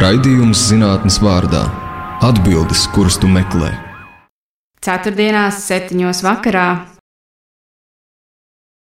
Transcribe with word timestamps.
Raidījums 0.00 0.56
zinātnes 0.70 1.18
vārdā- 1.20 1.60
atbildes, 2.28 2.86
kuras 2.94 3.18
tu 3.20 3.28
meklē. 3.28 3.68
Ceturtdienās, 4.80 5.58
septiņos 5.66 6.22
vakarā. 6.24 6.86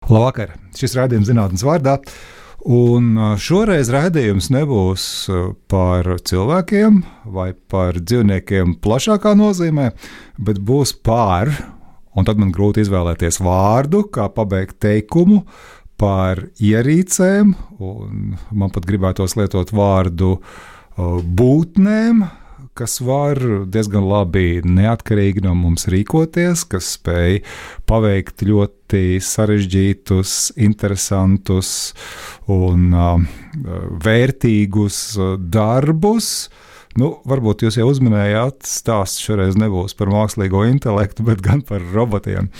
Labvakar! 0.07 0.53
Šis 0.71 0.95
raidījums 0.95 1.27
zinātnes 1.27 1.65
vārdā. 1.67 1.97
Un 2.63 3.35
šoreiz 3.35 3.91
raidījums 3.91 4.47
nebūs 4.55 5.27
par 5.67 6.07
cilvēkiem 6.23 7.03
vai 7.35 7.51
par 7.51 7.99
dzīvniekiem 7.99 8.79
plašākā 8.79 9.35
nozīmē, 9.35 9.91
bet 10.39 10.63
būs 10.63 10.95
par, 11.03 11.51
un 12.15 12.23
tad 12.23 12.39
man 12.39 12.55
grūti 12.55 12.79
izvēlēties 12.79 13.43
vārdu, 13.43 14.05
kā 14.07 14.31
pabeigt 14.31 14.79
teikumu 14.79 15.43
par 15.99 16.47
ierīcēm, 16.63 17.57
un 17.79 18.37
man 18.55 18.71
pat 18.71 18.87
gribētos 18.87 19.35
lietot 19.35 19.75
vārdu 19.75 20.37
būtnēm, 20.97 22.23
kas 22.77 22.97
var 23.05 23.37
diezgan 23.69 24.05
labi 24.09 24.61
neatkarīgi 24.65 25.43
no 25.45 25.53
mums 25.57 25.85
rīkoties, 25.91 26.65
kas 26.69 26.95
spēj 26.97 27.41
paveikt 27.89 28.45
ļoti 28.45 29.19
sarežģītus, 29.21 30.53
interesantus 30.61 31.93
un 32.49 32.93
uh, 32.93 33.19
vērtīgus 34.05 35.03
darbus. 35.53 36.31
Nu, 36.97 37.15
varbūt 37.25 37.65
jūs 37.65 37.79
jau 37.79 37.87
uzminējāt, 37.89 38.65
stāsts 38.69 39.21
šoreiz 39.25 39.57
nebūs 39.57 39.97
par 39.97 40.11
mākslīgo 40.13 40.65
intelektu, 40.69 41.25
bet 41.25 41.41
gan 41.45 41.63
par 41.65 41.81
robotiem. 41.93 42.51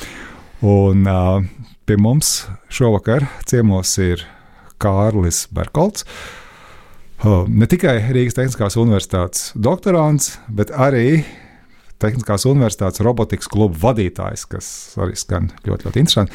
Un 0.65 1.09
uh, 1.09 1.41
pie 1.85 1.99
mums 2.01 2.47
šovakar 2.73 3.27
ciemos 3.49 3.93
ir 4.01 4.25
Kārlis 4.81 5.45
Berkolts. 5.53 6.05
Uh, 6.05 6.42
ne 7.23 7.67
tikai 7.69 7.95
Rīgas 8.11 8.35
Tehniskās 8.35 8.75
Universitātes 8.79 9.51
doktorants, 9.55 10.33
bet 10.51 10.73
arī 10.75 11.23
Tehniskās 12.03 12.43
Universitātes 12.49 13.03
robotikas 13.05 13.47
kluba 13.51 13.79
vadītājs, 13.87 14.43
kas 14.51 14.67
arī 14.99 15.15
skan 15.19 15.47
ļoti, 15.63 15.87
ļoti 15.87 16.01
interesanti. 16.03 16.33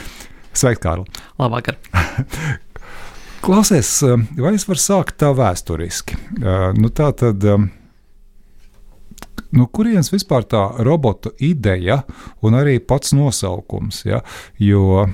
Sveiks, 0.56 0.80
Kārl! 0.80 1.04
Labvakar! 1.40 1.76
Klausies, 3.44 3.90
vai 4.38 4.54
es 4.56 4.64
varu 4.68 4.80
sākt 4.82 5.18
tā 5.20 5.30
vēsturiski? 5.36 6.16
Nu, 6.80 6.88
tā 6.90 7.10
tad, 7.16 7.44
nu, 9.52 9.66
kurienes 9.68 10.10
vispār 10.12 10.48
tā 10.48 10.62
robota 10.88 11.30
ideja 11.44 12.00
un 12.42 12.56
arī 12.58 12.78
pats 12.80 13.12
nosaukums? 13.16 14.02
Ja? 14.08 14.22
Jo 14.58 15.06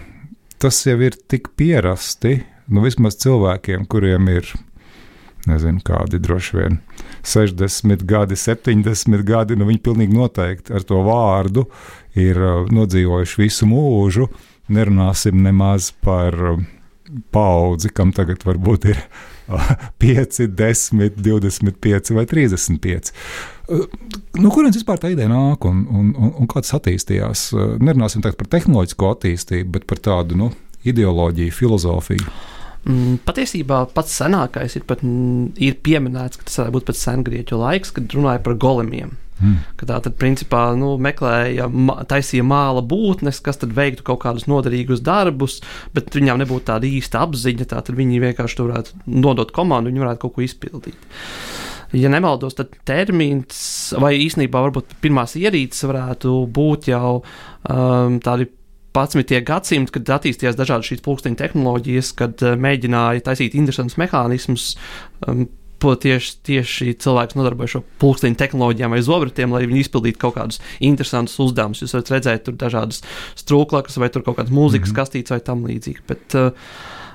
tas 0.62 0.78
jau 0.86 0.97
ir 1.05 1.19
tik 1.28 1.50
pierasti, 1.59 2.38
nu, 2.70 2.86
vismaz 2.86 3.19
cilvēkiem, 3.20 3.84
kuriem 3.91 4.31
ir 4.33 4.55
nezinu, 5.50 5.83
kādi 5.84 6.20
droši 6.23 6.56
vien 6.59 6.78
60 7.27 8.05
gadi, 8.09 8.39
70 8.39 9.25
gadi. 9.27 9.59
Nu, 9.59 9.69
viņi 9.69 9.83
pilnīgi 9.84 10.17
noteikti 10.17 10.75
ar 10.77 10.87
to 10.87 11.03
vārdu 11.06 11.67
ir 12.19 12.41
uh, 12.41 12.73
nodzīvojuši 12.73 13.41
visu 13.42 13.69
mūžu. 13.70 14.28
Nerunāsim 14.75 15.42
nemaz 15.45 15.91
par 16.05 16.39
uh, 16.55 16.65
paudzi, 17.34 17.92
kam 17.95 18.15
tagad 18.17 18.47
varbūt 18.47 18.89
ir 18.92 19.03
5, 20.00 20.41
10, 20.56 21.19
25 21.20 22.15
vai 22.17 22.27
35. 22.31 23.12
Uh, 23.69 23.84
no 24.41 24.53
kurienes 24.55 24.81
vispār 24.81 25.03
tā 25.03 25.12
ideja 25.12 25.31
nāk 25.33 25.69
un, 25.69 25.84
un, 25.91 26.11
un, 26.17 26.34
un 26.41 26.50
kā 26.50 26.65
tas 26.65 26.77
attīstījās? 26.81 27.50
Nerunāsim 27.84 28.25
par 28.25 28.50
tehnoloģisko 28.56 29.15
attīstību, 29.17 29.77
bet 29.78 29.89
par 29.91 30.03
tādu 30.05 30.41
nu, 30.41 30.50
ideoloģiju, 30.89 31.55
filozofiju. 31.55 32.34
Mm, 32.84 33.18
patiesībā 33.24 33.84
pats 33.96 34.16
senākais 34.20 34.77
ir, 34.77 34.84
pat, 34.88 35.02
ir 35.02 35.77
pieminēts, 35.84 36.40
ka 36.40 36.48
tas 36.48 36.58
varētu 36.60 36.77
būt 36.77 36.88
pats 36.91 37.04
sengrieķu 37.06 37.60
laiks, 37.60 37.94
kad 37.96 38.16
runāja 38.16 38.42
par 38.44 38.58
golemiem. 38.60 39.14
Mm. 39.42 39.62
Tā 39.80 39.98
tad, 39.98 40.14
principā, 40.20 40.62
nu, 40.78 40.94
meklēja, 41.02 41.66
taisīja 42.10 42.44
māla 42.46 42.84
būtnes, 42.86 43.41
kas 43.44 43.59
tad 43.60 43.75
veiktu 43.76 44.04
kaut 44.06 44.22
kādus 44.22 44.47
noderīgus 44.50 45.03
darbus, 45.04 45.59
bet 45.97 46.14
viņām 46.14 46.44
nebūtu 46.44 46.69
tāda 46.70 46.88
īsta 46.88 47.25
apziņa. 47.26 47.69
Tad 47.72 47.91
viņi 47.97 48.22
vienkārši 48.22 48.60
tur 48.60 48.70
varētu 48.70 49.04
nodot 49.25 49.50
komandu, 49.54 49.91
viņi 49.91 50.04
varētu 50.04 50.22
kaut 50.25 50.36
ko 50.36 50.44
izpildīt. 50.47 51.09
Ja 51.94 52.10
nemaldos, 52.10 52.56
tad 52.59 52.72
termins, 52.88 53.94
vai 54.03 54.16
īsnībā 54.25 54.64
varbūt 54.66 54.97
pirmās 55.03 55.36
ierīces 55.38 55.86
varētu 55.86 56.32
būt 56.50 56.88
jau 56.91 57.20
um, 57.20 58.19
tādi 58.25 58.48
11. 58.94 59.43
gadsimta, 59.47 59.97
kad 59.97 60.15
attīstījās 60.21 60.56
dažādas 60.59 60.93
šīs 60.93 61.03
pulksteņa 61.05 61.41
tehnoloģijas, 61.43 62.15
kad 62.19 62.47
uh, 62.47 62.55
mēģināja 62.60 63.27
taisīt 63.28 63.59
interesantus 63.59 64.00
mehānismus. 64.00 64.72
Um, 65.27 65.47
Tieši, 65.84 66.31
tieši 66.49 66.94
cilvēks 67.03 67.37
nodarbojas 67.37 67.75
ar 67.77 67.83
pulksteņa 68.00 68.38
tehnoloģijām 68.41 68.94
vai 68.94 69.03
zobratiem, 69.04 69.53
lai 69.53 69.66
viņi 69.69 69.83
izpildītu 69.83 70.16
kaut 70.22 70.38
kādus 70.38 70.62
interesantus 70.81 71.34
uzdevumus. 71.44 71.83
Jūs 71.83 71.93
varat 71.93 72.12
redzēt, 72.15 72.44
tur 72.47 72.56
dažādas 72.56 73.03
strūklakas 73.37 73.99
vai 74.00 74.09
tur 74.15 74.25
kaut 74.25 74.38
kādas 74.38 74.54
mūzikas 74.54 74.88
mm 74.88 74.94
-hmm. 74.94 75.03
kastītes 75.03 75.34
vai 75.34 75.41
tam 75.44 75.66
līdzīgi. 75.69 76.06
Bet, 76.09 76.38
uh, 76.41 76.56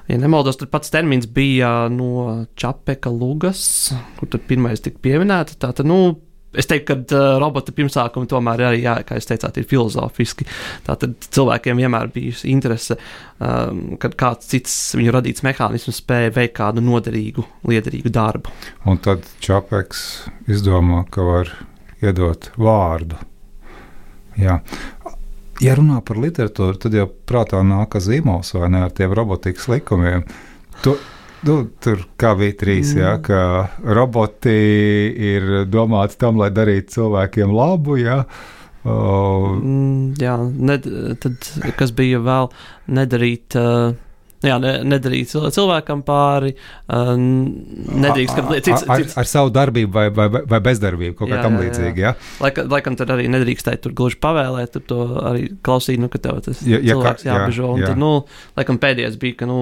Ja 0.09 0.17
nemaldos, 0.17 0.57
tad 0.57 0.71
pats 0.73 0.89
termins 0.89 1.27
bija 1.29 1.85
no 1.93 2.45
Čapeka 2.57 3.11
Lugas, 3.13 3.91
kur 4.17 4.39
pirmais 4.47 4.81
tika 4.81 4.97
pieminēta. 5.05 5.53
Tātad, 5.61 5.85
nu, 5.85 6.15
Es 6.49 6.65
teiktu, 6.65 6.87
ka 6.89 7.17
uh, 7.17 7.35
robota 7.41 7.73
pirmsākumi 7.75 8.29
tomēr 8.29 8.63
arī, 8.71 8.81
jā, 8.81 8.95
kā 9.05 9.19
jūs 9.19 9.29
teicāt, 9.29 9.59
ir 9.61 9.67
filozofiski. 9.69 10.47
Tātad 10.87 11.13
cilvēkiem 11.29 11.77
vienmēr 11.83 12.09
bijusi 12.15 12.49
interese, 12.49 12.97
um, 13.37 13.83
kad 14.01 14.17
kāds 14.17 14.49
cits 14.49 14.77
viņu 14.97 15.13
radīts 15.13 15.45
mehānisms 15.45 16.01
spēja 16.01 16.33
veikt 16.39 16.57
kādu 16.57 16.81
noderīgu, 16.81 17.45
liederīgu 17.69 18.09
darbu. 18.15 18.53
Un 18.89 18.97
tad 19.05 19.29
Čapeks 19.45 20.05
izdomā, 20.49 21.03
ka 21.13 21.27
var 21.27 21.53
iedot 22.01 22.49
vārdu. 22.57 23.19
Jā. 24.39 24.57
Ja 25.59 25.75
runā 25.75 25.99
par 26.07 26.17
literatūru, 26.23 26.79
tad 26.79 26.95
jau 26.95 27.05
prātā 27.29 27.59
nāk 27.67 27.97
zīmols 27.99 28.55
vai 28.55 28.71
ne 28.73 28.85
ar 28.87 28.93
tiem 28.95 29.13
robotikas 29.13 29.67
likumiem. 29.69 30.23
To, 30.85 30.95
Nu, 31.47 31.55
tur 31.79 32.03
kā 32.19 32.33
bija 32.39 32.57
trīs, 32.59 32.93
mm. 32.93 32.99
jā, 32.99 33.13
ka 33.23 33.41
roboti 33.95 34.55
ir 35.29 35.49
domāti 35.71 36.19
tam, 36.19 36.39
lai 36.41 36.49
darītu 36.51 36.97
cilvēkiem 36.97 37.53
labu. 37.55 37.99
Jā. 38.01 38.23
Uh, 38.79 39.55
mm, 39.59 40.19
jā, 40.19 40.35
ned, 40.39 40.85
tad 41.23 41.49
kas 41.79 41.95
bija 41.95 42.21
vēl 42.23 42.53
nedarīt. 42.99 43.57
Uh, 43.59 43.97
Jā, 44.39 44.55
ne, 44.63 44.69
nedarīt 44.87 45.33
cilvēkam 45.35 45.99
pāri, 46.07 46.53
uh, 46.87 47.09
nedrīkst, 47.19 48.37
ka 48.37 48.59
cits, 48.63 48.85
ar, 48.85 49.01
cits... 49.01 49.17
ar 49.19 49.27
savu 49.27 49.51
darbību 49.51 49.91
vai, 49.91 50.05
vai, 50.15 50.29
vai 50.31 50.59
bezdarbību, 50.63 51.17
kaut 51.19 51.27
kā 51.33 51.41
tam 51.43 51.57
līdzīga. 51.59 51.99
Ja? 51.99 52.13
Laikam, 52.39 52.69
laikam 52.71 52.95
tad 53.01 53.11
arī 53.11 53.27
nedrīkstēji 53.33 53.81
tur 53.83 53.97
gluži 53.99 54.15
pavēlēt, 54.23 54.71
tur 54.77 54.85
to 54.87 55.01
arī 55.27 55.49
klausīt, 55.65 55.99
nu, 55.99 56.07
ka 56.13 56.23
tev 56.23 56.39
tas 56.45 56.63
ja, 56.63 56.79
ja 56.79 56.95
cilvēks 56.95 57.27
kā, 57.27 57.33
jābežo. 57.33 57.65
Jā, 57.65 57.73
un 57.73 57.83
jā. 57.83 57.91
tad, 57.91 57.99
nu, 57.99 58.13
laikam 58.55 58.79
pēdējais 58.79 59.19
bija, 59.19 59.41
ka, 59.41 59.49
nu, 59.51 59.59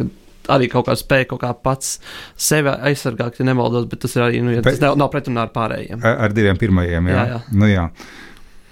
kad 0.00 0.10
arī 0.50 0.68
kaut 0.72 0.88
kā 0.88 0.96
spēja 0.98 1.28
kaut 1.32 1.42
kā 1.44 1.52
pats 1.54 1.96
sevi 2.40 2.72
aizsargāt, 2.72 3.38
ja 3.38 3.46
nemaldos, 3.46 3.86
bet 3.90 4.02
tas 4.04 4.16
ir 4.16 4.26
arī, 4.26 4.42
nu, 4.44 4.54
ja 4.54 4.64
tas 4.64 4.80
nav, 4.82 4.98
nav 5.00 5.12
pretrunā 5.12 5.46
ar 5.46 5.54
pārējiem. 5.54 6.02
Ar, 6.02 6.20
ar 6.26 6.36
diviem 6.36 6.58
pirmajiem, 6.60 7.10
jā. 7.12 7.16
jā, 7.16 7.26
jā. 7.34 7.40
Nu, 7.54 7.70
jā. 7.70 7.88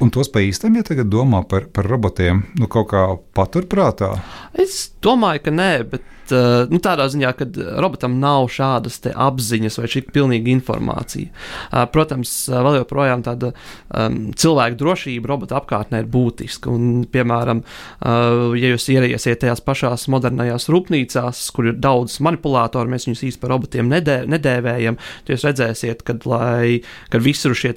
Un 0.01 0.09
tos 0.15 0.31
pa 0.33 0.41
īstam, 0.41 0.79
ja 0.79 0.85
tagad 0.87 1.11
domā 1.13 1.43
par, 1.49 1.67
par 1.75 1.85
robotiem, 1.91 2.41
nu 2.57 2.71
kaut 2.73 2.89
kā 2.95 3.05
paturprātā? 3.37 4.15
Es 4.57 4.87
domāju, 5.05 5.45
ka 5.45 5.53
nē, 5.53 5.73
bet 5.93 6.07
uh, 6.35 6.65
nu, 6.71 6.81
tādā 6.83 7.07
ziņā, 7.11 7.33
ka 7.39 7.47
robotam 7.83 8.19
nav 8.23 8.49
šādas 8.53 9.01
apziņas 9.11 9.79
vai 9.81 9.91
šī 9.91 10.05
pilnīga 10.11 10.53
informācija. 10.53 11.31
Uh, 11.71 11.85
protams, 11.93 12.33
vēl 12.51 12.81
joprojām 12.81 13.25
tāda 13.27 13.53
um, 13.53 14.31
cilvēka 14.37 14.79
drošība 14.81 15.33
robota 15.33 15.59
apkārtnē 15.61 16.03
ir 16.05 16.11
būtiska. 16.11 16.73
Un, 16.73 17.05
piemēram, 17.11 17.63
uh, 17.65 18.57
ja 18.59 18.73
jūs 18.75 18.89
ieriesiet 18.93 19.43
tajās 19.45 19.63
pašās 19.65 20.09
modernajās 20.13 20.69
rūpnīcās, 20.73 21.43
kur 21.57 21.71
ir 21.71 21.81
daudz 21.81 22.19
manipulātoru, 22.25 22.91
mēs 22.93 23.09
viņus 23.09 23.25
īsti 23.31 23.43
par 23.43 23.55
robotiem 23.55 23.91
nedē, 23.91 24.21
nedēvējam, 24.31 24.99
tad 25.25 25.35
jūs 25.35 25.47
redzēsiet, 25.49 26.05
kad, 26.07 26.27
lai, 26.29 26.81
kad 27.13 27.25
visur 27.25 27.57
šie, 27.57 27.73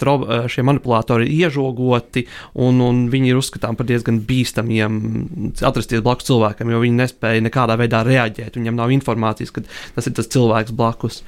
šie 0.51 0.65
manipulātori 0.67 1.27
ir 1.27 1.47
iežogoti 1.47 2.25
un, 2.59 2.81
un 2.83 3.05
viņi 3.13 3.31
ir 3.31 3.39
uzskatām 3.39 3.77
par 3.79 3.87
diezgan 3.89 4.21
bīstamiem 4.27 4.99
atrasties 5.61 6.03
blakus 6.03 6.27
cilvēkam, 6.29 6.71
jo 6.73 6.81
viņi 6.83 6.99
nespēja 6.99 7.43
nekādā 7.45 7.77
veidā 7.79 8.03
reaģēt 8.07 8.42
reaģēt. 8.43 8.59
Viņam 8.59 8.77
nav 8.77 8.91
informācijas, 8.93 9.51
ka 9.53 9.63
tas 9.95 10.07
ir 10.07 10.15
tas 10.17 10.29
cilvēks 10.33 10.73
blakus. 10.75 11.21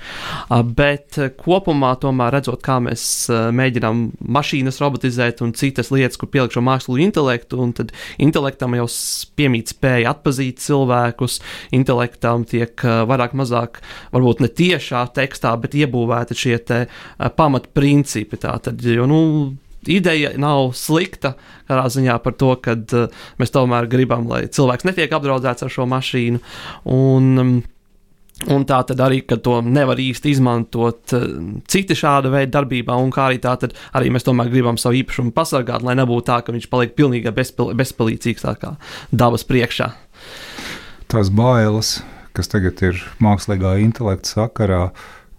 Uh, 0.49 0.61
bet 0.63 1.17
uh, 1.19 1.29
kopumā, 1.29 1.95
tomēr 2.01 2.33
redzot, 2.35 2.61
kā 2.65 2.79
mēs 2.83 3.29
uh, 3.29 3.49
mēģinām 3.55 4.05
mašīnas 4.21 4.79
robotizēt 4.83 5.41
un 5.45 5.53
citas 5.57 5.91
lietas, 5.93 6.19
kur 6.19 6.29
pielikt 6.29 6.57
šo 6.57 6.63
mākslīgo 6.65 7.03
intelektu, 7.05 7.59
un 7.61 7.73
tad 7.75 7.93
intelektam 8.21 8.75
jau 8.77 8.87
piemīt 9.35 9.73
spēja 9.73 10.13
atpazīt 10.15 10.61
cilvēkus, 10.63 11.39
intelektam 11.75 12.45
tiek 12.47 12.79
vairāk 12.81 13.35
mazāk, 13.37 13.81
varbūt 14.13 14.43
ne 14.43 14.49
tiešā 14.51 15.05
tekstā, 15.15 15.55
bet 15.61 15.75
iebūvēti 15.77 16.37
šie 16.37 16.57
te 16.65 16.81
pamatprincipi. 17.17 18.39
Tātad, 18.45 18.81
jo, 18.85 19.07
nu, 19.09 19.21
ideja 19.91 20.33
nav 20.41 20.73
slikta. 20.77 21.35
Kādā 21.69 21.85
ziņā 21.93 22.17
par 22.23 22.35
to, 22.39 22.51
ka 22.61 22.75
uh, 22.75 23.23
mēs 23.41 23.53
tomēr 23.55 23.89
gribam, 23.91 24.27
lai 24.29 24.45
cilvēks 24.47 24.87
netiek 24.87 25.13
apdraudēts 25.15 25.65
ar 25.65 25.73
šo 25.73 25.87
mašīnu. 25.89 26.43
Un, 26.95 27.31
um, 27.41 27.55
Un 28.51 28.65
tā 28.67 28.81
tad 28.83 28.99
arī, 28.99 29.21
ka 29.23 29.37
to 29.39 29.61
nevar 29.63 29.95
īsti 29.95 30.33
izmantot 30.35 31.13
uh, 31.15 31.21
citi 31.71 31.95
šāda 31.95 32.27
veida 32.33 32.57
darbībā, 32.57 32.97
un 32.99 33.07
kā 33.13 33.29
arī 33.29 33.39
tā 33.39 33.53
tad 33.61 33.77
arī 33.95 34.11
mēs 34.11 34.27
tomēr 34.27 34.49
gribam 34.51 34.75
savu 34.75 34.99
īpašumu 34.99 35.31
pasargāt, 35.31 35.85
lai 35.87 35.95
nebūtu 35.95 36.27
tā, 36.27 36.41
ka 36.43 36.51
viņš 36.51 36.67
paliek 36.67 36.91
pilnīgi 36.99 37.31
bezpil 37.31 37.71
bezpalīdzīgs 37.79 38.43
tā 38.43 38.57
kā 38.59 38.73
dabas 39.15 39.47
priekšā. 39.47 39.87
Tās 41.07 41.31
bailes, 41.31 42.01
kas 42.35 42.51
tagad 42.51 42.83
ir 42.83 42.99
mākslīgā 43.23 43.77
intelekta 43.85 44.35
sakarā, 44.35 44.83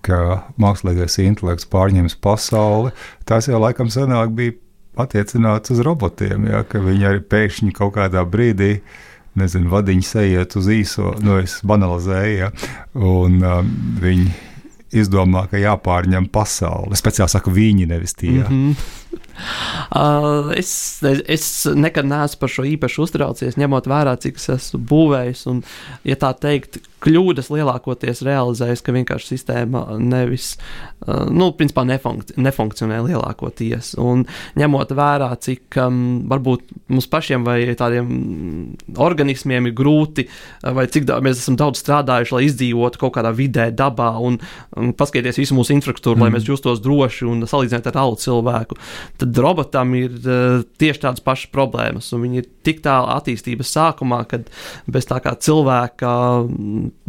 ka 0.07 0.21
mākslīgais 0.63 1.19
intelekts 1.25 1.69
pārņems 1.73 2.17
pasauli, 2.23 2.95
tās 3.29 3.51
jau 3.51 3.61
laikam 3.63 3.91
senāk 3.93 4.33
bija 4.37 4.57
attiecināts 4.97 5.75
uz 5.75 5.83
robotiem, 5.85 6.49
ja, 6.49 6.63
ka 6.65 6.81
viņi 6.81 7.11
arī 7.11 7.23
pēkšņi 7.29 7.75
kaut 7.77 7.97
kādā 7.99 8.25
brīdī 8.25 8.79
nezinu, 9.37 9.69
vadiņš 9.69 10.13
ejiet 10.23 10.57
uz 10.57 10.69
īso, 10.73 11.13
nu, 11.21 11.37
es 11.45 11.59
banalizēju, 11.67 12.37
ja, 12.39 12.53
un 12.97 13.41
um, 13.45 13.73
viņi 14.01 14.31
izdomā, 14.97 15.45
ka 15.51 15.61
jāpārņem 15.61 16.29
pasauli. 16.33 16.95
Es 16.97 17.03
speciāli 17.03 17.33
saku 17.33 17.53
viņi, 17.53 17.89
nevis 17.91 18.15
tie. 18.17 18.39
Mm 18.41 18.47
-hmm. 18.47 18.87
Uh, 19.97 20.51
es, 20.57 21.03
es 21.29 21.47
nekad 21.77 22.09
neesmu 22.09 22.41
par 22.41 22.51
šo 22.51 22.65
īpaši 22.67 23.01
uztraucies, 23.05 23.59
ņemot 23.61 23.89
vērā, 23.91 24.17
cik 24.21 24.41
es 24.41 24.49
esmu 24.57 24.81
būvējis. 24.91 25.47
Un, 25.53 25.63
ja 26.09 26.17
tā 26.21 26.33
teikt, 26.41 26.81
kļūdas 27.05 27.51
lielākoties 27.53 28.23
realizējas, 28.27 28.83
ka 28.83 28.95
vienkārši 28.97 29.35
sistēma 29.35 29.85
nevis, 30.01 30.55
uh, 31.05 31.27
nu, 31.31 31.51
principā 31.57 31.85
nefunk 31.87 32.33
nefunkcionē 32.41 33.03
lielākoties. 33.05 33.93
Un 34.03 34.25
ņemot 34.59 34.95
vērā, 34.97 35.31
cik 35.45 35.79
um, 35.85 36.01
varbūt 36.31 36.73
mums 36.93 37.09
pašiem 37.13 37.47
vai 37.47 37.61
tādiem 37.79 38.11
organismiem 38.97 39.71
ir 39.71 39.77
grūti, 39.77 40.27
uh, 40.27 40.73
vai 40.77 40.89
cik 40.91 41.07
daudz 41.11 41.27
mēs 41.27 41.45
esam 41.45 41.59
daudz 41.61 41.85
strādājuši, 41.85 42.37
lai 42.37 42.45
izdzīvotu 42.49 43.05
kaut 43.05 43.17
kādā 43.19 43.33
vidē, 43.37 43.69
dabā 43.77 44.11
un, 44.25 44.41
un 44.77 44.97
paskatīties 44.97 45.43
visu 45.45 45.59
mūsu 45.59 45.77
infrastruktūru, 45.77 46.19
mm. 46.19 46.27
lai 46.27 46.35
mēs 46.35 46.49
justos 46.49 46.83
droši 46.83 47.29
un 47.29 47.47
salīdzināt 47.47 47.93
ar 47.93 48.01
reālu 48.01 48.19
cilvēku, 48.25 48.81
tad 49.21 49.41
robotam 49.43 49.95
ir 49.99 50.17
uh, 50.23 50.63
tieši 50.81 51.03
tādas 51.05 51.25
pašas 51.25 51.53
problēmas. 51.55 52.13
Viņi 52.17 52.43
ir 52.43 52.49
tik 52.67 52.83
tālu 52.85 53.11
attīstības 53.17 53.75
sākumā, 53.77 54.23
kad 54.31 54.51
bez 54.91 55.09
tā 55.09 55.21
kā 55.25 55.35
cilvēka 55.39 56.15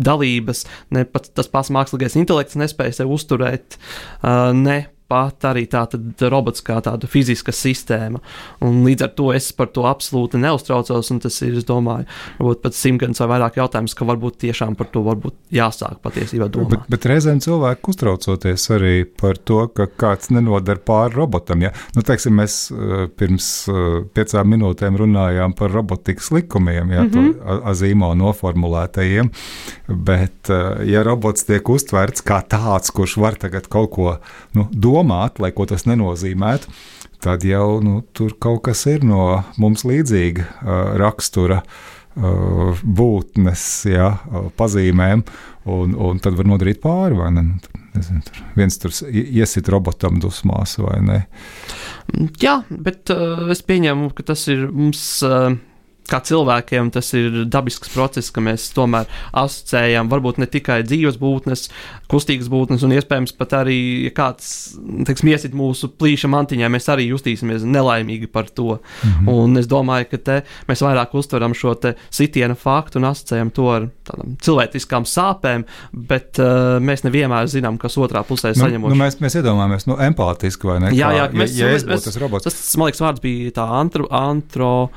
dalības, 0.10 0.66
ne 0.96 1.08
pat 1.10 1.32
tas 1.38 1.50
pats 1.52 1.74
mākslīgais 1.74 2.20
intelekts 2.20 2.60
nespēja 2.60 3.02
sevi 3.02 3.18
uzturēt, 3.18 3.80
uh, 4.22 4.54
ne 4.56 4.86
pat 5.08 5.46
arī 5.50 5.66
tāda 5.72 6.30
robots 6.32 6.64
kā 6.66 6.80
tāda 6.84 7.08
fiziska 7.10 7.54
sistēma. 7.56 8.22
Un 8.66 8.82
līdz 8.86 9.08
ar 9.08 9.14
to 9.18 9.32
es 9.36 9.50
par 9.56 9.72
to 9.76 9.86
absolūti 9.90 10.40
neuztraucos. 10.42 11.12
Tas 11.24 11.40
ir, 11.46 11.56
es 11.60 11.66
domāju, 11.68 12.06
varbūt 12.40 12.62
pat 12.66 12.76
simtgadus 12.78 13.22
vai 13.24 13.30
vairāk 13.36 13.60
jautājums, 13.62 13.96
ka 13.98 14.08
varbūt 14.08 14.40
tiešām 14.44 14.76
par 14.80 14.90
to 14.92 15.04
varbūt 15.06 15.36
jāsāk 15.56 16.02
patiesībā 16.04 16.50
domāt. 16.52 16.76
Bet, 16.76 16.92
bet 16.98 17.08
reizēm 17.12 17.40
cilvēki 17.44 17.92
uztraucoties 17.94 18.68
arī 18.76 18.96
par 19.08 19.40
to, 19.40 19.64
ka 19.74 19.88
kāds 19.88 20.32
nenodara 20.36 20.82
pāri 20.84 21.16
robotam. 21.18 21.64
Ja? 21.66 21.74
Nu, 21.96 22.04
teiksim, 22.06 22.36
mēs 22.42 22.60
uh, 22.74 23.08
pirms 23.18 23.50
uh, 23.72 24.04
piecām 24.16 24.52
minūtēm 24.54 25.00
runājām 25.00 25.56
par 25.58 25.74
robotikas 25.74 26.30
likumiem, 26.36 26.92
ja, 26.92 27.04
mm 27.04 27.12
-hmm. 27.14 27.64
azīmo 27.72 28.14
noformulētajiem, 28.20 29.32
bet 29.88 30.52
uh, 30.52 30.84
ja 30.86 31.04
robots 31.04 31.48
tiek 31.48 31.70
uztverts 31.70 32.22
kā 32.22 32.42
tāds, 32.44 32.92
kurš 32.92 33.18
var 33.18 33.36
tagad 33.40 33.68
kaut 33.68 33.92
ko 33.96 34.18
nu, 34.54 34.68
domāt, 34.72 34.97
domāt, 34.98 35.42
lai 35.44 35.54
ko 35.56 35.68
tas 35.70 35.88
nenozīmētu, 35.88 36.74
tad 37.24 37.46
jau 37.48 37.78
nu, 37.84 38.02
tur 38.14 38.36
kaut 38.42 38.66
kas 38.68 38.86
ir 38.90 39.06
no 39.08 39.44
mums 39.62 39.86
līdzīga 39.88 40.48
uh, 40.48 40.74
rakstura. 41.02 41.62
Uh, 41.64 41.94
būtnes, 42.18 43.64
ja, 43.86 44.08
pazīmēm, 44.58 45.22
un, 45.70 45.92
un 45.94 46.18
tad 46.18 46.34
var 46.34 46.48
nodarīt 46.50 46.80
pāri. 46.82 47.18
Ne? 47.36 47.44
Nezinu, 47.94 48.24
tur 48.26 48.42
viens 48.58 48.82
tur 48.82 48.96
iesit 49.14 49.70
robotam 49.70 50.18
dusmās, 50.22 50.78
vai 50.82 50.98
ne? 51.06 51.20
Jā, 52.42 52.60
bet 52.70 53.14
uh, 53.14 53.46
es 53.54 53.62
pieņemu, 53.66 54.10
ka 54.18 54.26
tas 54.32 54.48
ir 54.50 54.66
mums. 54.74 55.04
Uh, 55.26 55.58
kā 56.10 56.20
cilvēkiem 56.24 56.92
tas 56.96 57.10
ir 57.18 57.44
dabisks 57.52 57.92
process, 57.94 58.32
ka 58.34 58.44
mēs 58.44 58.70
tomēr 58.76 59.08
asociējam 59.38 60.10
varbūt 60.12 60.42
ne 60.42 60.48
tikai 60.52 60.82
dzīves 60.88 61.20
būtnes, 61.22 61.68
kustīgas 62.12 62.50
būtnes, 62.52 62.86
un 62.88 62.96
iespējams 62.96 63.36
pat 63.38 63.58
arī, 63.62 63.78
ja 64.08 64.14
kāds 64.16 64.50
teiksim, 65.08 65.32
iesit 65.34 65.58
mūsu 65.58 65.90
plīša 66.00 66.30
mantiņā, 66.32 66.70
mēs 66.72 66.90
arī 66.94 67.10
justīsimies 67.12 67.66
nelaimīgi 67.68 68.32
par 68.32 68.50
to. 68.50 68.80
-hmm. 68.80 69.30
Un 69.32 69.58
es 69.58 69.68
domāju, 69.68 70.10
ka 70.12 70.18
te 70.18 70.38
mēs 70.68 70.84
vairāk 70.84 71.14
uztveram 71.14 71.54
šo 71.54 71.76
sitienu 72.10 72.56
faktu 72.56 73.00
un 73.00 73.10
asociējam 73.12 73.52
to 73.52 73.68
ar 73.72 73.90
tādām 74.08 74.38
cilvēciskām 74.42 75.06
sāpēm, 75.06 75.66
bet 75.92 76.40
uh, 76.40 76.80
mēs 76.80 77.04
nevienmēr 77.04 77.48
zinām, 77.48 77.78
kas 77.78 77.98
otrā 77.98 78.24
pusē 78.24 78.54
nu, 78.56 78.62
saņem. 78.62 78.82
Nu, 78.82 78.96
mēs, 78.96 79.20
mēs 79.20 79.38
iedomājamies, 79.42 79.88
nu, 79.88 79.98
empātiski 80.10 80.68
vai 80.68 80.80
ne? 80.80 80.94
Jā, 80.96 81.12
jā, 81.16 81.30
mēs, 81.34 81.56
ja, 81.58 81.68
ja 81.68 81.74
mēs, 81.76 81.86
mēs, 81.86 82.08
tas 82.08 82.20
robots. 82.22 82.48
Tas, 82.48 82.76
man 82.80 82.90
liekas, 82.90 83.04
vārds 83.04 83.24
bija 83.24 83.52
tā 83.60 83.68
antro. 83.82 84.08
antro 84.12 84.90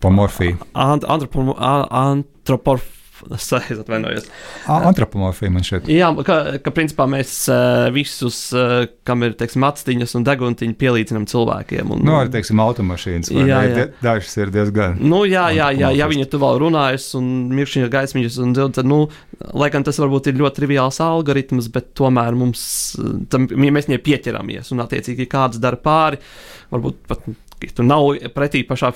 Pomorfija. 0.00 0.56
Ant, 0.74 1.08
antropomorfija. 1.08 2.94
Es 3.34 3.52
atvainojos. 3.82 4.26
Antropomorfija 4.66 5.50
man 5.50 5.64
šeit. 5.66 5.88
Jā, 5.90 6.10
ka, 6.26 6.36
ka 6.62 6.72
principā 6.74 7.08
mēs 7.10 7.32
uh, 7.50 7.88
visus, 7.94 8.36
uh, 8.54 8.86
kam 9.08 9.24
ir 9.26 9.34
teiksim, 9.38 9.64
atstiņas 9.66 10.14
un 10.18 10.26
deguntiņi, 10.28 10.76
pielīdzinām 10.78 11.26
cilvēkiem. 11.30 11.94
Un, 11.94 12.04
nu, 12.06 12.14
arī 12.20 12.32
teiksim, 12.36 12.60
automašīnas. 12.62 13.32
Jā, 13.34 13.62
jā. 13.66 13.88
Dažas 14.04 14.36
ir 14.38 14.52
diezgan. 14.54 15.00
Nu, 15.02 15.24
jā, 15.28 15.48
jā, 15.56 15.70
jā, 15.76 15.90
ja 15.98 16.08
viņi 16.10 16.28
tu 16.30 16.40
vēl 16.42 16.62
runājas 16.62 17.10
un 17.18 17.48
mirkšķina 17.58 17.90
gaismiņas 17.92 18.38
un 18.44 18.54
tad, 18.58 18.86
nu, 18.88 19.00
lai 19.58 19.72
gan 19.74 19.86
tas 19.86 19.98
varbūt 20.02 20.30
ir 20.30 20.38
ļoti 20.38 20.62
triviāls 20.62 21.02
algoritms, 21.02 21.72
bet 21.74 21.90
tomēr 21.98 22.38
mums, 22.38 22.62
tam, 23.32 23.50
mēs 23.50 23.90
viņai 23.90 24.02
pieķeramies 24.04 24.72
un 24.74 24.86
attiecīgi 24.86 25.28
kāds 25.30 25.60
dara 25.62 25.80
pāri, 25.82 26.22
varbūt 26.70 27.04
pat 27.10 27.26
tur 27.66 27.86
nav 27.86 28.12
pretī 28.34 28.62
pašā, 28.66 28.92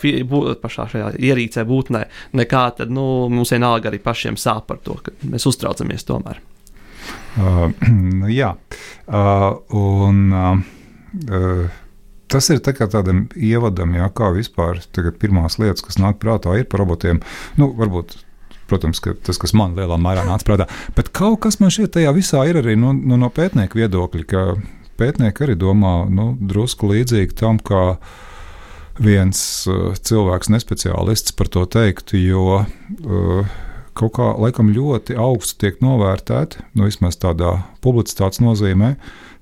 pašā 0.62 0.86
šajā 0.94 1.10
ierīcē 1.18 1.64
būtnē 1.68 2.02
nekā, 2.38 2.64
tad 2.78 2.94
nu, 2.94 3.28
mums 3.32 3.52
vienalga 3.54 3.90
arī 3.90 4.00
pašiem 4.02 4.38
sāp 4.40 4.68
par 4.70 4.80
to, 4.84 4.98
ka 5.02 5.14
mēs 5.26 5.46
uztraucamies 5.50 6.06
tomēr. 6.08 6.40
Uh, 7.36 7.70
jā, 8.40 8.52
uh, 9.08 9.46
un 9.74 10.20
uh, 10.36 11.78
tas 12.30 12.50
ir 12.54 12.62
tā 12.64 12.74
tādam 12.82 13.26
ievadam, 13.36 13.96
jā, 13.98 14.10
kā 14.14 14.30
vispār 14.34 14.82
pirmās 15.20 15.58
lietas, 15.58 15.84
kas 15.84 15.98
nāk 16.00 16.20
prātā, 16.22 16.54
ir 16.58 16.68
par 16.70 16.84
robotiem. 16.84 17.22
Nu, 17.58 17.72
varbūt 17.78 18.20
protams, 18.70 19.02
ka 19.04 19.12
tas, 19.20 19.36
kas 19.36 19.52
man 19.58 19.74
lielā 19.76 19.98
mērā 20.00 20.22
nāca 20.24 20.46
prātā. 20.48 20.68
Bet 20.96 21.10
kaut 21.12 21.42
kas 21.44 21.58
man 21.60 21.72
šķiet, 21.74 21.92
tajā 21.98 22.12
visā 22.16 22.46
ir 22.48 22.62
arī 22.62 22.78
no, 22.78 22.94
no, 22.96 23.18
no 23.20 23.28
pētnieku 23.28 23.82
viedokļa, 23.82 24.28
ka 24.30 24.44
pētnieki 25.00 25.44
arī 25.44 25.56
domā 25.60 26.06
nu, 26.08 26.30
drusku 26.40 26.88
līdzīgi 26.88 27.36
tam, 27.36 27.58
kā 27.60 27.82
uh, 27.96 28.20
viens 29.00 29.42
uh, 29.70 29.92
cilvēks, 29.96 30.52
nespeciālists, 30.52 31.34
par 31.36 31.50
to 31.52 31.64
teiktu, 31.70 32.18
jo 32.20 32.62
uh, 32.62 33.58
kaut 33.96 34.14
kā 34.16 34.30
laikam 34.40 34.72
ļoti 34.72 35.16
augstu 35.20 35.66
tiek 35.66 35.82
novērtēti, 35.84 36.64
nu, 36.76 36.88
vismaz 36.88 37.18
tādā 37.20 37.58
publicitātes 37.84 38.42
nozīmē, 38.44 38.94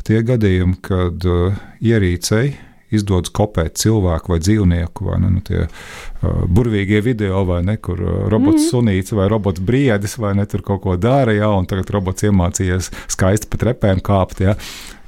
tie 0.07 0.23
gadījumi, 0.26 0.80
kad 0.85 1.26
uh, 1.28 1.61
ierīcei 1.83 2.57
izdodas 2.90 3.30
kopēt 3.35 3.78
cilvēku 3.78 4.33
vai 4.33 4.40
dzīvnieku, 4.42 5.07
vai 5.07 5.19
ne, 5.23 5.33
nu, 5.37 5.42
tie 5.47 5.64
uh, 5.66 6.42
burvīgie 6.50 7.02
video, 7.07 7.45
vai 7.49 7.61
ne, 7.66 7.76
kur 7.83 8.00
uh, 8.02 8.14
robots 8.33 8.64
mm. 8.64 8.71
sunīts 8.73 9.14
vai 9.16 9.28
robots 9.30 9.62
briedis, 9.62 10.16
vai 10.21 10.35
ne, 10.38 10.47
tur 10.50 10.64
kaut 10.66 10.83
ko 10.87 10.97
dara, 11.00 11.35
ja, 11.37 11.52
un 11.54 11.69
tagad 11.71 11.92
robots 11.95 12.26
iemācījies 12.26 12.90
skaisti 13.14 13.50
pa 13.50 13.62
trepēm 13.62 14.02
kāpt. 14.07 14.42
Ja. 14.47 14.57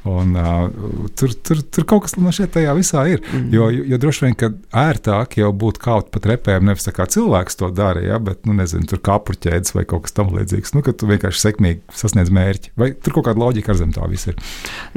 Un, 0.09 0.35
uh, 0.35 0.66
tur, 1.14 1.30
tur, 1.47 1.61
tur 1.62 1.85
kaut 1.87 2.06
kas 2.06 2.16
no 2.18 2.32
šeit 2.35 2.50
tajā 2.56 2.73
visā 2.75 3.04
ir. 3.12 3.21
Mm. 3.30 3.44
Jo, 3.54 3.68
jo, 3.71 3.99
droši 4.02 4.25
vien, 4.25 4.37
ka 4.38 4.50
ērtāk 4.82 5.37
jau 5.38 5.52
būtu 5.54 5.82
kaut 5.85 6.09
pa 6.11 6.23
trepēm, 6.25 6.66
nevis 6.66 6.88
tā 6.88 6.94
kā 6.97 7.06
cilvēks 7.06 7.61
to 7.61 7.71
dara, 7.75 8.02
ja, 8.02 8.18
bet, 8.23 8.42
nu, 8.49 8.56
nezinu, 8.59 8.88
tur 8.90 8.99
kā 9.04 9.21
apurķēdes 9.21 9.76
vai 9.76 9.87
kaut 9.87 10.09
kas 10.09 10.16
tamlīdzīgs. 10.18 10.75
Nu, 10.75 10.82
ka 10.82 10.94
tu 10.97 11.06
vienkārši 11.11 11.44
sekmīgi 11.44 11.99
sasniedz 12.02 12.32
mērķi. 12.35 12.75
Vai 12.82 12.90
tur 12.99 13.18
kaut 13.18 13.28
kāda 13.30 13.44
loģika 13.44 13.75
ar 13.75 13.78
zem 13.78 13.94
tā 13.94 14.09
viss 14.11 14.30
ir? 14.32 14.40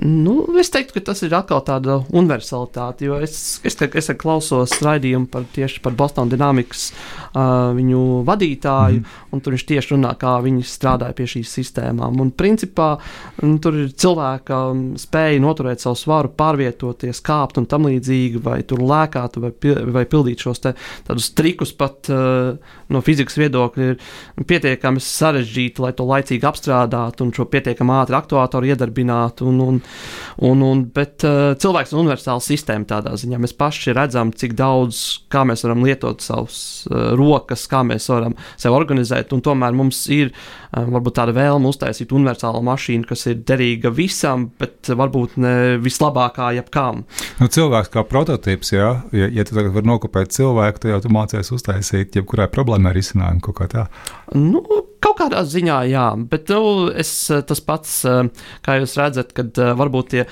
Nu, 0.01 0.39
es 0.61 0.73
teiktu, 0.73 0.97
ka 0.97 1.11
tas 1.11 1.21
ir 1.27 1.37
atkal 1.37 1.61
tāda 1.67 1.99
universalitāte, 2.09 3.05
jo 3.05 3.21
es, 3.21 3.37
es, 3.61 3.77
es, 3.77 4.01
es 4.01 4.11
klausos 4.21 4.73
raidījumu 4.81 5.29
par 5.29 5.45
tieši 5.53 5.83
par 5.85 5.93
Boston 5.97 6.33
Dynamics 6.33 6.89
uh, 6.89 7.24
viņu 7.35 8.01
vadītāju, 8.27 9.01
mm. 9.01 9.23
un 9.35 9.43
tur 9.43 9.55
viņš 9.55 9.65
tieši 9.69 9.93
runā, 9.95 10.13
kā 10.19 10.37
viņi 10.43 10.63
strādāja 10.67 11.15
pie 11.17 11.27
šīs 11.35 11.51
sistēmām. 11.59 12.19
Un 12.23 12.31
principā 12.35 12.95
un, 13.43 13.57
tur 13.63 13.79
ir 13.83 13.91
cilvēka 13.91 14.59
spēja 15.01 15.41
noturēt 15.43 15.83
savu 15.83 15.99
svaru, 15.99 16.31
pārvietoties, 16.37 17.21
kāpt 17.25 17.59
un 17.59 17.67
tam 17.69 17.89
līdzīgi, 17.89 18.41
vai 18.45 18.59
tur 18.67 18.83
lēkāt, 18.85 19.39
vai, 19.41 19.51
vai 19.97 20.05
pildīt 20.09 20.45
šos 20.45 20.63
te, 20.63 20.75
tādus 21.07 21.31
trikus 21.35 21.73
pat 21.75 22.09
uh, 22.13 22.55
no 22.91 23.01
fizikas 23.05 23.37
viedokļa, 23.39 23.89
ir 23.91 24.47
pietiekami 24.47 25.03
sarežģīti, 25.03 25.83
lai 25.83 25.93
to 25.97 26.07
laicīgi 26.07 26.47
apstrādātu 26.47 27.25
un 27.25 27.33
šo 27.35 27.47
pietiekami 27.51 27.95
ātri 27.99 28.19
aktuātoru 28.19 28.71
iedarbinātu. 28.71 29.49
Un, 29.51 29.61
un, 29.65 29.81
un, 30.47 30.65
un, 30.65 30.85
bet 30.95 31.25
uh, 31.27 31.53
cilvēks 31.59 31.93
ir 31.93 32.01
universāla 32.03 32.43
sistēma 32.43 32.87
tādā 32.89 33.15
ziņā. 33.19 33.39
Mēs 33.41 33.55
paši 33.57 33.95
redzam, 33.97 34.33
cik 34.35 34.55
daudz, 34.57 35.03
kā 35.31 35.45
mēs 35.47 35.65
varam 35.65 35.85
lietot 35.85 36.23
savus 36.25 36.59
uh, 36.89 37.11
rokas, 37.25 37.65
kā 37.71 37.81
mēs 37.87 38.09
varam 38.11 38.37
sevi 38.55 38.77
organizēt, 38.77 39.33
tomēr 39.45 39.75
mums 39.75 40.05
ir 40.13 40.31
uh, 40.31 40.65
varbūt 40.75 41.17
tāda 41.19 41.35
vēlme 41.35 41.69
uztaisīt 41.69 42.13
universālu 42.15 42.61
mašīnu, 42.65 43.07
kas 43.09 43.25
ir 43.31 43.41
derīga 43.47 43.91
visam, 43.95 44.49
bet 44.59 44.89
varbūt 44.91 45.37
ne 45.41 45.53
vislabākā 45.83 46.51
jebkām. 46.59 47.05
Nu, 47.39 47.49
cilvēks 47.51 47.91
kā 47.93 48.05
prototyps, 48.07 48.73
jā, 48.75 48.89
ja, 49.15 49.29
ja 49.31 49.45
tu 49.47 49.55
tagad 49.57 49.75
vari 49.75 49.91
nokopēt 49.91 50.33
cilvēku, 50.35 50.83
tad 50.83 50.95
jau 50.95 51.03
tu 51.05 51.13
mācies 51.15 51.53
uztaisīt 51.55 52.19
jebkurai 52.19 52.49
problēmai 52.51 52.95
risinājumu 52.95 53.45
kaut 53.45 53.61
kā 53.61 53.71
tā. 53.71 53.87
Nu, 54.35 54.63
Kaut 55.05 55.19
kādā 55.19 55.43
ziņā, 55.45 55.75
jā, 55.85 56.05
bet 56.31 56.49
nu, 56.49 56.87
es, 56.89 57.09
tas 57.29 57.59
pats, 57.61 57.99
kā 58.65 58.77
jūs 58.79 58.95
redzat, 58.97 59.35
kad 59.37 59.59
varbūt 59.77 60.07
tie, 60.15 60.23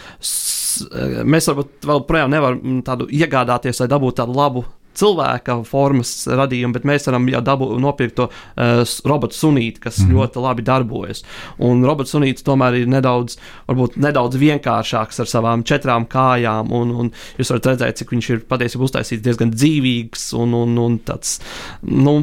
mēs 1.30 1.50
varbūt 1.52 1.86
vēl 1.86 2.02
projām 2.10 2.34
nevaram 2.34 2.80
tādu 2.88 3.06
iegādāties, 3.14 3.84
lai 3.84 3.90
dabūtu 3.92 4.18
tādu 4.24 4.34
labu 4.34 4.64
cilvēka 5.00 5.58
formas 5.68 6.12
radījumu, 6.30 6.76
bet 6.78 6.88
mēs 6.88 7.08
varam 7.10 7.28
jau 7.32 7.42
dabūt 7.46 7.74
nopirkt 7.84 8.18
to 8.20 8.28
uh, 8.30 8.84
robotu 9.10 9.38
sunīti, 9.38 9.82
kas 9.84 10.02
mm. 10.04 10.14
ļoti 10.18 10.44
labi 10.44 10.66
darbojas. 10.68 11.24
Un 11.64 11.84
robots 11.88 12.14
sunītis 12.16 12.46
tomēr 12.48 12.82
ir 12.82 12.92
nedaudz, 12.92 13.40
varbūt 13.70 13.98
nedaudz 14.04 14.40
vienkāršāks 14.42 15.24
ar 15.24 15.32
savām 15.32 15.66
četrām 15.68 16.08
kājām, 16.10 16.72
un, 16.76 16.94
un 17.04 17.12
jūs 17.40 17.54
varat 17.54 17.74
redzēt, 17.74 18.02
cik 18.02 18.16
viņš 18.16 18.32
ir 18.36 18.46
patiesībā 18.50 18.88
uztaisīts 18.88 19.26
diezgan 19.26 19.54
dzīvīgs 19.56 20.32
un, 20.40 20.56
un, 20.64 20.80
un 20.84 21.02
tāds, 21.08 21.40
nu, 21.84 22.22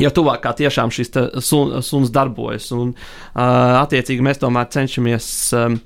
jau 0.00 0.10
tuvāk 0.14 0.46
tiešām 0.58 0.92
šis 0.94 1.12
sun, 1.44 1.78
suns 1.84 2.12
darbojas. 2.14 2.70
Un, 2.74 2.92
uh, 2.94 3.80
attiecīgi, 3.82 4.24
mēs 4.24 4.40
tomēr 4.42 4.68
cenšamies 4.74 5.26
um, 5.58 5.76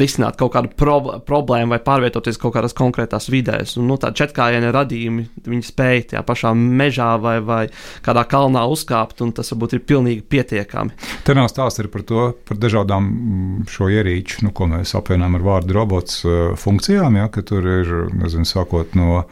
risināt 0.00 0.38
kaut 0.40 0.54
kādu 0.54 0.72
pro, 0.78 0.96
problēmu 1.26 1.74
vai 1.74 1.80
pārvietoties 1.84 2.40
kaut 2.40 2.56
kādās 2.56 2.74
konkrētās 2.76 3.28
vidēs. 3.30 3.76
Un, 3.78 3.88
nu, 3.90 3.98
Tādi 4.00 4.22
četrkājienu 4.22 4.72
radījumi, 4.74 5.26
viņi 5.46 5.68
spēj 5.68 6.04
tajā 6.12 6.22
pašā 6.26 6.54
mežā 6.56 7.10
vai, 7.22 7.36
vai 7.44 7.60
kādā 8.04 8.24
kalnā 8.30 8.64
uzkāpt, 8.70 9.22
un 9.24 9.34
tas 9.36 9.52
varbūt 9.54 9.76
ir 9.76 9.84
pilnīgi 9.88 10.24
pietiekami. 10.24 10.96
Te 11.26 11.36
nav 11.36 11.50
stāsts 11.52 11.84
par 11.92 12.06
to, 12.08 12.30
par 12.48 12.58
dažādām 12.60 13.10
mm, 13.12 13.68
šo 13.70 13.90
ierīču, 13.92 14.42
nu, 14.46 14.54
ko 14.56 14.70
mēs 14.70 14.96
apvienojam 14.98 15.38
ar 15.38 15.46
vārdu 15.46 15.76
robots 15.76 16.24
funkcijām, 16.58 17.20
ja, 17.20 17.28
ka 17.32 17.44
tur 17.46 17.66
ir, 17.68 17.94
nezinu, 18.18 18.48
sākot 18.48 18.96
no 18.98 19.22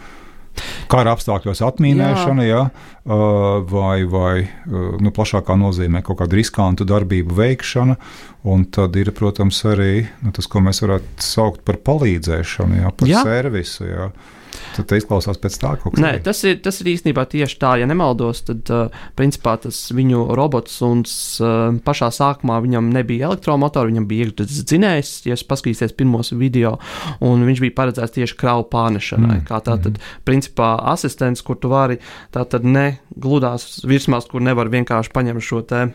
Kara 0.90 1.16
apstākļos 1.16 1.62
atmīnēšana, 1.66 2.46
jā. 2.46 2.62
Jā, 2.66 2.86
vai, 3.70 4.04
vai 4.10 4.48
nu, 4.66 5.12
plašākā 5.14 5.54
nozīmē 5.58 6.02
kaut 6.06 6.20
kāda 6.22 6.38
riskantu 6.38 6.86
darbību 6.88 7.36
veikšana. 7.38 7.96
Un 8.50 8.64
tad 8.74 8.96
ir, 8.98 9.12
protams, 9.14 9.60
arī 9.66 10.06
nu, 10.22 10.32
tas, 10.34 10.48
ko 10.50 10.62
mēs 10.64 10.82
varētu 10.84 11.22
saukt 11.22 11.62
par 11.66 11.78
palīdzēšanu, 11.86 12.80
jā, 12.82 12.92
par 12.98 13.10
jā. 13.10 13.22
servisu. 13.26 13.86
Jā. 13.90 14.10
Tad 14.76 14.92
izklausās 14.98 15.38
pēc 15.40 15.58
tā, 15.62 15.72
ka. 15.80 15.92
Nē, 16.02 16.16
tas 16.26 16.42
ir, 16.48 16.58
tas 16.64 16.80
ir 16.82 16.90
īstenībā 16.94 17.26
tieši 17.30 17.58
tā, 17.62 17.74
ja 17.80 17.88
nemaldos, 17.88 18.42
tad 18.48 18.72
uh, 18.72 18.94
principā 19.18 19.56
tas 19.62 19.78
viņu 19.94 20.26
robots 20.36 20.78
un 20.86 21.04
uh, 21.06 21.78
pašā 21.86 22.10
sākumā 22.14 22.58
viņam 22.64 22.90
nebija 22.94 23.30
elektromotora, 23.30 23.90
viņam 23.90 24.08
bija 24.10 24.26
iekšzemes 24.26 24.64
dzinējs, 24.66 25.12
ja 25.28 25.38
paskatīsies 25.48 25.94
pirmos 25.96 26.32
video, 26.36 26.76
un 27.24 27.44
viņš 27.46 27.62
bija 27.64 27.76
paredzēts 27.76 28.16
tieši 28.16 28.38
kravu 28.40 28.66
pārnešanai. 28.72 29.40
Mm. 29.40 29.46
Kā 29.48 29.60
tā 29.60 29.76
tad, 29.76 29.96
mm. 29.96 30.16
principā, 30.28 30.74
asistents, 30.92 31.44
kur 31.46 31.60
tu 31.60 31.70
vari 31.72 32.00
tā 32.34 32.44
tad 32.48 32.66
ne 32.66 32.98
gludās 33.16 33.84
virsmās, 33.86 34.28
kur 34.30 34.44
nevar 34.44 34.70
vienkārši 34.72 35.14
paņemt 35.14 35.44
šo 35.44 35.62
te 35.66 35.86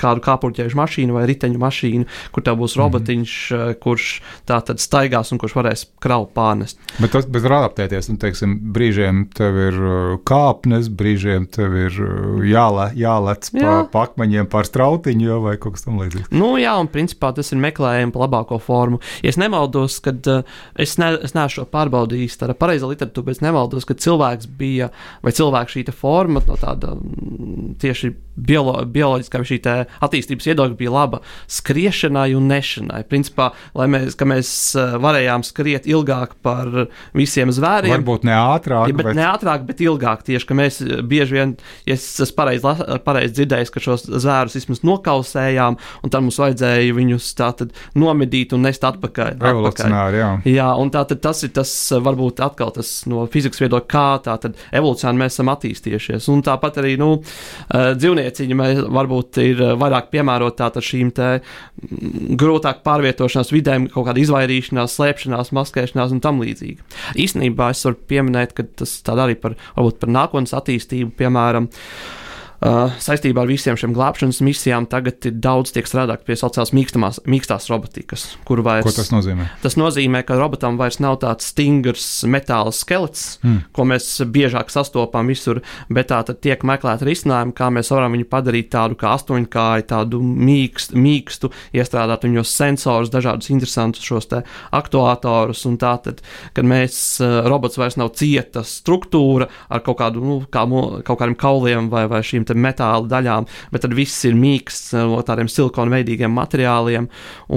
kādu 0.00 0.22
kāpurķēžu 0.24 0.78
mašīnu 0.78 1.16
vai 1.16 1.24
riteņu 1.30 1.60
mašīnu, 1.62 2.08
kur 2.34 2.46
tev 2.46 2.58
būs 2.60 2.76
mhm. 2.76 2.82
robotiņš, 2.82 3.34
mm 3.50 3.58
-hmm. 3.58 3.80
kurš 3.82 4.08
tā 4.48 4.60
tad 4.66 4.80
staigās 4.82 5.32
un 5.32 5.38
kurš 5.42 5.56
varēs 5.58 5.86
kravu 6.02 6.28
pārnest. 6.34 6.80
Bet 7.00 7.12
tas 7.12 7.26
bet 7.26 7.42
var 7.42 7.58
adaptēties. 7.62 8.10
Un, 8.12 8.18
teiksim, 8.22 8.58
brīžiem 8.74 9.26
tev 9.34 9.56
ir 9.56 9.78
uh, 9.78 10.18
kāpnes, 10.28 10.88
brīžiem 10.88 11.46
tev 11.50 11.76
ir 11.76 11.98
uh, 12.02 12.42
jāle, 12.46 12.90
jālec 12.98 13.50
jā. 13.52 13.62
pa, 13.62 13.84
pa 13.92 14.04
akmeņiem 14.08 14.48
pār 14.52 14.68
strautiņu 14.68 15.26
jo, 15.26 15.40
vai 15.46 15.56
kaut 15.56 15.76
kas 15.76 15.86
tamlīdzīgs. 15.86 16.32
Nu, 16.34 16.56
jā, 16.60 16.74
un 16.80 16.90
principā 16.92 17.32
tas 17.34 17.52
ir 17.52 17.60
meklējums 17.62 18.12
pa 18.12 18.24
labāko 18.24 18.58
formu. 18.62 19.00
Ja 19.22 19.32
es 19.32 19.38
nemaldos, 19.40 20.00
kad 20.04 20.26
uh, 20.30 20.42
es, 20.76 20.96
ne, 20.98 21.12
es 21.22 21.36
neesmu 21.36 21.66
pārbaudījis 21.72 22.38
tādu 22.40 22.56
pareizo 22.58 22.90
literatūru, 22.90 23.28
bet 23.28 23.38
es 23.38 23.44
nemaldos, 23.44 23.86
ka 23.88 23.96
cilvēks 23.98 24.50
bija 24.58 24.90
vai 25.22 25.32
cilvēks 25.32 25.76
šī 25.76 25.86
forma 25.96 26.42
no 26.46 26.56
tāda 26.58 26.94
mm, 26.96 27.74
tieši 27.82 28.12
biolo, 28.36 28.78
bioloģiskā 28.88 29.42
šī 29.46 29.60
attīstības 30.02 30.48
viedokļa 30.50 30.78
bija 30.78 30.92
laba 30.92 31.20
skriešanai 31.50 32.32
un 32.36 32.48
nešanai. 32.50 33.02
Principā, 33.10 33.50
lai 33.78 33.88
mēs, 33.92 34.16
mēs 34.16 34.52
eh, 34.78 34.96
varējām 35.02 35.44
skriet 35.46 35.88
ilgāk 35.90 36.36
par 36.44 36.70
visiem 37.16 37.52
zvēriem. 37.52 37.94
Varbūt 37.98 38.26
ne 38.28 38.36
ātrāk, 38.36 38.90
ja, 38.90 38.96
bet, 38.96 39.10
bet... 39.10 39.18
ne 39.18 39.26
ātrāk, 39.28 39.66
bet 39.68 39.82
ilgāk. 39.84 40.24
Tieši, 40.26 40.48
ka 40.48 40.56
mēs 40.58 40.80
eh, 40.84 41.02
bieži 41.06 41.38
vien, 41.38 41.54
ja 41.88 41.96
es 41.96 42.06
esmu 42.22 42.38
pareizi 42.38 42.74
pareiz 43.04 43.34
dzirdējis, 43.36 43.72
ka 43.72 43.82
šos 43.82 44.06
zvērus 44.08 44.56
vismaz 44.58 44.82
nokausējām, 44.86 45.78
un 46.02 46.12
tad 46.12 46.24
mums 46.24 46.38
vajadzēja 46.40 46.96
viņus 46.96 47.30
tātad 47.38 47.74
nomedīt 47.98 48.54
un 48.56 48.64
nest 48.66 48.84
atpakaļ. 48.86 49.38
Revolucionāri, 49.42 50.20
jā. 50.22 50.30
Jā, 50.52 50.68
un 50.80 50.92
tātad 50.94 51.22
tas 51.24 51.42
ir 51.46 51.52
tas, 51.56 51.72
varbūt 52.02 52.42
atkal 52.44 52.72
tas 52.74 52.90
no 53.10 53.26
fizikas 53.32 53.62
viedokļa, 53.62 53.88
kā 53.92 54.06
tātad 54.26 54.58
evolūcijā 54.74 55.12
mēs 55.16 55.36
esam 55.36 55.50
attīstījušies. 55.52 56.28
Un 56.32 56.44
tāpat 56.46 56.80
arī, 56.82 56.94
nu, 57.00 57.10
eh, 57.20 57.92
dzīvnieciņi 58.22 58.86
varbūt 58.92 59.40
ir 59.42 59.60
vairāk 59.80 60.10
piemērota 60.12 60.70
šīm 60.82 61.12
mm, 61.16 62.36
grūtāk 62.40 62.82
pārvietošanās 62.86 63.52
vidēm, 63.52 63.88
kaut 63.92 64.08
kāda 64.08 64.22
izvairīšanās, 64.22 64.96
slēpšanās, 64.98 65.52
maskēšanās 65.56 66.14
un 66.14 66.22
tam 66.24 66.40
līdzīgi. 66.42 66.80
Īstenībā 67.22 67.72
es 67.74 67.84
varu 67.86 68.00
pieminēt, 68.08 68.54
ka 68.56 68.66
tas 68.82 69.00
arī 69.12 69.36
par, 69.40 69.56
par 69.74 70.12
nākotnes 70.12 70.54
attīstību, 70.56 71.14
piemēram, 71.18 71.68
uh, 71.68 72.21
Uh, 72.62 72.92
saistībā 73.02 73.42
ar 73.42 73.48
visiem 73.50 73.74
šiem 73.74 73.90
glābšanas 73.90 74.38
misijām 74.46 74.84
tagad 74.86 75.24
ir 75.26 75.32
daudz 75.42 75.72
tiek 75.74 75.88
strādāt 75.88 76.20
pie 76.22 76.36
sociālās 76.38 76.70
mīkstās 76.70 77.64
robotikas. 77.66 78.26
Vairs, 78.46 78.84
Ko 78.86 78.92
tas 78.94 79.08
nozīmē? 79.10 79.48
Tas 79.64 79.74
nozīmē, 79.74 80.20
ka 80.22 80.36
robotam 80.38 80.78
vairs 80.78 81.00
nav 81.02 81.16
tāds 81.24 81.48
stingrs 81.50 82.06
metāla 82.30 82.70
skelets, 82.70 83.40
mm. 83.42 83.72
ko 83.74 83.86
mēs 83.90 84.06
biežāk 84.30 84.70
sastopam 84.70 85.32
visur, 85.32 85.58
bet 85.90 86.12
tā 86.12 86.20
tad 86.28 86.38
tiek 86.44 86.62
meklēta 86.62 87.08
risinājuma, 87.08 87.56
kā 87.58 87.72
mēs 87.74 87.90
varam 87.90 88.14
viņu 88.14 88.28
padarīt 88.30 88.70
tādu 88.76 89.00
kā 89.00 89.16
astoņkāju, 89.16 89.88
tādu 89.90 90.22
mīkst, 90.22 90.94
mīkstu, 90.94 91.50
iestrādāt 91.74 92.28
viņos 92.28 92.54
sensorus, 92.62 93.10
dažādus 93.10 93.50
interesantus 93.50 94.06
šos 94.06 94.30
te 94.30 94.44
aktuātorus, 94.70 95.64
un 95.66 95.80
tā 95.82 95.96
tad, 96.06 96.22
kad 96.54 96.70
mēs 96.70 97.02
uh, 97.26 97.40
robots 97.50 97.82
vairs 97.82 97.98
nav 97.98 98.14
cieta 98.22 98.62
struktūra 98.62 99.50
ar 99.66 99.82
kaut 99.82 99.98
kādu, 100.04 100.22
nu, 100.22 100.40
kā, 100.46 100.62
kaut 101.02 101.18
kādiem 101.24 101.38
kauliem 101.42 101.90
vai, 101.90 102.06
vai 102.06 102.22
šīm 102.22 102.51
metāla 102.58 103.08
daļām, 103.10 103.48
bet 103.72 103.86
tad 103.86 103.94
viss 103.96 104.24
ir 104.28 104.38
mīksts 104.38 104.96
no 104.98 105.20
tādiem 105.26 105.50
silikona 105.50 105.98
veidīgiem 105.98 106.34
materiāliem 106.36 107.08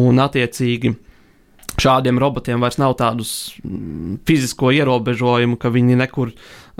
un 0.02 0.24
attiecīgi. 0.24 0.96
Šādiem 1.76 2.16
robotiem 2.22 2.62
vairs 2.64 2.78
nav 2.80 2.94
tādus 3.02 3.32
mm, 3.60 4.22
fizisko 4.28 4.70
ierobežojumu, 4.72 5.58
ka 5.60 5.74
viņi 5.76 5.98
nekur 6.00 6.32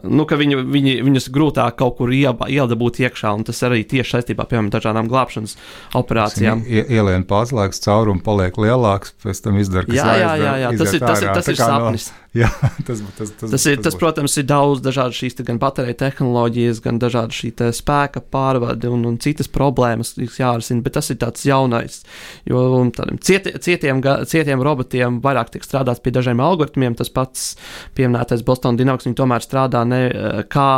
nu, 0.04 0.26
ka 0.28 0.38
viņu, 0.40 0.62
viņi, 0.72 0.96
viņus 1.06 1.30
grūtāk 1.36 1.78
kaut 1.80 1.98
kur 2.00 2.12
iedabūt 2.14 3.00
iekšā, 3.06 3.32
un 3.38 3.46
tas 3.48 3.62
arī 3.68 3.84
tieši 3.88 4.18
saistībā 4.18 4.48
ar 4.48 4.70
dažādām 4.74 5.10
glābšanas 5.12 5.56
operācijām. 6.00 6.66
Ielien 6.68 7.26
pārslēgts 7.28 7.84
caurums, 7.86 8.24
paliek 8.26 8.58
lielāks, 8.60 9.16
pēc 9.24 9.44
tam 9.46 9.60
izdara 9.62 9.88
jā, 9.92 10.12
jā, 10.20 10.36
jā, 10.42 10.54
jā. 10.66 10.76
Tas 10.80 10.94
ir, 10.94 11.04
tas 11.04 11.24
ir, 11.24 11.32
tas 11.36 11.52
ir 11.52 11.60
sapnis. 11.60 12.10
No, 12.12 12.25
jā, 12.42 12.50
tas, 12.84 13.00
tas, 13.00 13.02
tas, 13.16 13.32
tas, 13.40 13.52
tas, 13.54 13.66
ir, 13.72 13.80
tas, 13.84 13.96
protams, 14.00 14.34
ir 14.42 14.48
daudz 14.50 14.82
dažādu 14.84 15.16
šīs 15.16 15.38
gan 15.48 15.60
bateriju 15.62 15.96
tehnoloģijas, 16.02 16.82
gan 16.84 17.00
dažādu 17.00 17.38
šī 17.38 17.52
spēka 17.78 18.20
pārvadi 18.34 18.90
un, 18.92 19.06
un 19.08 19.16
citas 19.24 19.48
problēmas, 19.52 20.16
kas 20.20 20.42
jārisina, 20.42 20.84
bet 20.84 20.98
tas 20.98 21.12
ir 21.14 21.20
tāds 21.22 21.46
jaunais. 21.48 22.02
Jo 22.50 22.66
tādiem 22.98 23.22
cieti, 23.24 23.56
cietiem, 23.64 24.04
cietiem 24.28 24.64
robotiem 24.66 25.22
vairāk 25.24 25.54
tiek 25.54 25.64
strādāts 25.64 26.04
pie 26.04 26.12
dažiem 26.16 26.44
algoritmiem, 26.44 26.98
tas 27.00 27.14
pats 27.14 27.54
pieminētais 27.96 28.44
Boston 28.44 28.76
Dynamics, 28.80 29.08
viņi 29.08 29.20
tomēr 29.22 29.46
strādā 29.46 29.86
ne, 29.88 30.04
eh, 30.12 30.44
kā, 30.52 30.70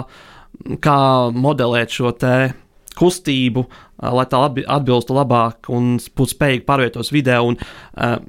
kā 0.84 1.02
modelēt 1.34 1.98
šo 1.98 2.14
te 2.14 2.36
kustību, 2.98 3.66
eh, 3.66 4.14
lai 4.14 4.30
tā 4.30 4.46
atbilstu 4.46 5.18
labāk 5.18 5.74
un 5.74 5.96
būtu 5.98 6.38
spējīgi 6.38 6.68
pārvietoties 6.70 7.14
vidē. 7.18 7.42
Un, 7.42 7.58
uh, 7.98 8.20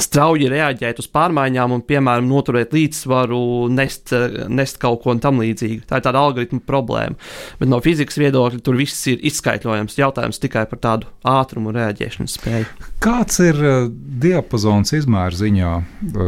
strauji 0.00 0.48
reaģēt 0.50 0.98
uz 1.02 1.08
pārmaiņām 1.14 1.76
un, 1.76 1.82
piemēram, 1.86 2.26
noturēt 2.26 2.74
līdzsvaru, 2.74 3.40
nest, 3.74 4.10
nest 4.50 4.80
kaut 4.82 5.04
ko 5.04 5.14
tam 5.22 5.38
līdzīgu. 5.42 5.84
Tā 5.88 6.00
ir 6.00 6.06
tāda 6.06 6.22
algoritma 6.24 6.60
problēma. 6.66 7.18
Bet 7.60 7.70
no 7.70 7.78
fizikas 7.84 8.18
viedokļa 8.18 8.62
tur 8.64 8.78
viss 8.80 9.06
ir 9.10 9.22
izskaidrojams. 9.30 9.98
Jautājums 9.98 10.42
tikai 10.42 10.64
par 10.70 10.82
tādu 10.82 11.10
ātrumu 11.34 11.70
un 11.70 11.78
reaģēšanas 11.78 12.38
spēju. 12.40 12.88
Kāds 13.04 13.38
ir 13.44 13.60
uh, 13.60 13.86
diapazons 14.24 14.94
izmēra 14.98 15.38
ziņā 15.38 15.74
uh, 15.78 16.24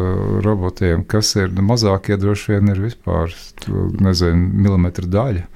robotiem? 0.46 1.02
Kas 1.11 1.35
ir 1.40 1.50
mazākie, 1.58 2.18
droši 2.20 2.54
vien 2.54 2.75
ir 2.75 2.85
vispār, 2.87 3.35
nezinu, 4.02 4.52
milimetra 4.66 5.11
daļa? 5.11 5.46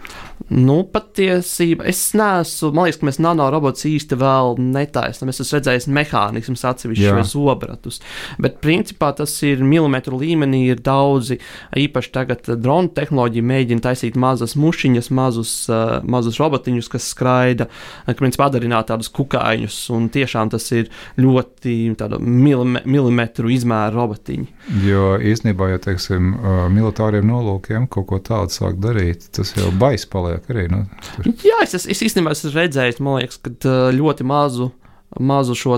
Nu, 0.48 0.80
patiesībā 0.88 1.86
es 1.90 2.00
neesmu, 2.18 2.72
man 2.74 2.88
liekas, 2.88 2.98
ka 3.00 3.08
mēs 3.08 3.20
nanorobotus 3.22 3.86
īsti 3.90 4.18
vēl 4.20 4.56
netaisām. 4.60 5.30
Es 5.30 5.40
esmu 5.42 5.58
redzējis 5.58 5.88
mehānismus 5.94 6.64
atsevišķi 6.66 7.12
vai 7.14 7.24
zobratus, 7.28 8.00
bet 8.40 8.58
principā 8.64 9.12
tas 9.16 9.34
ir 9.46 9.62
milimetru 9.64 10.18
līmenī. 10.20 10.62
Ir 10.70 10.82
daudzi, 10.84 11.38
īpaši 11.78 12.12
tagad 12.14 12.50
dronu 12.60 12.90
tehnoloģija 12.94 13.46
mēģina 13.46 13.84
taisīt 13.84 14.18
mazas 14.20 14.56
mušiņas, 14.60 15.10
mazus, 15.14 15.54
uh, 15.70 15.98
mazus 16.02 16.40
robotiņus, 16.42 16.90
kas 16.92 17.08
skraida, 17.14 17.68
ka 18.06 18.18
principā 18.18 18.50
padarināt 18.50 18.88
tādus 18.90 19.10
kukaiņus, 19.14 19.78
un 19.94 20.08
tiešām 20.12 20.50
tas 20.52 20.66
ir 20.74 20.90
ļoti 21.20 21.76
milime, 22.20 22.82
milimetru 22.84 23.50
izmēra 23.52 23.92
robotiņi. 23.94 24.46
Jo 24.86 25.14
īstenībā, 25.18 25.72
ja 25.74 25.80
teiksim, 25.82 26.34
uh, 26.34 26.64
militāriem 26.72 27.26
nolūkiem 27.30 27.88
kaut 27.92 28.08
ko 28.10 28.20
tādu 28.24 28.54
sāk 28.54 28.80
darīt, 28.82 29.28
tas 29.36 29.54
jau 29.56 29.70
bais 29.80 30.06
paliek 30.10 30.29
cilvēki 30.30 30.56
arī. 30.56 30.66
Nu, 30.72 30.84
tur. 31.16 31.32
Jā, 31.46 31.62
es, 31.64 31.74
es, 31.78 31.88
es 31.90 32.04
īstenībā 32.08 32.34
esmu 32.36 32.54
redzējis, 32.56 33.02
man 33.04 33.20
liekas, 33.20 33.42
ka 33.42 33.80
ļoti 33.96 34.28
mazu. 34.28 34.72
Mazu 35.18 35.56
šo 35.58 35.74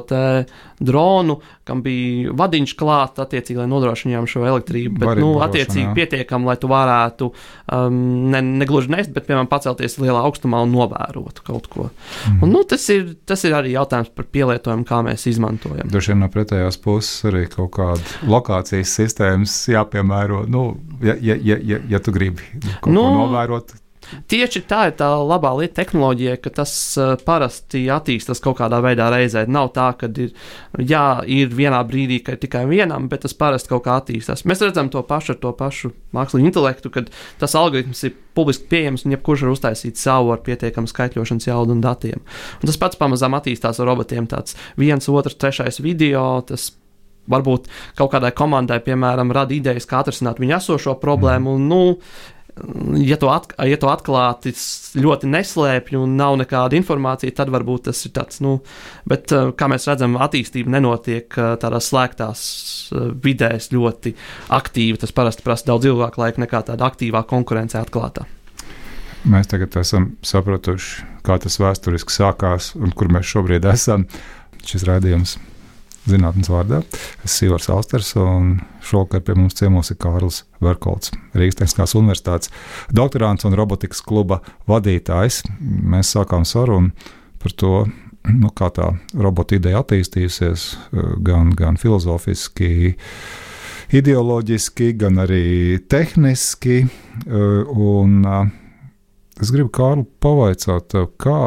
dronu, 0.76 1.38
kam 1.64 1.80
bija 1.80 2.34
vadiņš 2.36 2.74
klāts, 2.76 3.16
attiecīgi, 3.22 3.62
lai 3.62 3.68
nodrošinātu 3.70 4.28
šo 4.28 4.42
elektrību. 4.44 4.98
Bet, 4.98 5.06
Varbūt 5.08 5.24
nu, 5.24 5.30
attiecīgi, 5.40 5.86
pietiekami, 5.96 6.50
lai 6.50 6.56
tu 6.60 6.68
varētu 6.68 7.30
um, 7.32 7.96
ne, 8.28 8.42
ne 8.60 8.68
gluži 8.68 8.92
nest, 8.92 9.14
bet, 9.14 9.24
piemēram, 9.24 9.48
pacelties 9.48 9.96
lielā 10.02 10.20
augstumā 10.28 10.60
un 10.66 10.74
novērot 10.76 11.40
kaut 11.46 11.70
ko. 11.72 11.88
Mm. 12.28 12.42
Un, 12.44 12.52
nu, 12.52 12.60
tas, 12.68 12.84
ir, 12.92 13.14
tas 13.24 13.40
ir 13.48 13.56
arī 13.56 13.72
jautājums 13.72 14.12
par 14.12 14.28
pielietojumu, 14.36 14.84
kā 14.90 15.00
mēs 15.06 15.24
izmantojam. 15.32 15.88
Droši 15.88 16.12
vien 16.12 16.20
no 16.26 16.28
pretējās 16.32 16.76
puses 16.84 17.24
arī 17.32 17.46
kaut 17.54 17.72
kāda 17.78 18.28
lokācijas 18.28 18.92
sistēmas 19.00 19.56
jāpiemēro. 19.72 20.44
Nu, 20.44 20.74
ja, 21.00 21.16
ja, 21.16 21.40
ja, 21.40 21.56
ja, 21.56 21.80
ja 21.88 22.04
tu 22.04 22.12
gribi 22.12 22.44
kaut 22.84 22.92
nu, 22.92 23.00
ko 23.00 23.16
novērot, 23.22 23.78
Tieši 24.28 24.64
tā 24.68 24.86
ir 24.90 24.96
tā 24.98 25.08
labā 25.22 25.52
lieta 25.58 25.80
tehnoloģija, 25.80 26.38
ka 26.42 26.52
tas 26.58 26.72
uh, 27.00 27.14
parasti 27.22 27.84
attīstās 27.92 28.42
kaut 28.42 28.58
kādā 28.60 28.80
veidā 28.84 29.08
reizē. 29.12 29.44
Nav 29.50 29.70
tā, 29.76 29.88
ka 29.98 30.10
ir, 30.10 30.34
jā, 30.78 31.04
ir 31.24 31.54
vienā 31.54 31.80
brīdī, 31.88 32.20
ka 32.24 32.36
ir 32.36 32.42
tikai 32.42 32.64
vienam, 32.70 33.08
bet 33.12 33.24
tas 33.26 33.36
parasti 33.38 33.72
kaut 33.72 33.86
kā 33.86 33.96
attīstās. 34.00 34.44
Mēs 34.48 34.64
redzam 34.64 34.90
to 34.92 35.02
pašu 35.06 35.36
ar 35.36 35.40
to 35.44 35.54
pašu 35.56 35.92
mākslinieku 36.16 36.52
intelektu, 36.52 36.92
kad 36.92 37.08
tas 37.40 37.56
algoritms 37.58 38.04
ir 38.08 38.16
publiski 38.36 38.68
pieejams 38.72 39.06
un 39.06 39.16
jebkurš 39.16 39.46
var 39.46 39.54
uztaisīt 39.54 40.00
savu 40.00 40.34
ar 40.34 40.44
pietiekamu 40.44 40.90
skaitļošanas 40.90 41.48
jaudu 41.48 41.76
un 41.76 41.82
datiem. 41.84 42.22
Un 42.60 42.68
tas 42.68 42.80
pats 42.80 43.00
pamazām 43.00 43.36
attīstās 43.38 43.80
ar 43.80 43.92
robotiem. 43.92 44.28
Tāds 44.30 44.56
viens, 44.80 45.08
otrs, 45.12 45.38
trešais 45.40 45.82
video. 45.84 46.24
Tas 46.48 46.72
varbūt 47.30 47.68
kaut 47.98 48.12
kādai 48.14 48.32
komandai, 48.34 48.80
piemēram, 48.84 49.32
rada 49.34 49.54
idejas, 49.54 49.86
kā 49.88 50.02
atrisināt 50.02 50.40
viņu 50.42 50.56
esošo 50.58 50.96
problēmu. 51.02 51.56
Un, 51.58 51.68
nu, 51.70 51.82
ja 52.96 53.16
to, 53.16 53.30
at, 53.32 53.52
ja 53.66 53.78
to 53.80 53.88
atklāti 53.92 54.52
ļoti 55.00 55.28
neslēpj 55.32 55.96
un 55.98 56.16
nav 56.18 56.36
nekāda 56.40 56.76
informācija, 56.76 57.34
tad 57.36 57.52
varbūt 57.52 57.88
tas 57.88 58.02
ir 58.06 58.12
tāds, 58.16 58.42
nu, 58.44 58.58
bet 59.08 59.32
eh, 59.32 59.52
kā 59.56 59.68
mēs 59.72 59.88
redzam, 59.88 60.18
attīstība 60.20 60.74
nenotiek 60.76 61.38
eh, 61.38 61.54
tādās 61.62 61.88
slēgtās 61.92 62.42
eh, 62.92 63.08
vidēs 63.24 63.70
ļoti 63.72 64.14
aktīvi. 64.52 65.00
Tas 65.02 65.14
parasti 65.16 65.46
prasa 65.46 65.72
daudz 65.72 65.88
ilgāku 65.90 66.22
laiku 66.22 66.44
nekā 66.44 66.64
tāda 66.68 66.90
aktīvā 66.90 67.24
konkurence 67.30 67.80
atklātā. 67.80 68.26
Mēs 69.32 69.48
tagad 69.48 69.76
esam 69.78 70.12
sapratuši, 70.26 71.06
kā 71.22 71.38
tas 71.40 71.60
vēsturiski 71.62 72.14
sākās 72.14 72.72
un 72.78 72.92
kur 72.96 73.12
mēs 73.14 73.30
šobrīd 73.32 73.68
esam. 73.70 74.08
Šis 74.66 74.84
raidījums 74.86 75.38
zinātnes 76.08 76.50
vārdā. 76.50 76.82
Es 77.22 77.36
esmu 77.36 77.50
Ivars 77.50 77.68
Alsters, 77.72 78.12
un 78.18 78.56
šovakar 78.84 79.22
pie 79.26 79.36
mums 79.38 79.56
ciemos 79.58 79.92
ir 79.92 79.98
Kārlis 80.02 80.42
Verkolts, 80.62 81.12
Rīgas 81.36 81.60
Tehniskās 81.60 81.94
Universitātes 81.98 82.52
doktorants 82.94 83.46
un 83.48 83.56
robotikas 83.58 84.02
kluba 84.04 84.40
vadītājs. 84.70 85.42
Mēs 85.60 86.14
sākām 86.16 86.46
sarunu 86.48 86.92
par 87.42 87.54
to, 87.58 87.74
nu, 88.30 88.50
kā 88.54 88.70
tā 88.74 88.92
robota 89.18 89.58
ideja 89.58 89.82
attīstījusies, 89.82 90.68
gan, 91.26 91.54
gan 91.58 91.78
filozofiski, 91.80 92.92
ideoloģiski, 93.92 94.92
gan 94.98 95.22
arī 95.22 95.78
tehniski. 95.90 96.84
Un 97.26 98.22
es 99.42 99.50
gribu 99.54 99.72
Kārlu 99.74 100.06
pavaicāt, 100.22 100.96
kā 101.22 101.42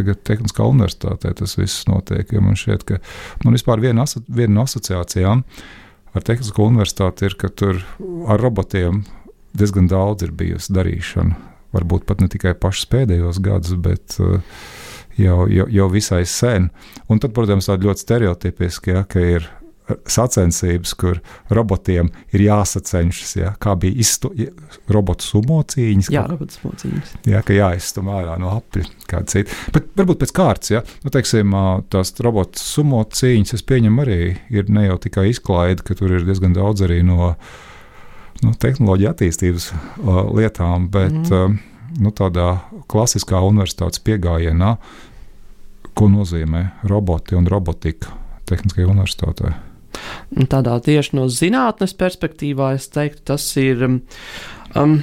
tagad 0.00 0.24
Tehniskā 0.26 0.66
universitātē 0.66 1.34
tas 1.38 1.56
viss 1.58 1.86
notiek. 1.90 2.32
Man 2.40 2.58
šķiet, 2.58 2.86
ka 2.88 2.98
man 3.44 3.56
vispār 3.56 3.82
viena, 3.84 4.08
aso, 4.08 4.24
viena 4.26 4.58
no 4.58 4.66
asociācijām 4.66 5.44
ar 6.14 6.26
Tehnisko 6.26 6.66
universitāti 6.72 7.28
ir, 7.28 7.38
ka 7.38 7.52
tur 7.52 7.84
ar 8.30 8.42
robotiem 8.42 9.04
diezgan 9.56 9.88
daudz 9.90 10.26
ir 10.26 10.34
bijusi 10.34 10.74
darīšana. 10.74 11.38
Varbūt 11.74 12.06
pat 12.08 12.22
ne 12.22 12.26
tikai 12.30 12.56
pašus 12.58 12.88
pēdējos 12.90 13.38
gadus, 13.44 13.76
bet 13.78 14.16
uh, 14.18 14.40
jau, 15.18 15.44
jau, 15.50 15.66
jau 15.70 15.88
visai 15.92 16.24
sen. 16.26 16.70
Un 17.10 17.22
tad, 17.22 17.34
protams, 17.36 17.68
tāda 17.70 17.86
ļoti 17.86 18.04
stereotipiska, 18.06 18.94
ja, 18.94 19.04
ka 19.06 19.22
ir 19.22 19.46
sacensības, 20.10 20.92
kur 20.98 21.20
robotiem 21.52 22.10
ir 22.34 22.44
jāsacenšas. 22.44 23.32
Ja, 23.38 23.52
kā 23.62 23.74
bija 23.80 24.00
izstu, 24.02 24.32
robotu 24.90 25.26
sumo 25.26 25.60
cīņas? 25.62 26.10
Jā, 26.12 26.24
robotu 26.30 26.58
sumo 26.58 26.74
cīņas. 26.80 27.14
Jā, 27.30 27.42
ka 27.46 27.56
jāizstum 27.56 28.10
ārā 28.12 28.36
no 28.40 28.52
apļa 28.56 28.86
kāda 29.10 29.34
cita. 29.34 29.56
Bet 29.74 29.90
varbūt 29.98 30.22
pēc 30.24 30.34
kārtas, 30.36 30.74
ja 30.74 30.84
nu, 31.04 31.12
teiksim, 31.14 31.56
tās 31.92 32.14
robotu 32.24 32.62
sumo 32.62 33.02
cīņas, 33.04 33.56
es 33.58 33.66
pieņemu 33.66 34.04
arī 34.04 34.20
ir 34.52 34.70
ne 34.72 34.86
jau 34.88 35.00
tikai 35.06 35.30
izklaide, 35.32 35.84
ka 35.86 35.96
tur 35.98 36.18
ir 36.18 36.26
diezgan 36.28 36.56
daudz 36.56 36.86
arī 36.86 37.02
no 37.06 37.34
nu, 38.40 38.54
tehnoloģija 38.54 39.14
attīstības 39.14 39.70
uh, 39.72 40.22
lietām, 40.36 40.88
bet 40.92 41.12
mm. 41.12 41.34
uh, 41.34 41.98
nu, 42.00 42.12
tādā 42.14 42.52
klasiskā 42.90 43.40
universitātes 43.46 44.02
pieejamā, 44.04 44.76
ko 45.94 46.08
nozīmē 46.08 46.64
roboti 46.88 47.36
un 47.36 47.48
robotika 47.50 48.16
Tehniskajā 48.50 48.88
universitātē. 48.90 49.52
Tādā 50.50 50.76
tieši 50.84 51.16
no 51.18 51.28
zinātnes 51.32 51.96
perspektīvā 51.98 52.74
es 52.78 52.90
teiktu, 52.92 53.24
tas 53.32 53.48
ir. 53.60 53.86
Um, 53.86 54.02
um 54.78 55.00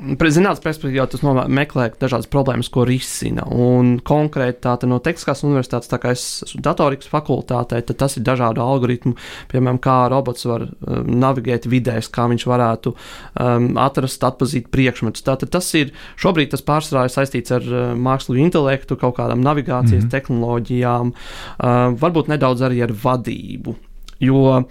Zinātnīs 0.00 0.62
perspektīvā 0.62 1.06
tas 1.10 1.22
meklē 1.50 1.88
dažādas 2.00 2.28
problēmas, 2.30 2.68
ko 2.72 2.84
risina. 2.88 3.42
Un 3.48 3.98
konkrēti 4.06 4.62
tā, 4.64 4.76
no 4.88 5.00
Tehniskās 5.02 5.42
universitātes, 5.44 5.90
tā 5.90 5.98
kā 6.00 6.12
es 6.14 6.24
esmu 6.46 6.62
datorikas 6.64 7.10
fakultātē, 7.10 7.80
tad 7.84 7.98
tas 8.00 8.16
ir 8.16 8.24
dažādu 8.24 8.62
algoritmu, 8.64 9.16
piemēram, 9.50 9.80
kā 9.82 9.96
robots 10.12 10.46
var 10.48 10.66
um, 10.68 11.10
navigēt 11.20 11.68
vidēs, 11.70 12.08
kā 12.12 12.28
viņš 12.30 12.46
varētu 12.48 12.94
um, 12.94 13.68
atrast, 13.80 14.24
atpazīt 14.24 14.70
priekšmetus. 14.72 15.26
Tātad 15.26 15.52
tas 15.52 15.68
ir 15.76 15.92
šobrīd 16.20 16.54
tas 16.54 16.64
pārsvarā 16.64 17.08
saistīts 17.12 17.52
ar 17.56 17.66
uh, 17.66 17.92
mākslīgu 17.98 18.46
intelektu, 18.46 19.00
kaut 19.00 19.18
kādām 19.18 19.44
navigācijas 19.44 20.04
mm 20.04 20.08
-hmm. 20.08 20.16
tehnoloģijām, 20.16 21.12
uh, 21.12 22.00
varbūt 22.00 22.32
nedaudz 22.32 22.68
arī 22.68 22.84
ar 22.86 22.94
vadību. 23.04 23.76
Jo, 24.20 24.64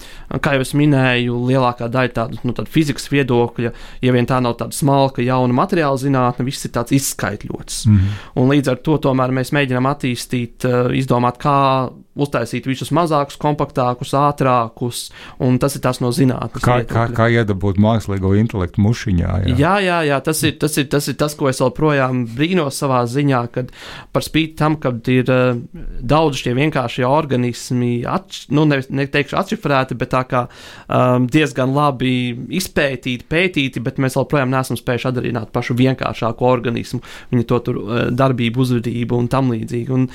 kā 0.45 0.53
jau 0.53 0.62
es 0.62 0.75
minēju, 0.77 1.38
lielākā 1.49 1.88
daļa 1.89 2.13
tādu 2.13 2.41
nu, 2.45 2.53
fizikas 2.69 3.09
viedokļa, 3.09 3.71
ja 4.05 4.13
vien 4.13 4.27
tā 4.29 4.38
nav 4.45 4.59
tāda 4.59 4.77
smalka, 4.77 5.23
jauna 5.25 5.55
materiāla 5.57 5.97
zinātne, 5.97 6.45
viss 6.45 6.67
ir 6.67 6.75
tāds 6.75 6.93
izskaidrots. 6.93 7.85
Mm 7.88 7.97
-hmm. 7.97 8.19
Un 8.35 8.49
līdz 8.49 8.71
ar 8.71 8.77
to 8.77 8.97
mēs 9.13 9.53
mēģinām 9.53 9.89
attīstīt, 9.89 10.65
eh, 10.65 10.97
izdomāt, 10.99 11.38
kā 11.41 11.89
uztaisīt 12.19 12.67
visus 12.67 12.91
mazākus, 12.95 13.38
kompaktākus, 13.39 14.13
ātrākus, 14.17 15.02
un 15.45 15.60
tas 15.62 15.76
ir 15.78 15.84
tas 15.84 16.02
no 16.04 16.12
zinātnes. 16.15 16.63
Kā, 16.65 16.80
kā, 16.89 17.06
kā 17.15 17.28
iedabūt 17.32 17.80
mākslīgo 17.82 18.34
intelektu 18.39 18.82
mušiņā? 18.84 19.34
Jā, 19.50 19.56
jā, 19.60 19.76
jā, 19.86 20.00
jā 20.10 20.19
tas, 20.26 20.41
ir, 20.48 20.56
tas, 20.62 20.78
ir, 20.82 20.89
tas 20.91 21.08
ir 21.12 21.17
tas, 21.19 21.36
ko 21.39 21.50
es 21.52 21.62
joprojām 21.62 22.26
brīnos 22.36 22.80
savā 22.82 23.04
ziņā, 23.10 23.43
kad 23.54 23.72
par 24.15 24.26
spīti 24.26 24.58
tam, 24.60 24.80
ka 24.82 24.93
ir 25.12 25.30
uh, 25.34 25.62
daudz 26.02 26.41
šie 26.41 26.56
vienkāršie 26.58 27.06
organismi, 27.08 27.91
atš, 28.10 28.48
nu, 28.56 28.65
nevis 28.69 28.89
neteikšu 28.93 29.39
atšifrēti, 29.39 29.98
bet 30.00 30.13
tā 30.15 30.24
kā 30.30 30.45
um, 30.50 31.30
diezgan 31.32 31.74
labi 31.76 32.13
izpētīti, 32.60 33.28
pētīti, 33.30 33.84
bet 33.86 34.02
mēs 34.02 34.17
joprojām 34.19 34.52
neesam 34.54 34.80
spējuši 34.80 35.12
atdarināt 35.12 35.54
pašu 35.56 35.78
vienkāršāko 35.80 36.50
organismu, 36.50 37.04
viņa 37.32 37.48
to 37.50 37.62
tur 37.69 37.82
uh, 37.84 38.04
darbību, 38.10 38.65
uzvedību 38.65 39.24
un 39.24 39.32
tam 39.32 39.54
līdzīgi. 39.54 39.95
Un, 39.95 40.10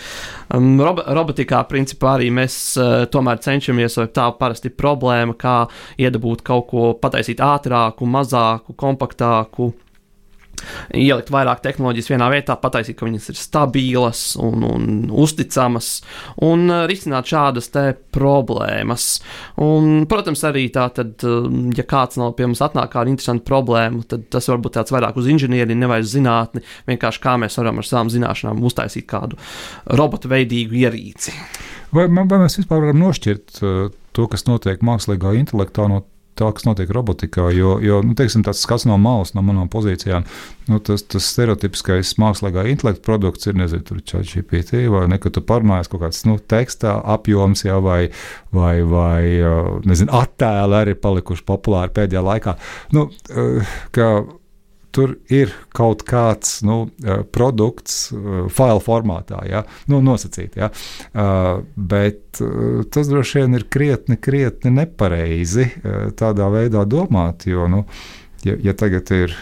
um, 0.55 0.71
rob 0.83 1.05
robotikā, 1.05 1.63
principā, 1.71 1.84
principā 1.85 2.17
arī 2.17 2.31
mēs 2.33 2.57
uh, 2.81 3.05
tomēr 3.13 3.43
cenšamies, 3.45 3.99
vai 4.01 4.09
tā 4.17 4.31
parasti 4.41 4.73
ir 4.73 4.77
problēma, 4.81 5.37
kā 5.37 5.57
iedabūt 6.01 6.45
kaut 6.47 6.69
ko, 6.73 6.91
pataisīt 7.01 7.45
ātrāku, 7.45 8.09
mazāku, 8.09 8.77
kompaktāku. 8.77 9.73
ielikt 10.95 11.29
vairāk 11.35 11.61
tehnoloģijas 11.65 12.09
vienā 12.13 12.29
vietā, 12.33 12.55
pataisīt, 12.57 12.97
ka 12.97 13.05
viņas 13.05 13.27
ir 13.33 13.37
stabilas 13.37 14.23
un, 14.41 14.63
un 14.65 14.87
uzticamas, 15.11 15.89
un 16.47 16.65
uh, 16.71 16.85
risināt 16.89 17.29
šādas 17.29 17.69
problēmas. 18.15 19.09
Un, 19.61 20.07
protams, 20.09 20.45
arī 20.49 20.69
tā, 20.73 20.87
tad, 20.95 21.19
uh, 21.27 21.51
ja 21.77 21.85
kāds 21.91 22.17
no 22.21 22.31
pie 22.39 22.47
mums 22.47 22.63
atnāk 22.65 22.97
ar 22.97 23.11
interesantu 23.11 23.45
problēmu, 23.51 24.07
tad 24.09 24.31
tas 24.33 24.49
varbūt 24.49 24.79
tāds 24.79 24.95
vairāk 24.95 25.19
uz 25.21 25.29
inženieri, 25.29 25.77
nevis 25.77 26.15
zinātni, 26.15 26.65
vienkārši 26.89 27.25
kā 27.27 27.37
mēs 27.43 27.59
varam 27.61 27.83
ar 27.83 27.91
savām 27.91 28.15
zināšanām 28.15 28.65
uztaisīt 28.65 29.11
kādu 29.11 29.41
robotu 29.99 30.33
veidīgu 30.33 30.85
ierīci. 30.87 31.35
Vai, 31.95 32.09
vai 32.11 32.41
mēs 32.43 32.59
vispār 32.59 32.83
varam 32.83 32.99
nošķirt 33.03 33.61
uh, 33.63 33.87
to, 34.15 34.27
kas 34.31 34.47
notiek 34.49 34.83
mākslīgā 34.85 35.35
intelektā, 35.39 35.87
no 35.91 36.03
tā, 36.39 36.49
kas 36.55 36.67
notiek 36.67 36.91
robotikā. 36.95 37.49
Jo, 37.55 37.77
jo 37.83 38.01
nu, 38.05 38.15
teiksim, 38.19 38.45
tas 38.47 38.63
skats 38.65 38.87
no 38.91 38.97
malas, 39.01 39.35
no 39.37 39.43
manām 39.47 39.71
pozīcijām, 39.73 40.27
nu, 40.71 40.81
tas, 40.85 41.05
tas 41.07 41.29
stereotipiskais 41.31 42.15
mākslīgā 42.21 42.67
intelekta 42.73 43.05
produkts 43.07 43.51
ir, 43.51 43.59
nezinu, 43.59 44.01
ChatGPT 44.03 44.85
vai 44.93 45.07
ne, 45.11 45.21
ka 45.23 45.33
tu 45.35 45.45
parunājies 45.47 45.91
kaut 45.93 46.05
kāds 46.05 46.25
nu, 46.29 46.39
teksta 46.39 46.97
apjoms, 47.17 47.67
jā, 47.69 47.79
vai, 47.85 48.01
vai, 48.55 48.77
vai 48.89 49.21
nezinu, 49.87 50.15
attēli 50.19 50.81
arī 50.81 50.97
palikuši 50.99 51.47
populāri 51.47 51.95
pēdējā 51.95 52.25
laikā. 52.31 52.57
Nu, 52.97 53.09
ka, 53.95 54.11
tur 54.95 55.17
ir 55.33 55.53
kaut 55.75 56.05
kāds 56.07 56.61
nu, 56.67 56.85
produkts, 57.35 58.09
file 58.55 58.83
formātā, 58.85 59.41
ja, 59.51 59.65
nu, 59.91 60.01
nosacīts. 60.05 60.59
Ja, 60.59 60.71
bet 61.75 62.43
tas 62.95 63.11
droši 63.11 63.43
vien 63.43 63.59
ir 63.59 63.67
krietni, 63.71 64.19
krietni 64.21 64.73
nepareizi 64.75 65.69
tādā 66.19 66.51
veidā 66.55 66.85
domāt. 66.87 67.49
Jo, 67.51 67.67
nu, 67.71 67.85
ja, 68.47 68.57
ja 68.71 68.77
tagad 68.79 69.11
ir 69.15 69.35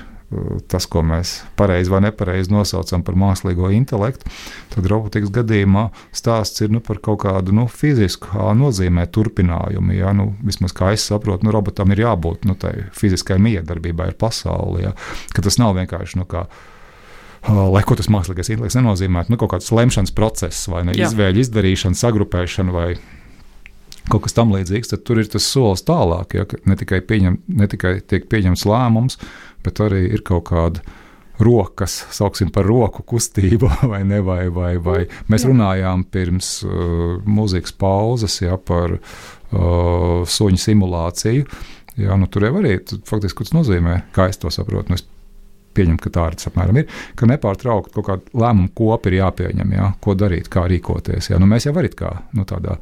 tas, 0.71 0.87
ko 0.91 1.03
mēs 1.07 1.41
pareizi 1.59 1.93
vai 1.93 2.03
nepareizi 2.07 2.53
nosaucam 2.53 3.05
par 3.07 3.17
mākslīgo 3.19 3.71
intelektu, 3.75 4.31
tad 4.75 4.89
robotikas 4.91 5.33
gadījumā 5.35 5.89
stāsts 6.15 6.65
ir 6.65 6.73
nu, 6.75 6.83
par 6.85 7.01
kaut 7.05 7.23
kādu 7.25 7.55
nu, 7.57 7.69
fizisku 7.71 8.51
nozīmē 8.59 9.07
turpinājumu. 9.13 9.97
Ja? 9.97 10.13
Nu, 10.17 10.33
vismaz 10.45 10.75
kā 10.77 10.93
es 10.97 11.07
saprotu, 11.09 11.47
nu, 11.47 11.55
robotam 11.55 11.93
ir 11.95 12.05
jābūt 12.05 12.47
nu, 12.49 12.57
tai 12.59 12.89
fiziskai 12.99 13.39
miedarbībai 13.43 14.13
ar 14.13 14.19
pasauli. 14.21 14.87
Ja? 14.87 14.95
Ka 15.35 15.45
tas 15.45 15.61
nav 15.61 15.77
vienkārši 15.79 16.23
nu, 16.23 16.29
kā 16.29 16.47
lai 17.49 17.83
ko 17.87 17.97
tas 17.99 18.07
mākslīgais 18.13 18.53
intelekts 18.55 18.79
nenozīmētu, 18.79 19.33
nu, 19.33 19.39
kaut 19.41 19.57
kāds 19.57 19.73
lemšanas 19.75 20.15
process, 20.15 20.69
vai 20.71 20.85
ne, 20.87 20.95
izvēļu 20.95 21.43
izdarīšana, 21.43 21.99
sagrupēšana 21.99 22.75
vai 22.75 22.93
kaut 24.11 24.25
kas 24.27 24.37
tamlīdzīgs, 24.39 24.93
tad 24.93 25.05
tur 25.07 25.21
ir 25.23 25.31
tas 25.31 25.47
solis 25.47 25.85
tālāk. 25.87 26.37
Ja, 26.39 26.47
ne, 26.69 26.77
tikai 26.79 27.03
pieņem, 27.07 27.39
ne 27.59 27.69
tikai 27.71 27.99
tiek 28.09 28.27
pieņemts 28.33 28.67
lēmums, 28.69 29.21
bet 29.63 29.83
arī 29.85 30.07
ir 30.11 30.25
kaut 30.27 30.49
kāda 30.51 30.83
rokas, 31.43 32.03
sauksim 32.15 32.51
par 32.55 32.67
roku 32.69 33.05
kustību, 33.07 33.71
vai 33.93 34.03
ne? 34.09 34.21
Vai, 34.25 34.47
vai, 34.55 34.75
vai. 34.83 35.01
Mēs 35.33 35.47
runājām 35.49 36.07
pirms 36.13 36.55
uh, 36.67 37.23
mūzikas 37.27 37.75
pauzes 37.79 38.41
ja, 38.43 38.59
par 38.59 38.99
uh, 38.99 40.23
suņu 40.29 40.61
simulāciju. 40.61 41.47
Jā, 42.01 42.17
nu, 42.17 42.29
tur 42.33 42.47
jau 42.47 42.55
arī 42.63 42.79
faktiski 43.09 43.45
tas 43.45 43.57
nozīmē, 43.57 43.99
kā 44.17 44.31
es 44.33 44.41
to 44.41 44.53
saprotu. 44.53 44.93
Nu, 44.93 45.01
es 45.01 45.05
pieņemu, 45.77 46.01
ka 46.01 46.13
tā 46.13 46.27
arī 46.29 46.39
tas 46.41 46.49
apmēram 46.51 46.79
ir, 46.83 47.01
ka 47.17 47.29
nepārtraukti 47.29 47.95
kaut 47.97 48.09
kāda 48.09 48.45
lēmuma 48.45 48.73
kopa 48.77 49.11
ir 49.11 49.19
jāpieņem, 49.21 49.75
jā, 49.77 49.89
ko 50.05 50.17
darīt, 50.19 50.51
kā 50.53 50.67
rīkoties. 50.69 51.33
Jā. 51.33 51.41
Nu, 51.41 51.49
mēs 51.51 51.69
jau 51.69 51.75
varam 51.77 51.97
kā 51.97 52.13
nu, 52.37 52.47
tādā 52.49 52.79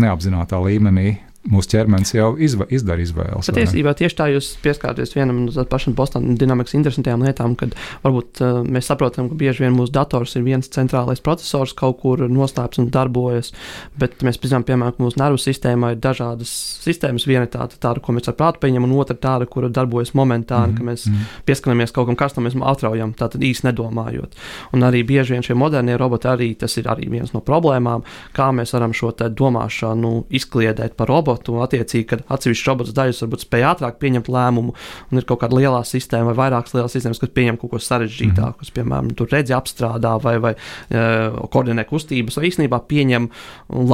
neapzinātā 0.00 0.58
līmenī 0.64 1.18
mūsu 1.50 1.74
ķermenis 1.74 2.14
jau 2.14 2.30
izva, 2.40 2.64
izdara 2.72 3.02
izvēles. 3.04 3.48
Patiesībā 3.50 3.92
tieši 3.98 4.16
tā 4.16 4.28
jūs 4.32 4.54
pieskārties 4.64 5.12
vienam 5.16 5.42
no 5.44 5.64
pašām 5.68 5.96
Bostonas 5.96 6.38
dinamikas 6.40 6.76
interesantām 6.78 7.24
lietām, 7.26 7.56
kad 7.60 7.74
varbūt 8.04 8.40
uh, 8.40 8.60
mēs 8.64 8.88
saprotam, 8.88 9.28
ka 9.28 9.36
bieži 9.38 9.66
vien 9.66 9.76
mūsu 9.76 9.92
dators 9.92 10.36
ir 10.38 10.46
viens 10.46 10.70
centrālais 10.72 11.20
processors 11.24 11.74
kaut 11.76 12.00
kur 12.00 12.24
noslēpts 12.24 12.80
un 12.80 12.88
darbojas, 12.94 13.52
bet 14.00 14.24
mēs 14.24 14.40
zinām, 14.40 14.64
piemēram, 14.64 14.96
ka 14.96 15.04
mūsu 15.04 15.20
nervu 15.20 15.40
sistēmā 15.42 15.92
ir 15.94 16.00
dažādas 16.04 16.52
sistēmas. 16.84 17.28
Viena 17.28 17.44
ir 17.44 17.52
tāda, 17.52 17.76
tāda 17.80 18.00
ko 18.04 18.16
mēs 18.16 18.30
ar 18.32 18.38
prātu 18.40 18.64
pieņemam, 18.64 18.88
un 18.88 19.04
otra 19.04 19.16
tāda, 19.16 19.48
kura 19.50 19.68
darbojas 19.68 20.14
momentāni, 20.16 20.72
mm 20.72 20.78
-hmm. 20.78 20.78
ka 20.78 20.90
mēs 20.90 21.06
mm 21.06 21.12
-hmm. 21.12 21.44
pieskaramies 21.44 21.92
kaut 21.92 22.08
kam 22.08 22.16
karstam, 22.16 22.48
mēs 22.48 22.56
atraujam, 22.72 23.12
tātad 23.12 23.44
īsti 23.44 23.68
nedomājot. 23.68 24.32
Un 24.72 24.80
arī 24.80 25.04
bieži 25.04 25.32
vien 25.32 25.42
šie 25.42 25.54
modernie 25.54 25.96
roboti 25.96 26.28
arī 26.28 26.54
tas 26.56 26.76
ir 26.76 26.84
arī 26.84 27.10
viens 27.10 27.32
no 27.32 27.40
problēmām, 27.40 28.02
kā 28.32 28.52
mēs 28.52 28.72
varam 28.72 28.92
šo 28.92 29.12
domāšanu 29.12 30.24
izkliedēt 30.30 30.96
par 30.96 31.08
robotu 31.08 31.33
robotu, 31.34 31.62
attiecīgi, 31.64 32.06
kad 32.10 32.24
atsevišķas 32.32 32.68
robots 32.70 32.94
daļas 32.96 33.22
varbūt 33.24 33.44
spēj 33.44 33.66
ātrāk 33.70 33.98
pieņemt 34.02 34.30
lēmumu, 34.32 34.74
un 35.10 35.20
ir 35.20 35.26
kaut 35.28 35.42
kāda 35.42 35.58
lielā 35.58 35.80
sistēma 35.86 36.32
vai 36.32 36.36
vairākas 36.44 36.74
lielas 36.76 36.94
sistēmas, 36.94 37.20
kas 37.22 37.32
pieņem 37.34 37.58
kaut 37.60 37.74
ko 37.74 37.80
sarežģītāku, 37.82 38.60
kas, 38.62 38.72
piemēram, 38.74 39.12
tur 39.18 39.30
redzi 39.32 39.56
apstrādā 39.56 40.16
vai, 40.22 40.36
vai 40.42 40.54
uh, 40.54 41.40
koordinē 41.52 41.86
kustības, 41.88 42.38
vai 42.38 42.50
īstenībā 42.50 42.80
pieņem 42.90 43.30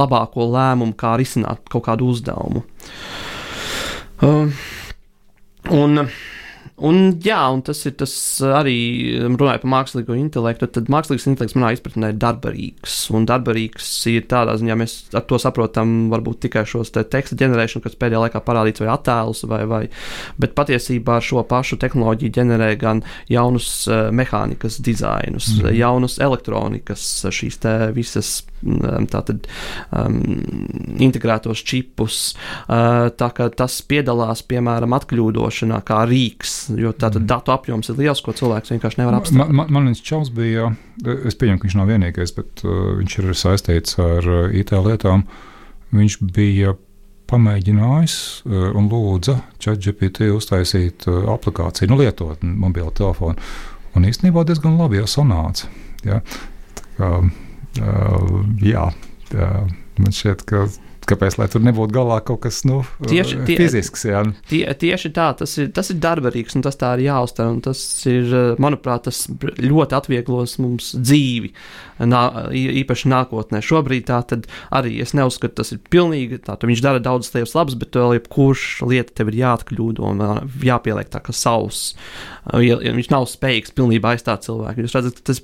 labāko 0.01 0.47
lēmumu, 0.51 0.97
kā 0.99 1.15
risināt 1.21 1.63
kaut 1.71 1.87
kādu 1.89 2.11
uzdevumu. 2.11 2.65
Uh, 4.21 4.51
un, 5.73 6.03
uh, 6.05 6.19
Un, 6.81 7.11
jā, 7.21 7.39
un 7.53 7.61
tas 7.65 7.77
ir 7.85 7.93
tas 7.99 8.13
arī 8.57 8.75
runājot 9.21 9.63
par 9.63 9.71
mākslīgo 9.73 10.15
intelektu. 10.17 10.69
Tad 10.73 10.89
mākslīgais 10.91 11.27
intelekts 11.29 11.57
manā 11.57 11.71
izpratnē 11.75 12.11
ir 12.13 12.19
darbarīgs. 12.21 12.95
Un 13.13 13.27
darbarīgs 13.29 13.89
ir 14.09 14.25
tādā 14.31 14.55
ziņā, 14.57 14.77
mēs 14.81 14.95
ar 15.17 15.25
to 15.29 15.37
saprotam 15.41 16.09
varbūt 16.13 16.41
tikai 16.47 16.65
šos 16.69 16.93
te 16.95 17.05
teksta 17.05 17.37
ģenerēšanu, 17.41 17.85
kas 17.85 17.97
pēdējā 18.01 18.23
laikā 18.25 18.43
parādīts 18.45 18.83
vai 18.83 18.91
attēlus, 18.95 19.45
vai, 19.51 19.61
vai, 19.69 19.81
bet 20.41 20.55
patiesībā 20.57 21.19
ar 21.19 21.27
šo 21.27 21.45
pašu 21.47 21.77
tehnoloģiju 21.81 22.35
ģenerē 22.39 22.71
gan 22.81 23.03
jaunus 23.31 23.69
uh, 23.89 24.09
mehānikas 24.15 24.81
dizainus, 24.81 25.53
mm. 25.59 25.75
jaunus 25.77 26.17
elektronikas, 26.23 27.07
šīs 27.29 27.61
te 27.61 27.75
visas 27.95 28.39
tātad 29.11 29.47
um, 29.95 30.19
integrētos 31.01 31.63
čipus. 31.67 32.19
Uh, 32.67 33.09
tā 33.17 33.31
kā 33.37 33.49
tas 33.55 33.79
piedalās, 33.87 34.43
piemēram, 34.47 34.95
atkļūdošanā 34.97 35.81
kā 35.87 36.03
rīks, 36.09 36.55
jo 36.77 36.93
tātad 36.93 37.23
mm. 37.23 37.29
datu 37.31 37.55
apjoms 37.55 37.91
ir 37.91 37.99
liels, 38.03 38.21
ko 38.25 38.35
cilvēks 38.37 38.75
vienkārši 38.75 39.01
nevar 39.01 39.19
apstrādāt. 39.19 39.49
Man, 39.49 39.59
man, 39.63 39.73
man 39.77 39.89
viens 39.91 40.03
čels 40.05 40.31
bija, 40.35 40.71
es 41.25 41.37
pieņemu, 41.39 41.61
ka 41.61 41.69
viņš 41.69 41.79
nav 41.79 41.91
vienīgais, 41.91 42.35
bet 42.37 42.63
uh, 42.65 42.77
viņš 43.01 43.17
ir 43.21 43.33
saistīts 43.37 43.99
ar 44.01 44.29
uh, 44.29 44.47
IT 44.55 44.75
lietām. 44.77 45.25
Viņš 45.91 46.21
bija 46.31 46.77
pamēģinājis 47.31 48.15
uh, 48.45 48.71
un 48.77 48.89
lūdza 48.91 49.37
ChatGPT 49.61 50.31
uztaisīt 50.35 51.07
uh, 51.09 51.23
aplikāciju, 51.33 51.91
nu, 51.91 51.99
lietot 52.01 52.43
mobilo 52.43 52.91
telefonu. 52.95 53.39
Un 53.95 54.07
īstenībā 54.07 54.45
diezgan 54.47 54.77
labi 54.79 55.01
jau 55.01 55.07
sanāca. 55.09 55.67
Ja? 56.07 56.21
Tā 56.77 56.85
kā, 56.97 57.09
Uh, 57.79 58.41
jā, 58.59 58.89
jā, 59.31 59.51
man 60.01 60.15
šķiet, 60.15 60.43
ka 60.49 60.65
kāpēc 61.11 61.37
lai 61.39 61.47
tur 61.51 61.63
nebūtu 61.65 61.93
galā 61.95 62.19
kaut 62.25 62.43
kas 62.45 62.61
nu, 62.67 62.81
tieši, 63.07 63.41
tie, 63.47 63.55
fizisks. 63.59 64.03
Jā. 64.07 64.21
Tie, 64.49 64.61
tieši 64.83 65.11
tā, 65.15 65.31
tas 65.37 65.53
ir, 65.59 65.71
tas 65.75 65.91
ir 65.93 65.99
darbarīgs 66.03 66.57
un 66.57 66.65
tas 66.65 66.77
tā 66.79 66.93
ir 66.97 67.05
jāuztver. 67.07 67.57
Tas 67.65 67.81
ir, 68.09 68.31
manuprāt, 68.61 69.07
tas 69.07 69.23
ļoti 69.61 69.97
atvieglos 69.97 70.57
mums 70.61 70.91
dzīvi, 70.97 71.51
nā, 72.11 72.21
īpaši 72.83 73.11
nākotnē. 73.11 73.63
Šobrīd 73.65 74.07
tā 74.09 74.21
arī 74.77 74.99
es 75.03 75.15
neuzskatu, 75.17 75.57
tas 75.61 75.73
ir 75.75 75.81
pilnīgi 75.91 76.41
tā, 76.45 76.57
viņš 76.61 76.83
dara 76.85 77.03
daudzas 77.03 77.35
lietas 77.35 77.55
labas, 77.57 77.77
bet 77.81 77.97
vēl 77.97 78.17
jebkurš 78.19 78.67
lieta 78.87 79.15
tev 79.17 79.33
ir 79.33 79.41
jāatkļūdo 79.41 80.11
un 80.13 80.25
jāpieliek 80.65 81.11
tā 81.11 81.23
kā 81.25 81.35
savs. 81.35 81.91
Viņš 82.51 83.13
nav 83.13 83.27
spējīgs 83.31 83.75
pilnībā 83.77 84.15
aizstāt 84.15 84.47
cilvēku. 84.47 84.85
Jūs 84.85 84.97
redzat, 84.97 85.23
tas 85.27 85.41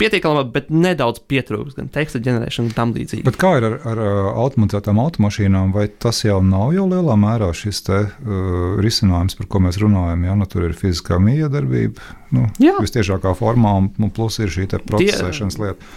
pietiekami 0.00 0.40
labi, 0.40 0.52
bet 0.56 0.70
nedaudz 0.72 1.22
pietrūkst 1.30 1.78
gan 1.78 1.90
teksta 1.92 2.20
ģenerēšana 2.24 2.70
un 2.70 2.76
tam 2.76 2.94
līdzīgi. 2.96 3.24
Bet 3.26 3.38
kā 3.40 3.54
ir 3.60 3.68
ar, 3.68 3.76
ar 3.92 4.02
automatizētām 4.46 5.00
automašīnām, 5.02 5.74
vai 5.76 5.86
tas 6.02 6.22
jau 6.24 6.40
nav 6.44 6.74
jau 6.76 6.86
lielā 6.90 7.16
mērā 7.20 7.50
šis 7.56 7.82
te, 7.86 8.02
uh, 8.08 8.78
risinājums, 8.82 9.38
par 9.38 9.50
ko 9.50 9.64
mēs 9.66 9.80
runājam? 9.82 10.28
Ja? 10.28 10.36
Nu, 10.38 10.48
tur 10.50 10.68
ir 10.68 10.76
fiziskā 10.78 11.20
miedarbība, 11.22 12.12
nu, 12.36 12.48
visciešākā 12.60 13.34
formā, 13.38 13.76
un 13.80 14.14
plus 14.14 14.40
ir 14.42 14.52
šī 14.52 14.70
procesēšanas 14.88 15.60
lieta. 15.60 15.92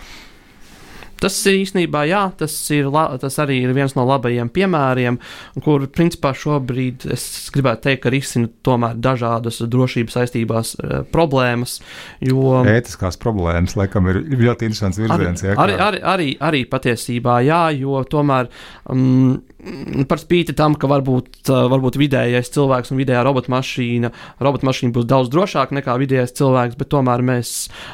Tas 1.24 1.38
ir 1.48 1.62
īstenībā, 1.62 2.04
jā, 2.10 2.24
tas, 2.36 2.54
ir, 2.76 2.90
tas 3.22 3.38
arī 3.40 3.62
ir 3.64 3.72
viens 3.76 3.94
no 3.96 4.04
labajiem 4.08 4.50
piemēriem, 4.52 5.20
kur 5.64 5.86
principā 5.94 6.34
šobrīd 6.36 7.08
es 7.16 7.24
gribētu 7.56 7.88
teikt, 7.88 8.02
ka 8.04 8.12
risina 8.12 8.50
tomēr 8.68 8.98
dažādas 9.00 9.62
drošības 9.64 10.18
saistībās 10.20 10.74
e, 10.76 11.00
problēmas. 11.14 11.78
Jo, 12.28 12.60
Ētiskās 12.68 13.20
problēmas, 13.22 13.78
laikam, 13.80 14.12
ir 14.12 14.20
ļoti 14.20 14.68
interesants 14.68 15.00
virziens. 15.00 15.46
Arī, 15.46 15.56
jā, 15.56 15.58
arī, 15.64 15.80
arī, 15.88 16.04
arī, 16.14 16.30
arī 16.52 16.64
patiesībā, 16.70 17.40
jā, 17.48 17.64
jo 17.80 18.04
tomēr. 18.10 18.52
Um, 18.92 19.42
Par 20.10 20.20
spīti 20.20 20.52
tam, 20.60 20.74
ka 20.76 20.90
varbūt, 20.92 21.46
e, 21.48 21.60
varbūt 21.72 21.96
vidējais 22.02 22.52
cilvēks 22.52 22.92
un 22.92 22.98
vidējā 23.00 23.22
robota 23.24 23.54
mašīna, 23.54 24.10
robota 24.44 24.68
mašīna 24.68 24.92
būs 24.98 25.08
daudz 25.08 25.32
drošāka 25.32 25.78
nekā 25.78 25.96
vidējais 26.02 26.36
cilvēks, 26.36 26.76
bet 26.82 26.92
tomēr 26.92 27.24
mēs, 27.24 27.54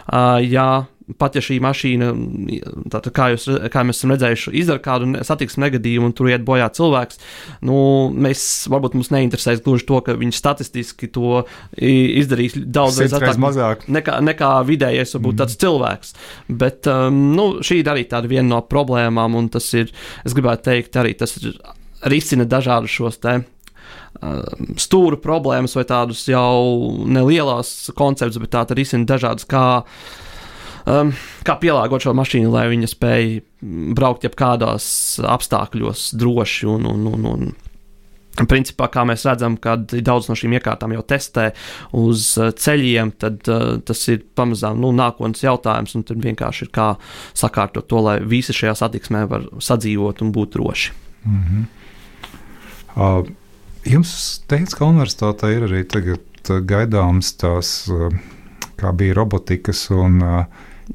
uh, 0.09 0.39
jā, 0.41 0.71
pat 1.17 1.37
ja 1.37 1.43
šī 1.43 1.57
mašīna, 1.63 2.09
tātad, 2.91 3.11
kā, 3.15 3.29
jūs, 3.33 3.47
kā 3.73 3.83
mēs 3.87 3.99
esam 3.99 4.13
redzējuši, 4.13 4.53
izdara 4.61 4.83
kādu 4.83 5.23
satiksmes 5.25 5.63
negadījumu 5.65 6.09
un 6.09 6.15
tur 6.17 6.29
iet 6.31 6.45
bojā 6.47 6.69
cilvēks, 6.75 7.21
nu, 7.67 7.79
mēs 8.13 8.45
varbūt 8.71 8.97
mums 8.97 9.11
neinteresēs 9.15 9.63
gluži 9.65 9.87
to, 9.89 10.01
ka 10.05 10.17
viņš 10.19 10.41
statistiski 10.41 11.11
to 11.15 11.43
izdarīs 11.79 12.57
daudz 12.59 13.01
mazāk 13.41 13.87
nekā, 13.89 14.19
nekā 14.25 14.53
vidējais, 14.69 15.15
varbūt 15.17 15.35
mm. 15.35 15.41
tāds 15.43 15.59
cilvēks. 15.63 16.15
Bet 16.61 16.89
um, 16.91 17.21
nu, 17.37 17.49
šī 17.65 17.81
ir 17.83 17.93
arī 17.93 18.07
tāda 18.09 18.29
viena 18.31 18.47
no 18.55 18.63
problēmām, 18.65 19.37
un 19.39 19.51
tas 19.53 19.67
ir, 19.77 19.93
es 20.25 20.37
gribētu 20.37 20.69
teikt, 20.71 20.99
arī 20.99 21.15
tas 21.17 21.37
ir, 21.41 21.55
risina 22.09 22.45
dažādus 22.47 22.93
šos 22.99 23.23
te 23.23 23.39
Um, 24.19 24.73
stūra 24.75 25.15
problēmas 25.21 25.77
vai 25.77 25.85
tādus 25.87 26.25
jau 26.27 27.05
nelielas 27.07 27.69
konceptus, 27.95 28.39
bet 28.41 28.51
tā 28.51 28.63
arī 28.65 28.81
risina 28.81 29.07
dažādas, 29.07 29.45
kā, 29.47 29.85
um, 30.89 31.13
kā 31.45 31.55
pielāgot 31.61 32.03
šo 32.03 32.15
mašīnu, 32.17 32.51
lai 32.53 32.67
viņa 32.73 32.91
spēj 32.91 33.31
braukt 33.95 34.25
jebkādos 34.27 34.89
apstākļos 35.23 36.11
droši 36.19 36.69
un, 36.73 36.87
un, 36.89 37.09
un, 37.13 37.27
un 37.33 37.49
Principā, 38.47 38.87
kā 38.91 39.03
mēs 39.07 39.25
redzam, 39.27 39.57
kad 39.59 39.89
daudz 40.05 40.29
no 40.29 40.35
šīm 40.37 40.53
iekārtām 40.59 40.93
jau 40.95 41.01
testē 41.07 41.49
uz 41.97 42.29
uh, 42.39 42.53
ceļiem, 42.55 43.11
tad 43.19 43.49
uh, 43.51 43.81
tas 43.83 44.03
ir 44.11 44.21
pamazām 44.37 44.79
nu, 44.79 44.93
nākotnes 44.95 45.43
jautājums. 45.43 45.97
Tad 46.07 46.23
vienkārši 46.23 46.67
ir 46.67 46.71
kā 46.75 46.87
sakārtot 47.37 47.89
to, 47.89 47.99
lai 48.05 48.19
visi 48.23 48.55
šajā 48.55 48.77
satiksmē 48.79 49.25
var 49.31 49.49
sadzīvot 49.59 50.23
un 50.23 50.31
būt 50.35 50.55
droši. 50.55 50.95
Mm 51.25 51.43
-hmm. 51.49 51.65
uh, 52.95 53.27
Jums 53.83 54.43
teica, 54.47 54.77
ka 54.77 54.85
universitātē 54.85 55.51
ir 55.57 55.67
arī 55.67 55.83
tagad 55.83 56.49
uh, 56.49 56.61
gaidāms 56.63 57.35
tās, 57.35 57.89
uh, 57.91 58.13
kā 58.77 58.93
bija 58.93 59.13
robotikas 59.13 59.89
un. 59.91 60.21
Uh, 60.21 60.45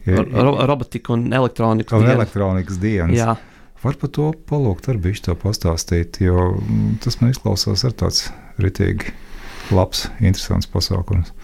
Ro 0.07 0.55
robotika 0.67 1.15
un 1.15 1.29
elektronikas 1.33 2.01
dienas. 2.01 2.17
Elektronikas 2.19 2.81
dienas. 2.83 3.17
Jā. 3.19 3.37
Var 3.85 3.99
par 4.01 4.11
to 4.17 4.31
palūgt, 4.49 4.89
ar 4.89 4.99
bišķi 5.01 5.27
to 5.27 5.35
pastāstīt, 5.43 6.23
jo 6.25 6.55
mm, 6.57 6.97
tas 7.05 7.19
man 7.21 7.35
izklausās 7.35 7.85
ar 7.85 7.93
tāds 8.01 8.25
ritīgi 8.63 9.13
labs, 9.75 10.07
interesants 10.21 10.69
pasākums. 10.71 11.35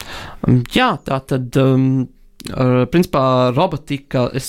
Um, 0.46 0.62
jā, 0.74 0.94
tā 1.06 1.22
tad. 1.26 1.52
Um, 1.60 2.08
Principā 2.40 3.50
robotika, 3.52 4.22
es 4.32 4.46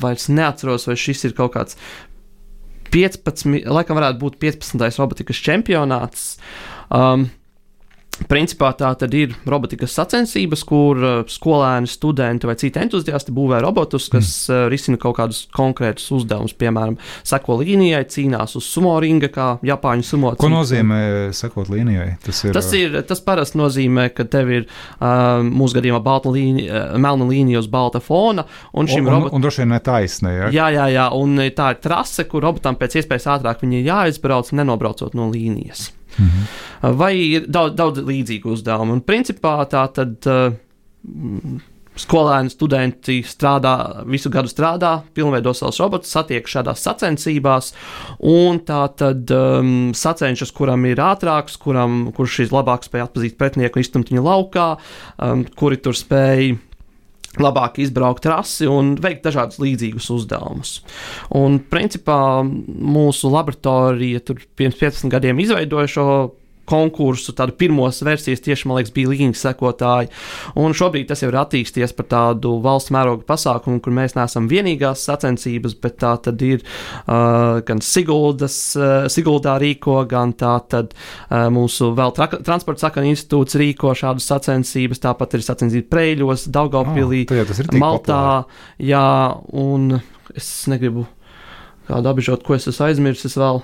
vairs 0.00 0.30
neatceros, 0.32 0.86
vai 0.88 0.94
šis 0.96 1.26
ir 1.28 1.34
kaut 1.36 1.52
kāds 1.52 1.76
15, 2.88 3.66
laikam 3.68 3.98
varētu 3.98 4.20
būt 4.22 4.38
15. 4.40 4.80
robotikas 4.96 5.42
čempionāts. 5.44 6.22
Um, 6.88 7.26
Principā 8.30 8.70
tā 8.78 8.90
tad 8.98 9.14
ir 9.16 9.34
robotikas 9.48 9.94
sacensības, 9.96 10.64
kur 10.68 11.00
uh, 11.00 11.14
skolēni, 11.30 11.90
studenti 11.90 12.48
vai 12.48 12.56
citi 12.60 12.80
entuziasti 12.80 13.34
būvē 13.34 13.60
robotus, 13.64 14.08
kas 14.12 14.30
mm. 14.48 14.54
uh, 14.54 14.68
risina 14.72 15.00
kaut 15.00 15.18
kādus 15.18 15.44
konkrētus 15.54 16.06
uzdevumus. 16.14 16.56
Piemēram, 16.58 16.96
seko 17.26 17.58
līnijai, 17.60 18.04
cīnās 18.10 18.56
uz 18.58 18.68
sumo 18.68 18.94
ringa, 19.02 19.30
kā 19.32 19.48
Japāņu 19.66 20.06
sumo. 20.06 20.34
Ko 20.40 20.50
nozīmē 20.52 21.00
sekot 21.36 21.70
līnijai? 21.72 22.14
Tas, 22.24 22.44
ir, 22.46 22.54
tas, 22.56 22.70
uh, 22.70 22.78
ir, 22.80 23.00
tas 23.08 23.22
parasti 23.24 23.60
nozīmē, 23.60 24.08
ka 24.14 24.26
tev 24.30 24.52
ir 24.54 24.68
uh, 24.68 25.42
mūsu 25.44 25.80
gadījumā 25.80 26.00
balta 26.04 26.32
līnija, 26.34 26.84
melna 27.00 27.28
līnija 27.28 27.62
uz 27.62 27.70
balta 27.70 28.02
fona. 28.04 28.46
Un, 28.72 28.88
un, 28.88 29.10
robot... 29.10 29.32
un, 29.32 29.38
un 29.38 29.44
droši 29.44 29.64
vien 29.64 29.74
ne 29.74 29.82
taisnē. 29.84 30.36
Ja? 30.38 30.52
Jā, 30.54 30.70
jā, 30.78 30.86
jā, 30.96 31.08
un 31.18 31.36
tā 31.56 31.74
ir 31.74 31.82
trase, 31.84 32.28
kur 32.30 32.44
robotam 32.46 32.78
pēc 32.80 33.00
iespējas 33.02 33.28
ātrāk 33.36 33.64
viņi 33.64 33.84
jāizbrauc, 33.84 34.54
nenobraucot 34.56 35.16
no 35.18 35.28
līnijas. 35.32 35.90
Mhm. 36.18 36.48
Vai 36.98 37.14
ir 37.16 37.46
daudz, 37.48 37.76
daudz 37.78 38.02
līdzīgu 38.04 38.56
uzdevumu. 38.56 38.98
Un 38.98 39.06
principā 39.06 39.60
tā 39.70 39.86
tad. 39.94 40.18
Uh, 40.26 41.62
Skolēni, 41.94 42.50
studenti 42.50 43.20
strādā, 43.22 44.02
visu 44.10 44.26
gadu 44.32 44.50
strādā, 44.50 44.96
pilnveido 45.14 45.52
savus 45.54 45.78
robotus, 45.78 46.10
satiek 46.10 46.48
šādās 46.50 46.82
sacensībās, 46.82 47.68
un 48.18 48.58
tā 48.66 48.80
tad 48.98 49.30
um, 49.30 49.92
sacenšas, 49.94 50.50
kuram 50.56 50.88
ir 50.90 50.98
ātrāks, 50.98 51.54
kuram, 51.62 52.08
kurš 52.16 52.40
ir 52.42 52.56
labāk 52.56 52.88
spēj 52.88 53.04
atpazīt 53.04 53.38
pretinieku 53.38 53.78
un 53.78 53.86
iztumt 53.86 54.10
viņu 54.10 54.26
laukā, 54.26 54.66
um, 55.22 55.46
kuri 55.54 55.78
tur 55.84 55.94
spēj 55.94 56.56
labāk 57.42 57.80
izbraukt 57.82 58.24
trasi 58.26 58.68
un 58.70 58.94
veikt 59.00 59.24
dažādus 59.26 59.60
līdzīgus 59.62 60.10
uzdevumus. 60.14 60.76
Un, 61.34 61.58
principā, 61.70 62.18
mūsu 62.44 63.32
laboratorija 63.32 64.22
pirms 64.56 64.78
15 64.80 65.12
gadiem 65.12 65.42
izveidoja 65.42 65.90
šo 65.90 66.08
konkursu, 66.68 67.34
tādu 67.36 67.54
pirmos 67.58 68.00
versijas 68.06 68.42
tieši, 68.44 68.68
man 68.68 68.78
liekas, 68.78 68.92
bija 68.94 69.10
līnijas 69.12 69.44
sekotāji. 69.44 70.10
Un 70.60 70.76
šobrīd 70.76 71.08
tas 71.10 71.22
jau 71.22 71.30
ir 71.30 71.38
attīstījies 71.40 71.94
par 71.96 72.08
tādu 72.10 72.56
valsts 72.64 72.92
mēroga 72.94 73.26
pasākumu, 73.28 73.82
kur 73.84 73.94
mēs 73.96 74.16
neesam 74.18 74.48
vienīgās 74.50 75.04
sacensības, 75.08 75.76
bet 75.82 75.98
tā 76.02 76.14
tad 76.24 76.42
ir 76.44 76.62
uh, 76.62 77.60
gan 77.66 77.82
Siguldas, 77.84 78.58
uh, 78.78 79.08
Siguldā 79.12 79.56
rīko, 79.62 80.00
gan 80.10 80.34
tā 80.38 80.54
tad 80.70 80.94
uh, 80.94 81.46
mūsu 81.54 81.92
vēl 81.96 82.14
tra 82.16 82.30
transporta 82.34 82.86
sakana 82.86 83.10
institūts 83.12 83.58
rīko 83.60 83.94
šādas 83.98 84.28
sacensības, 84.30 85.02
tāpat 85.04 85.38
ir 85.38 85.44
sacensības 85.46 85.90
Preļos, 85.92 86.48
Daugavpilī, 86.54 87.24
oh, 87.30 87.76
Maltā, 87.80 88.22
jā, 88.82 89.06
un 89.52 89.98
es 90.34 90.50
negribu 90.70 91.06
kādu 91.88 92.10
apžot, 92.14 92.44
ko 92.46 92.56
es 92.56 92.68
esmu 92.70 92.88
aizmirsis 92.88 93.36
vēl. 93.38 93.62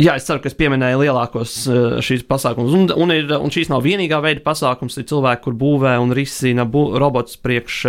Jā, 0.00 0.14
es 0.16 0.24
ceru, 0.24 0.40
ka 0.40 0.48
es 0.48 0.56
pieminēju 0.56 1.02
lielākos 1.02 1.54
eh, 1.68 1.98
šīs 2.04 2.24
pasākumus. 2.28 2.72
Un, 2.76 2.86
un, 3.04 3.12
ir, 3.12 3.28
un 3.36 3.52
šīs 3.52 3.68
nav 3.72 3.84
vienīgā 3.84 4.20
veida 4.24 4.42
pasākums. 4.44 4.96
Ir 4.98 5.06
cilvēki, 5.10 5.44
kur 5.44 5.56
būvē 5.60 5.94
un 6.00 6.14
risina 6.16 6.64
bu, 6.68 6.86
robotus 7.00 7.36
priekš 7.40 7.80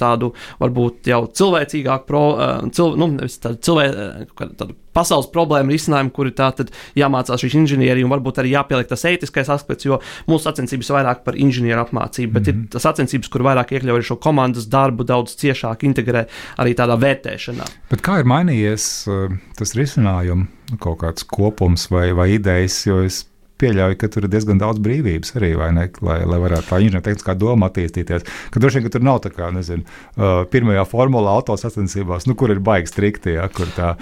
tādu 0.00 0.32
varbūt 0.62 1.10
jau 1.12 1.22
cilvēcīgāku, 1.40 2.08
pro, 2.08 2.24
uh, 2.34 2.68
cil, 2.74 2.96
nu, 3.00 3.10
tādu 3.28 3.60
cilvē, 3.68 3.88
eh, 3.88 4.74
pasaules 4.98 5.30
problēmu 5.34 5.74
risinājumu, 5.74 6.12
kur 6.14 6.30
ir 6.30 6.36
tātad 6.38 6.72
jāmācās 6.98 7.44
šīs 7.44 7.56
inženierija 7.62 8.08
un 8.08 8.14
varbūt 8.16 8.42
arī 8.42 8.56
jāpieliek 8.56 8.90
tas 8.90 9.06
ētiskais 9.08 9.52
aspekts, 9.54 9.86
jo 9.88 10.00
mūsu 10.28 10.48
sacensības 10.48 10.90
ir 10.90 10.98
vairāk 10.98 11.24
par 11.26 11.38
inženieru 11.38 11.84
apmācību, 11.86 12.32
bet 12.34 12.46
mm 12.46 12.52
-hmm. 12.52 12.68
ir 12.68 12.74
tas 12.74 12.86
sacensības, 12.88 13.32
kur 13.32 13.46
vairāk 13.46 13.72
iekļauj 13.76 14.06
šo 14.10 14.18
komandas 14.22 14.68
darbu, 14.68 15.06
daudz 15.06 15.36
ciešāk 15.38 15.86
integrē 15.88 16.26
arī 16.58 16.74
tādā 16.74 16.98
vērtēšanā. 16.98 17.66
Bet 17.90 18.02
kā 18.02 18.20
ir 18.20 18.28
mainījies 18.28 19.08
uh, 19.08 19.38
tas 19.58 19.74
risinājums, 19.78 20.48
kaut 20.82 21.00
kāds 21.00 21.24
kopums 21.24 21.88
vai, 21.90 22.12
vai 22.12 22.32
idejas, 22.36 22.82
jo 22.86 23.00
es 23.04 23.24
pieļauju, 23.58 23.98
ka 23.98 24.10
tur 24.12 24.26
ir 24.26 24.32
diezgan 24.32 24.60
daudz 24.60 24.82
brīvības 24.84 25.34
arī, 25.38 25.52
ne, 25.74 25.88
lai, 26.04 26.18
lai 26.28 26.40
varētu 26.42 26.70
tā 26.70 26.80
inženiertehniskā 26.84 27.34
doma 27.38 27.70
attīstīties. 27.70 28.26
Ka 28.54 28.62
droši 28.62 28.78
vien, 28.78 28.86
ka 28.86 28.94
tur 28.94 29.06
nav 29.08 29.22
tā 29.24 29.32
kā, 29.34 29.50
nezinu, 29.54 29.84
uh, 29.84 30.44
pirmajā 30.52 30.84
formulā 30.88 31.34
autosacensībās, 31.40 32.28
nu, 32.30 32.36
kur 32.38 32.54
ir 32.54 32.62
baigi 32.64 32.92
strikti, 32.92 33.34
ja, 33.38 33.48
kur 33.52 33.70
tā 33.76 33.94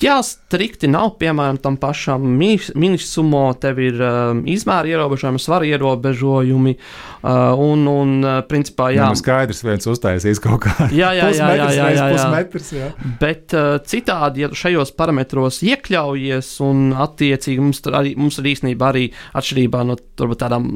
Jā, 0.00 0.16
strikti 0.24 0.88
nav, 0.88 1.18
piemēram, 1.20 1.58
tam 1.60 1.76
pašam 1.76 2.22
minisumo, 2.24 3.42
tev 3.60 3.80
ir 3.84 3.98
um, 4.00 4.38
izmēra 4.48 4.88
ierobežojumi, 4.88 5.40
svara 5.42 5.66
ierobežojumi, 5.68 6.72
uh, 7.20 7.60
un, 7.60 7.84
un 7.84 8.14
uh, 8.24 8.38
principā, 8.48 8.88
jā. 8.96 9.10
Nu, 9.12 9.18
skaidrs, 9.20 9.60
viens 9.66 9.84
uztaisīs 9.92 10.40
kaut 10.40 10.64
kā. 10.64 10.72
Jā, 11.00 11.12
jā, 11.16 11.28
jā, 11.36 11.50
jā, 11.56 11.66
jā, 11.76 11.88
jā, 11.96 12.06
jā. 12.16 12.24
Metrs, 12.32 12.70
jā. 12.72 12.88
Bet 13.20 13.52
uh, 13.56 13.76
citādi, 13.84 14.46
ja 14.46 14.48
šajos 14.56 14.94
parametros 14.96 15.60
iekļaujies, 15.68 16.48
un 16.64 16.94
attiecīgi 16.96 17.60
mums, 17.60 17.82
arī, 17.92 18.14
mums 18.16 18.40
ir 18.40 18.50
īstenībā 18.54 18.88
arī 18.94 19.04
atšķirībā 19.36 19.84
no 19.84 19.98
varbūt, 20.20 20.40
tādām 20.40 20.66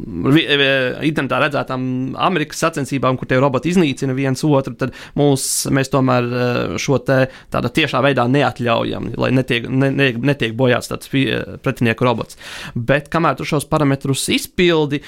internetā 1.05 1.41
redzētām 1.47 1.89
Amerikas 2.29 2.61
sacensībām, 2.67 3.17
kur 3.21 3.31
tie 3.31 3.41
roboti 3.41 3.73
iznīcina 3.73 4.17
viens 4.17 4.45
otru, 4.45 4.77
tad 4.79 4.95
mūs, 5.19 5.49
mēs 5.75 5.93
tomēr 5.93 6.29
uh, 6.29 6.79
šo 6.81 7.01
te 7.05 7.25
tādā 7.53 7.73
tiešā 7.73 8.05
veidā 8.05 8.29
neatļaujam 8.31 9.14
lai 9.21 9.31
netiek, 9.35 9.69
ne, 9.69 9.91
ne, 9.95 10.11
netiek 10.33 10.55
bojāts 10.57 10.91
tāds 10.91 11.11
pretinieku 11.11 12.07
robots. 12.07 12.39
Bet 12.75 13.11
kamēr 13.13 13.39
tu 13.39 13.47
šos 13.49 13.67
parametrus 13.71 14.27
izpildi, 14.35 15.03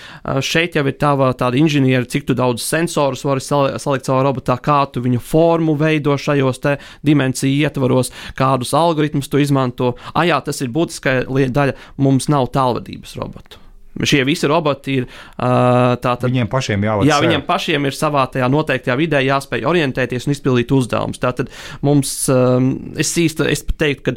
šeit 0.44 0.78
jau 0.78 0.84
ir 0.86 0.96
tava 1.00 1.32
tāda 1.38 1.60
inženiera, 1.60 2.06
cik 2.06 2.28
tu 2.28 2.36
daudz 2.38 2.64
sensorus 2.64 3.24
vari 3.26 3.44
salikt 3.44 4.08
savā 4.08 4.22
robotā, 4.26 4.58
kā 4.62 4.82
tu 4.92 5.02
viņu 5.04 5.22
formu 5.22 5.76
veido 5.80 6.16
šajos 6.20 6.62
dimensiju 7.06 7.66
ietvaros, 7.66 8.12
kādus 8.38 8.74
algoritmus 8.76 9.30
tu 9.32 9.42
izmanto. 9.42 9.94
Ah, 10.14 10.26
jā, 10.28 10.40
tas 10.44 10.62
ir 10.62 10.72
būtiskā 10.74 11.22
daļa. 11.28 11.76
Mums 12.02 12.30
nav 12.32 12.50
tālvadības 12.54 13.16
robotu. 13.20 13.65
Šie 14.04 14.22
visi 14.28 14.48
roboti 14.50 14.98
ir 15.00 15.06
tātad. 15.36 16.26
Viņiem 16.26 16.50
pašiem 16.52 16.84
jāvada. 16.84 17.08
Jā, 17.08 17.20
viņiem 17.24 17.46
pašiem 17.46 17.88
ir 17.88 17.96
savā 17.96 18.26
tajā 18.32 18.48
noteiktajā 18.52 18.96
vidē 18.98 19.22
jāspēj 19.24 19.64
orientēties 19.70 20.28
un 20.28 20.34
izpildīt 20.34 20.74
uzdevumus. 20.76 21.20
Tātad 21.22 21.52
mums, 21.86 22.12
um, 22.32 22.68
es 23.00 23.14
īsti 23.22 23.48
es 23.52 23.64
teiktu, 23.64 24.10
ka, 24.10 24.16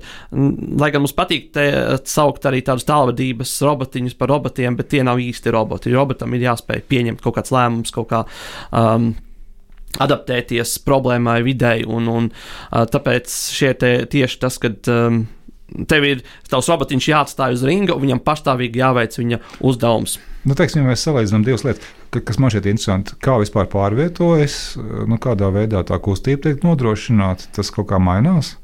lai 0.82 0.92
gan 0.92 1.06
mums 1.06 1.16
patīk 1.16 1.50
te, 1.56 1.70
saukt 2.10 2.50
arī 2.50 2.62
tādus 2.66 2.88
tālvadības 2.90 3.56
robotiņus 3.70 4.20
par 4.20 4.34
robotiem, 4.34 4.76
bet 4.80 4.92
tie 4.92 5.06
nav 5.08 5.22
īsti 5.24 5.56
roboti. 5.56 5.96
Robotam 5.96 6.36
ir 6.36 6.50
jāspēj 6.50 6.86
pieņemt 6.92 7.24
kaut 7.24 7.40
kāds 7.40 7.56
lēmums, 7.56 7.96
kaut 7.96 8.12
kā. 8.12 8.24
Um, 8.76 9.14
adaptēties 9.98 10.76
problēmai, 10.86 11.40
videi, 11.42 11.82
un, 11.82 12.06
un 12.14 12.30
tāpēc 12.70 13.34
šie 13.56 13.74
tieši 13.80 14.38
tas, 14.44 14.60
kad 14.62 14.86
um, 14.94 15.24
tev 15.90 16.08
ir 16.08 16.24
tavs 16.50 16.70
robotiņš 16.72 17.10
jāatstāj 17.12 17.58
uz 17.58 17.66
ringa, 17.68 17.96
un 17.96 18.06
viņam 18.06 18.24
pastāvīgi 18.26 18.82
jāveic 18.82 19.18
viņa 19.20 19.42
uzdevums. 19.66 20.18
Nu, 20.48 20.56
teiksim, 20.56 20.84
ja 20.84 20.94
mēs 20.94 21.04
salīdzinām 21.04 21.44
divas 21.46 21.66
lietas, 21.68 21.90
kas 22.16 22.40
man 22.40 22.54
šķiet 22.54 22.70
interesanti. 22.72 23.18
Kā 23.24 23.36
vispār 23.42 23.68
pārvietojas, 23.72 24.56
nu, 24.80 25.20
kādā 25.22 25.52
veidā 25.54 25.84
tā 25.88 26.00
kustība 26.04 26.48
tiek 26.48 26.64
nodrošināta, 26.64 27.52
tas 27.60 27.72
kaut 27.76 27.90
kā 27.92 28.00
mainās 28.02 28.56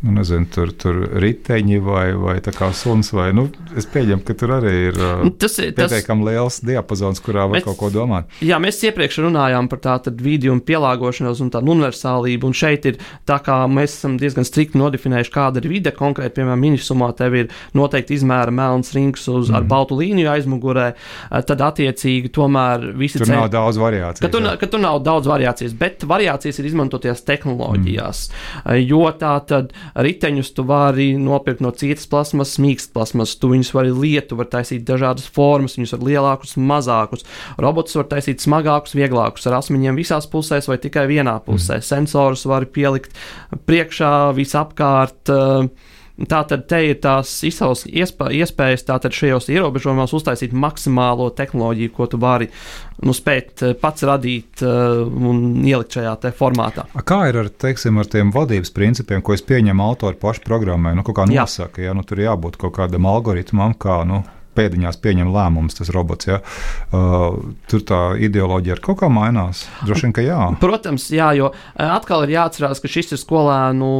nu, 0.00 0.14
nezinu, 0.16 0.46
tur, 0.48 0.70
tur 0.72 0.96
riteņi 1.20 1.78
vai, 1.84 2.06
vai 2.16 2.38
tā 2.40 2.54
kā 2.56 2.70
suns. 2.76 3.10
Vai, 3.12 3.30
nu, 3.36 3.46
es 3.76 3.84
pieņemu, 3.90 4.22
ka 4.24 4.36
tur 4.38 4.54
arī 4.56 4.72
ir 4.88 4.98
tas, 5.40 5.58
pietiekami 5.60 6.24
tas... 6.24 6.28
liels 6.30 6.58
diapazons, 6.64 7.20
kurā 7.24 7.44
var 7.44 7.58
mēs, 7.58 7.66
kaut 7.66 7.76
ko 7.80 7.90
domāt. 7.92 8.30
Jā, 8.44 8.56
mēs 8.62 8.80
iepriekš 8.88 9.20
runājām 9.26 9.68
par 9.68 9.82
tādu 9.84 10.14
vīdiju 10.24 10.54
un 10.56 10.62
pielāgošanos 10.64 11.42
un 11.44 11.52
tādu 11.52 11.74
universālību. 11.74 12.48
Un 12.48 12.56
šeit 12.56 12.88
ir 12.88 13.00
tā, 13.28 13.36
kā 13.44 13.58
mēs 13.68 13.98
esam 13.98 14.16
diezgan 14.20 14.48
strikti 14.48 14.80
nodefinējuši, 14.80 15.34
kāda 15.34 15.60
ir 15.60 15.68
vide. 15.68 15.92
Konkrēti, 15.96 16.38
piemēram, 16.38 16.64
minisumā 16.64 17.10
tev 17.18 17.36
ir 17.42 17.52
noteikti 17.76 18.16
izmēra 18.16 18.54
melns 18.54 18.94
rings 18.96 19.28
uz, 19.28 19.50
mm. 19.50 19.58
ar 19.58 19.66
mhm. 19.66 19.70
baltu 19.74 20.00
līniju 20.00 20.32
aizmugurē. 20.32 20.86
Tad, 21.28 21.66
attiecīgi, 21.70 22.32
tomēr 22.32 22.88
visi 22.96 23.20
tur 23.20 23.28
cen... 23.28 23.36
nav 23.42 23.50
daudz 23.52 23.80
variācijas. 23.80 24.24
Ka 24.24 24.32
tur, 24.32 24.48
ka 24.60 24.70
tur 24.70 24.80
nav 24.80 25.02
daudz 25.04 25.28
variācijas, 25.28 25.76
bet 25.76 26.08
variācijas 26.08 26.62
ir 26.62 26.72
izmantoties 26.72 27.24
tehnoloģijās. 27.28 28.24
Mm. 28.64 28.80
Jo 28.88 29.04
tā 29.20 29.36
tad 29.44 29.74
riteņus 29.94 30.52
tu 30.56 30.64
vari 30.68 31.10
nopirkt 31.20 31.62
no 31.64 31.72
cietas 31.76 32.08
plasmas, 32.10 32.56
mīkstas 32.62 32.92
plasmas, 32.94 33.36
tu 33.40 33.52
viņus 33.52 33.72
vari 33.76 33.94
lietu, 33.94 34.38
var 34.40 34.50
taisīt 34.52 34.86
dažādas 34.88 35.28
formas, 35.30 35.76
viņus 35.78 35.94
var 35.96 36.06
lielākus, 36.08 36.56
mazākus. 36.56 37.26
Robotus 37.60 37.98
var 37.98 38.10
taisīt 38.10 38.44
smagākus, 38.44 38.96
vieglākus, 38.98 39.46
ar 39.50 39.60
asmeņiem 39.60 39.98
visās 40.00 40.28
pusēs 40.30 40.70
vai 40.70 40.80
tikai 40.82 41.06
vienā 41.10 41.38
pusē. 41.46 41.80
Mm. 41.80 41.86
Sensorus 41.90 42.46
var 42.50 42.68
pielikt 42.70 43.16
priekšā, 43.68 44.14
visapkārt. 44.36 45.32
Uh, 45.32 45.96
Tātad 46.28 46.66
te 46.68 46.80
ir 46.84 46.98
tās 47.00 47.30
izsaules 47.46 47.86
iespējas, 47.88 48.84
tātad 48.84 49.14
šajos 49.16 49.48
ierobežojumos 49.52 50.12
uztaisīt 50.18 50.52
maksimālo 50.52 51.30
tehnoloģiju, 51.36 51.92
ko 51.96 52.08
tu 52.12 52.20
vari 52.20 52.50
nu, 53.00 53.14
spēt 53.16 53.64
eh, 53.64 53.72
pats 53.80 54.04
radīt 54.04 54.64
uh, 54.66 55.00
un 55.06 55.62
ielikt 55.64 55.96
šajā 55.96 56.32
formātā. 56.36 56.84
Kā 57.08 57.22
ir 57.30 57.40
ar, 57.40 57.48
teiksim, 57.48 58.00
ar 58.02 58.10
tiem 58.10 58.34
vadības 58.34 58.74
principiem, 58.76 59.22
ko 59.24 59.36
es 59.36 59.44
pieņemu 59.46 59.86
autori 59.86 60.20
pašu 60.20 60.44
programmai? 60.44 60.92
Nu, 60.98 61.06
kā 61.06 61.24
nosaka, 61.30 61.84
ja 61.86 61.96
nu, 61.96 62.04
tur 62.04 62.20
jābūt 62.20 62.60
kaut 62.60 62.76
kādam 62.76 63.08
algoritmam, 63.08 63.72
kā 63.80 64.02
nu, 64.08 64.20
pēdiņās 64.56 64.98
pieņem 65.02 65.30
lēmumus, 65.34 65.78
tas 65.78 65.92
robots. 65.94 66.28
Ja? 66.30 66.40
Uh, 66.90 67.54
tur 67.70 67.84
tā 67.86 68.00
ideoloģija 68.20 68.76
ar 68.76 68.82
kaut 68.84 69.00
kā 69.02 69.10
mainās. 69.12 69.64
Droši 69.86 70.08
vien, 70.08 70.16
ka 70.16 70.24
jā. 70.24 70.40
Protams, 70.62 71.08
jā, 71.14 71.30
jo 71.38 71.50
uh, 71.52 71.86
atkal 71.86 72.26
ir 72.26 72.34
jāatcerās, 72.36 72.82
ka 72.82 72.90
šis 72.90 73.14
ir 73.14 73.22
skolēnu, 73.22 73.92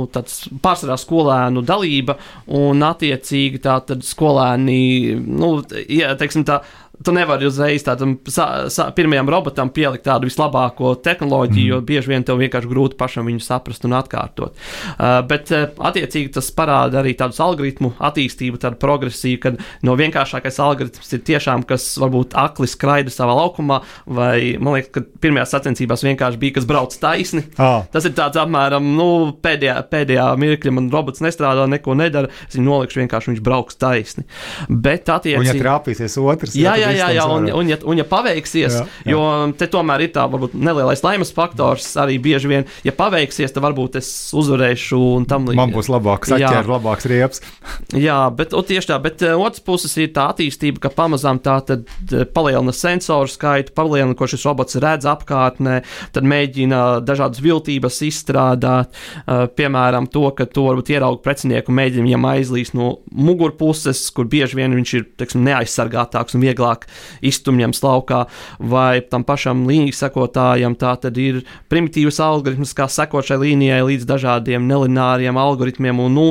pārsvarā 0.65 0.99
skolēnu 1.01 1.65
dalība, 1.67 2.19
un 2.61 2.85
attiecīgi 2.87 3.63
tā 3.65 3.81
tad 3.87 4.05
skolēni, 4.07 5.17
nu, 5.25 5.57
ja, 5.87 6.15
teiksim 6.21 6.47
tā, 6.49 6.61
tu 7.05 7.13
nevari 7.17 7.49
uzreiz 7.49 7.85
tādam 7.87 8.17
sa, 8.29 8.69
sa, 8.73 8.91
pirmajam 8.97 9.31
robotam 9.33 9.71
pielikt 9.73 10.05
tādu 10.05 10.29
vislabāko 10.29 10.93
tehnoloģiju, 11.01 11.65
mm. 11.65 11.71
jo 11.73 11.81
bieži 11.87 12.13
vien 12.13 12.27
tev 12.27 12.41
vienkārši 12.43 12.71
grūti 12.71 12.99
pašam 13.01 13.29
viņu 13.31 13.41
saprast 13.45 13.87
un 13.89 13.97
atkārtot. 13.97 14.57
Uh, 14.93 15.21
bet, 15.29 15.53
uh, 15.55 15.71
attiecīgi, 15.91 16.33
tas 16.37 16.51
parāda 16.57 17.01
arī 17.01 17.15
tādu 17.19 17.39
algoritmu 17.41 17.95
attīstību, 18.11 18.61
tādu 18.61 18.81
progresiju, 18.83 19.41
kad 19.47 19.61
no 19.87 19.97
vienkāršākais 20.01 20.61
algoritms 20.61 21.17
ir 21.17 21.25
tiešām, 21.31 21.65
kas 21.69 21.89
varbūt 22.01 22.37
akli 22.39 22.69
skraida 22.71 23.13
savā 23.15 23.37
laukumā, 23.39 23.81
vai 24.07 24.59
man 24.61 24.77
liekas, 24.77 24.93
ka 24.95 25.05
pirmajās 25.25 25.55
sacensībās 25.57 26.05
vienkārši 26.05 26.41
bija, 26.43 26.59
kas 26.59 26.69
brauc 26.69 26.97
taisni. 27.01 27.47
Ah. 27.57 27.87
Tas 27.93 28.09
ir 28.09 28.15
tāds 28.19 28.41
apmēram, 28.41 28.93
nu, 28.99 29.09
pēdējā, 29.41 29.79
pēdējā 29.91 30.29
mirkļa 30.41 30.77
man 30.77 30.93
robots 30.93 31.25
nestrādā, 31.25 31.65
neko 31.71 31.97
nedara, 31.97 32.31
es 32.49 32.59
viņu 32.59 32.69
nolikšu 32.69 33.03
vienkārši, 33.03 33.33
viņš 33.33 33.43
brauks 33.47 33.81
taisni. 33.81 34.27
Bet, 34.69 35.09
attiecīgi, 35.09 35.49
ja 35.49 35.57
trāpīsies 35.65 36.19
otrs, 36.21 36.57
jā, 36.59 36.77
jā, 36.81 36.90
jā, 36.97 37.11
jā, 37.17 37.27
un, 37.31 37.49
un, 37.61 37.71
ja, 37.71 37.79
un 37.85 38.01
ja 38.01 38.07
paveiksies, 38.09 38.77
jā, 38.79 38.85
jā. 39.05 39.15
jo 39.15 39.23
te 39.59 39.69
tomēr 39.71 40.07
ir 40.07 40.13
tā 40.15 40.27
varbūt 40.31 40.57
nelielais 40.59 41.03
laimes 41.05 41.33
faktors 41.35 41.89
arī 42.01 42.19
bieži 42.23 42.51
vien, 42.51 42.67
ja 42.87 42.95
paveiksies, 42.97 43.55
tad 43.55 43.65
varbūt 43.65 43.99
es 44.01 44.11
uzvarēšu 44.37 45.01
un 45.19 45.27
tam 45.31 45.49
līdzīgi. 45.49 45.61
Man 45.61 45.75
būs 45.75 45.91
labāks 45.93 46.35
atķērs, 46.37 46.71
labāks 46.71 47.09
rieps. 47.11 47.45
jā, 48.07 48.19
bet 48.37 48.55
tieši 48.55 48.93
tā, 48.93 48.99
bet 49.03 49.25
uh, 49.27 49.37
otrs 49.41 49.65
puses 49.67 49.97
ir 50.01 50.13
tā 50.17 50.29
attīstība, 50.35 50.83
ka 50.85 50.93
pamazām 50.95 51.41
tā 51.43 51.59
tad 51.67 51.87
uh, 51.89 52.25
palielina 52.35 52.75
sensoru 52.77 53.31
skaitu, 53.31 53.75
palielina, 53.77 54.17
ko 54.19 54.29
šis 54.31 54.47
robots 54.49 54.79
redz 54.81 55.09
apkārtnē, 55.11 55.81
tad 56.15 56.29
mēģina 56.29 56.83
dažādas 57.07 57.43
viltības 57.45 58.01
izstrādāt, 58.07 58.95
uh, 59.25 59.47
piemēram, 59.57 60.09
to, 60.13 60.27
ka 60.37 60.49
to 60.51 60.69
varbūt 60.71 60.95
ierauga 60.95 61.23
precinieku 61.25 61.75
mēģina 61.75 62.07
viņam 62.07 62.29
aizlīst 62.33 62.77
no 62.79 62.93
mugurpuses, 63.11 64.03
kur 64.15 64.29
bieži 64.31 64.59
vien 64.61 64.75
viņš 64.77 64.95
ir, 64.99 65.07
teiksim, 65.21 65.45
neaizsargātāks 65.47 66.37
un 66.37 66.45
vieglāk 66.45 66.80
iztumjams 67.27 67.83
laukā, 67.85 68.25
vai 68.59 69.01
tam 69.03 69.25
pašam 69.27 69.65
līnijas 69.69 70.03
sekotājam 70.05 70.77
tā 70.79 70.95
tad 71.03 71.19
ir 71.21 71.43
primitīvs 71.73 72.21
algoritms, 72.25 72.75
kā 72.77 72.89
sekot 72.91 73.27
šai 73.27 73.41
līnijai 73.45 73.81
līdz 73.93 74.09
dažādiem 74.09 74.69
nelināriem 74.71 75.39
algoritmiem. 75.41 76.03
Un, 76.07 76.17
nu, 76.17 76.27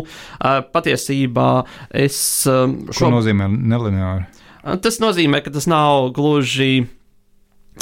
patiesībā 0.73 1.49
es 1.93 2.19
šo. 2.45 3.03
Ko 3.05 3.13
nozīmē 3.19 3.49
nelināri? 3.49 4.27
Tas 4.83 4.99
nozīmē, 5.01 5.39
ka 5.43 5.53
tas 5.55 5.69
nav 5.71 6.11
gluži, 6.15 6.83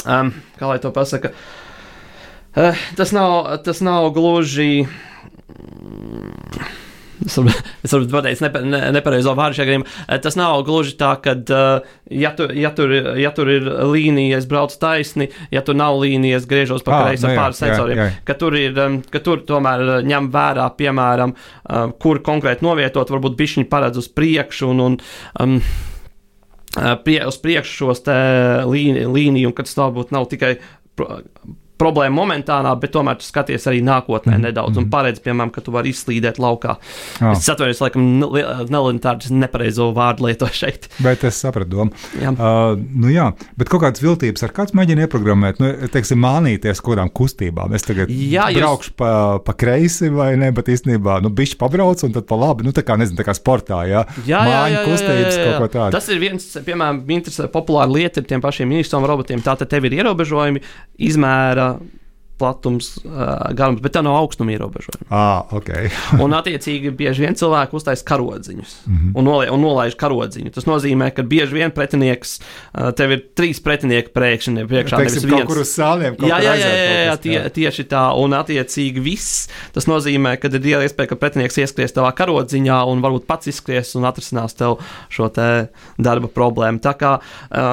um, 0.06 0.30
kā 0.60 0.68
lai 0.70 0.78
to 0.82 0.92
pasaka, 0.94 1.32
uh, 2.54 2.84
tas 2.96 3.12
nav, 3.12 3.58
tas 3.66 3.82
nav 3.84 4.12
gluži. 4.16 4.86
Es 7.26 7.92
varu 7.92 8.06
pateikt, 8.10 8.42
nepa, 8.44 8.60
ne, 8.62 8.80
nepareizo 8.94 9.34
vārdu 9.38 9.58
šajā 9.58 9.68
gadījumā. 9.68 9.88
Eh, 10.06 10.20
tas 10.22 10.36
nav 10.38 10.62
gluži 10.66 10.94
tā, 11.00 11.10
ka, 11.22 11.34
eh, 11.34 11.88
ja, 12.20 12.32
tu, 12.38 12.46
ja, 12.54 12.70
tur, 12.76 12.94
ja 13.18 13.32
tur 13.34 13.50
ir 13.52 13.66
līnija, 13.90 14.38
es 14.38 14.46
braucu 14.50 14.78
taisni, 14.80 15.28
ja 15.54 15.62
tur 15.66 15.78
nav 15.78 15.98
līnija, 16.02 16.38
es 16.38 16.48
griežos 16.50 16.86
pa 16.86 17.02
kreisi 17.02 17.26
ar 17.28 17.36
pāris 17.38 17.62
sensoriem. 17.62 17.98
Jā, 17.98 18.08
jā. 18.10 18.24
Ka, 18.28 18.38
tur 18.38 18.58
ir, 18.58 18.78
ka 19.10 19.22
tur 19.24 19.42
tomēr 19.48 19.84
eh, 19.84 20.08
ņem 20.08 20.30
vērā, 20.34 20.70
piemēram, 20.78 21.34
kur 22.02 22.22
konkrēti 22.24 22.64
novietot, 22.64 23.10
varbūt 23.12 23.36
bišķiņi 23.38 23.68
paredz 23.70 24.00
uz 24.00 24.08
priekšu 24.14 24.70
un, 24.72 24.82
un 24.84 24.98
um, 25.42 25.56
prie, 27.04 27.20
uz 27.28 27.38
priekšu 27.42 27.78
šos 27.82 28.04
līniju, 28.68 29.10
līniju, 29.14 29.50
un 29.50 29.56
kad 29.56 29.70
varbūt 29.78 30.14
nav 30.14 30.28
tikai 30.30 30.56
problēma 31.78 32.14
momentānā, 32.18 32.72
bet 32.80 32.92
tomēr 32.94 33.18
tu 33.20 33.26
skaties 33.26 33.68
arī 33.70 33.80
nākotnē 33.86 34.36
mm. 34.36 34.44
nedaudz 34.48 34.76
mm. 34.76 34.84
un 34.84 34.90
paredz, 34.92 35.22
piemēram, 35.24 35.52
ka 35.54 35.62
tu 35.64 35.74
vari 35.74 35.92
izslīdēt 35.94 36.40
laukā. 36.42 36.76
Oh. 37.22 37.32
Es 37.32 37.48
atvainojos, 37.50 37.82
laikam, 37.84 38.06
nelinitārs 38.72 39.30
nepareizo 39.34 39.90
vārdu 39.96 40.26
lietoju 40.28 40.58
šeit. 40.58 40.88
Bet 41.04 41.24
es 41.28 41.38
sapratu 41.42 41.70
domu. 41.76 42.04
Jā. 42.18 42.32
Uh, 42.34 42.74
nu 42.76 43.12
jā, 43.12 43.30
bet 43.58 43.70
kaut 43.72 43.84
kādas 43.84 44.02
viltības 44.02 44.46
ar 44.46 44.54
kāds 44.56 44.74
mēģina 44.76 45.06
ieprogrammēt, 45.06 45.62
nu, 45.62 45.72
teiksim, 45.94 46.20
mānīties 46.24 46.82
kaut 46.82 46.96
kādām 46.96 47.12
kustībām. 47.14 47.74
Es 47.78 47.86
tagad 47.86 48.10
jā, 48.12 48.48
braukšu 48.58 48.92
jūs... 48.92 48.98
pa, 48.98 49.12
pa 49.44 49.56
kreisi 49.58 50.10
vai 50.14 50.32
ne, 50.40 50.50
bet 50.54 50.70
īstenībā, 50.74 51.20
nu, 51.24 51.32
bišķi 51.34 51.60
pabrauc 51.60 52.02
un 52.06 52.16
tad 52.16 52.28
pa 52.28 52.38
labi, 52.40 52.66
nu, 52.66 52.74
tā 52.76 52.84
kā, 52.86 52.98
nezinu, 53.00 53.20
tā 53.20 53.28
kā 53.28 53.36
sportā, 53.36 53.82
jā. 53.88 54.04
Jā, 54.26 54.42
jā, 54.48 54.62
jā, 54.74 54.84
kustības, 54.88 55.34
jā, 55.34 55.38
jā, 55.38 55.46
jā. 55.46 55.54
kaut 55.54 55.62
ko 55.62 55.70
tādu. 55.76 55.96
Tas 55.98 56.10
ir 56.12 56.22
viens, 56.22 56.48
piemēram, 56.66 57.02
interesants, 57.18 57.52
populāra 57.54 57.90
lieta 57.92 58.22
ar 58.22 58.28
tiem 58.28 58.42
pašiem 58.44 58.70
ministriem 58.72 59.06
robotiem. 59.08 59.44
Tātad 59.44 59.70
tev 59.70 59.86
ir 59.88 59.98
ierobežojumi, 60.00 60.62
izmēra 61.08 61.67
uh, 61.68 61.78
platums, 62.38 62.90
garums, 63.58 63.82
bet 63.82 63.94
tā 63.96 64.02
nav 64.04 64.18
augstuma 64.20 64.54
ierobežojuma. 64.54 65.08
Ah, 65.10 65.48
okay. 65.56 65.90
un, 66.22 66.34
attiecīgi, 66.38 66.92
bieži 66.94 67.24
vien 67.24 67.36
cilvēki 67.38 67.76
uztaisa 67.78 68.06
karodziņus 68.08 68.74
mm 68.86 68.96
-hmm. 68.96 69.12
un, 69.18 69.24
nolie, 69.24 69.50
un 69.50 69.62
nolaiž 69.64 69.96
karodziņu. 69.98 70.52
Tas 70.54 70.68
nozīmē, 70.68 71.10
ka 71.14 71.22
bieži 71.22 71.58
vien 71.58 71.74
pretinieks, 71.74 72.38
tev 72.96 73.14
ir 73.16 73.24
trīs 73.34 73.60
pretinieki 73.64 74.14
priekšā, 74.14 74.54
priekšā 74.68 75.02
nevis 75.02 75.24
viens. 75.24 75.48
Kur 75.50 75.62
uz 75.64 75.72
sāliem, 75.74 76.16
jā, 76.22 76.38
jā, 76.42 76.54
jā, 76.54 76.68
jā, 76.68 77.00
jā, 77.08 77.16
tie, 77.16 77.36
tieši 77.58 77.84
tā, 77.90 78.04
un 78.14 78.36
attiecīgi 78.38 79.02
viss. 79.02 79.48
Tas 79.72 79.88
nozīmē, 79.90 80.36
ka 80.38 80.48
ir 80.48 80.70
iespēja, 80.86 81.08
ka 81.12 81.16
pretinieks 81.16 81.58
ieskries 81.58 81.92
tavā 81.96 82.12
karodziņā 82.14 82.78
un 82.90 83.02
varbūt 83.02 83.26
pats 83.26 83.50
izskries 83.50 83.94
un 83.98 84.06
atrisinās 84.08 84.54
tev 84.54 84.78
šo 85.10 85.28
te 85.28 85.68
darba 85.98 86.28
problēmu. 86.28 86.78
Tā 86.84 86.94
kā, 86.98 87.18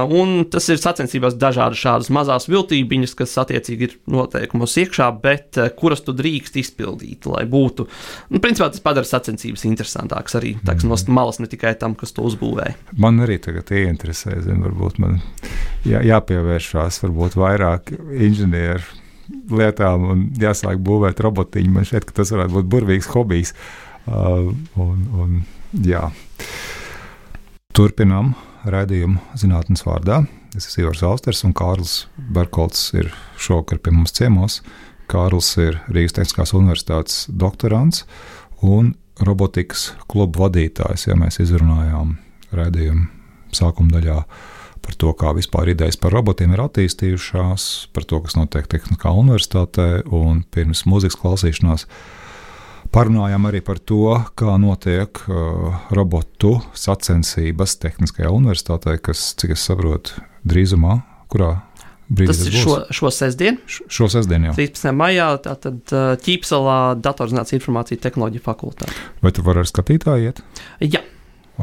un 0.09 0.45
tas 0.49 0.69
ir 0.69 0.81
sacensībās 0.81 1.37
dažādas 1.37 1.79
šādas 1.79 2.09
mazās 2.09 2.49
viltībiņas, 2.49 3.15
kas 3.15 3.37
attiecīgi 3.45 3.89
ir 3.89 3.97
noteikti 4.11 4.54
noteikumos 4.55 4.75
iekšā, 4.79 5.07
bet 5.21 5.57
eh, 5.57 5.69
kuras 5.75 6.01
tu 6.05 6.13
drīkst 6.15 6.57
izpildīt, 6.59 7.25
lai 7.27 7.45
būtu. 7.45 7.87
Nu, 8.31 8.39
principā 8.39 8.69
tas 8.71 8.83
padara 8.83 9.05
sacensības 9.05 9.65
interesantākas 9.65 10.35
arī 10.39 10.55
tāks, 10.65 10.85
no 10.85 10.95
mhm. 10.95 11.13
malas, 11.13 11.39
ne 11.39 11.47
tikai 11.47 11.75
tam, 11.79 11.95
kas 11.95 12.13
to 12.15 12.25
uzbūvēja. 12.25 12.75
Man 12.97 13.19
arī 13.23 13.37
tagad 13.39 13.71
ieinteresē, 13.71 14.39
zin, 14.45 14.63
varbūt 14.63 14.99
man 14.99 15.19
jā, 15.85 16.01
jāpievēršās 16.05 17.01
varbūt 17.03 17.35
vairāk 17.39 17.91
inženieru 17.95 18.83
lietām 19.49 20.05
un 20.11 20.23
jāsāk 20.37 20.79
būvēt 20.85 21.19
robotiņu. 21.19 21.73
Man 21.73 21.85
šķiet, 21.87 22.05
ka 22.05 22.21
tas 22.21 22.31
varētu 22.33 22.59
būt 22.59 22.69
burvīgs 22.69 23.09
hobijs. 23.13 23.55
Uh, 24.05 24.53
un, 24.77 25.07
un, 25.17 25.39
jā. 25.81 26.11
Turpinām 27.75 28.35
raidījumu 28.69 29.17
zinātnes 29.41 29.81
vārdā. 29.85 30.21
Es 30.55 30.69
esmu 30.69 30.85
Ivars 30.85 31.01
Austers 31.03 31.43
un 31.43 31.51
Kārlis 31.51 32.05
Berkolts 32.15 32.93
ir 32.95 33.09
šovakar 33.35 33.81
pie 33.83 33.91
mums 33.91 34.13
ciemos. 34.15 34.61
Kārlis 35.11 35.49
ir 35.59 35.81
Rīgas 35.91 36.15
Tehniskās 36.15 36.53
Universitātes 36.55 37.25
doktorants 37.27 38.05
un 38.63 38.93
robotikas 39.19 39.89
klubu 40.07 40.45
vadītājs, 40.45 41.09
ja 41.09 41.17
mēs 41.19 41.41
izrunājām 41.43 42.15
redzējumu 42.55 43.09
sākuma 43.55 43.97
daļā 43.97 44.21
par 44.85 44.97
to, 45.01 45.11
kā 45.17 45.33
vispār 45.35 45.73
idejas 45.73 45.99
par 45.99 46.15
robotiem 46.15 46.53
ir 46.55 46.63
attīstījušās, 46.63 47.67
par 47.91 48.07
to, 48.07 48.21
kas 48.23 48.37
notiek 48.39 48.69
Tehniskā 48.71 49.11
universitātē, 49.11 50.05
un 50.07 50.45
pirms 50.55 50.85
mūzikas 50.87 51.19
klausīšanās 51.19 51.87
parunājām 52.95 53.47
arī 53.49 53.61
par 53.65 53.79
to, 53.83 54.15
kā 54.39 54.55
notiek 54.61 55.21
uh, 55.27 55.85
robotu 55.95 56.55
sacensības 56.77 57.77
Tehniskajā 57.83 58.31
universitātē, 58.33 58.97
kas, 59.03 59.33
cik 59.39 59.55
es 59.57 59.65
saprotu, 59.67 60.23
drīzumā, 60.47 60.99
kurā 61.31 61.51
brīdī 62.07 62.31
Tas 62.31 62.43
ir 62.47 62.59
šo, 62.61 62.77
šo 62.93 63.11
sestdienu, 63.13 63.59
Šo 63.67 64.07
sestdienu 64.11 64.51
jau. 64.51 64.55
13. 64.59 64.93
maijā, 64.95 65.31
tātad 65.43 65.81
uh, 65.95 66.13
Ķīpselā 66.21 66.79
datorzinātnes 67.03 67.57
informācija 67.59 68.01
tehnoloģija 68.05 68.45
fakultāte. 68.45 68.95
Vai 69.25 69.33
tu 69.35 69.45
vari 69.45 69.63
ar 69.65 69.69
skatītāju 69.69 70.31
iet? 70.31 70.41
Jā. 70.85 71.03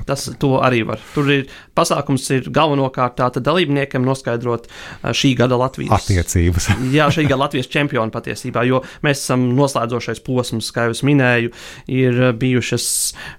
Tas 0.09 0.27
to 0.41 0.55
arī 0.65 0.83
var. 0.89 1.01
Tur 1.15 1.29
ir 1.33 1.45
pasākums, 1.77 2.25
ir 2.35 2.49
galvenokārt 2.55 3.19
tātad 3.21 3.45
dalībniekiem 3.47 4.05
noskaidrot 4.07 4.69
šī 5.05 5.35
gada 5.39 5.59
Latvijas 5.61 5.95
Attiecības. 6.01 6.71
Jā, 6.97 7.11
šī 7.13 7.27
gada 7.29 7.43
Latvijas 7.45 7.71
čempioni 7.73 8.15
patiesībā, 8.15 8.65
jo 8.69 8.83
mēs 9.05 9.25
esam 9.25 9.51
noslēdzošais 9.59 10.23
posms, 10.27 10.73
kā 10.75 10.89
jau 10.89 10.97
es 10.97 11.05
minēju, 11.07 11.53
ir 11.93 12.23
bijušas 12.41 12.89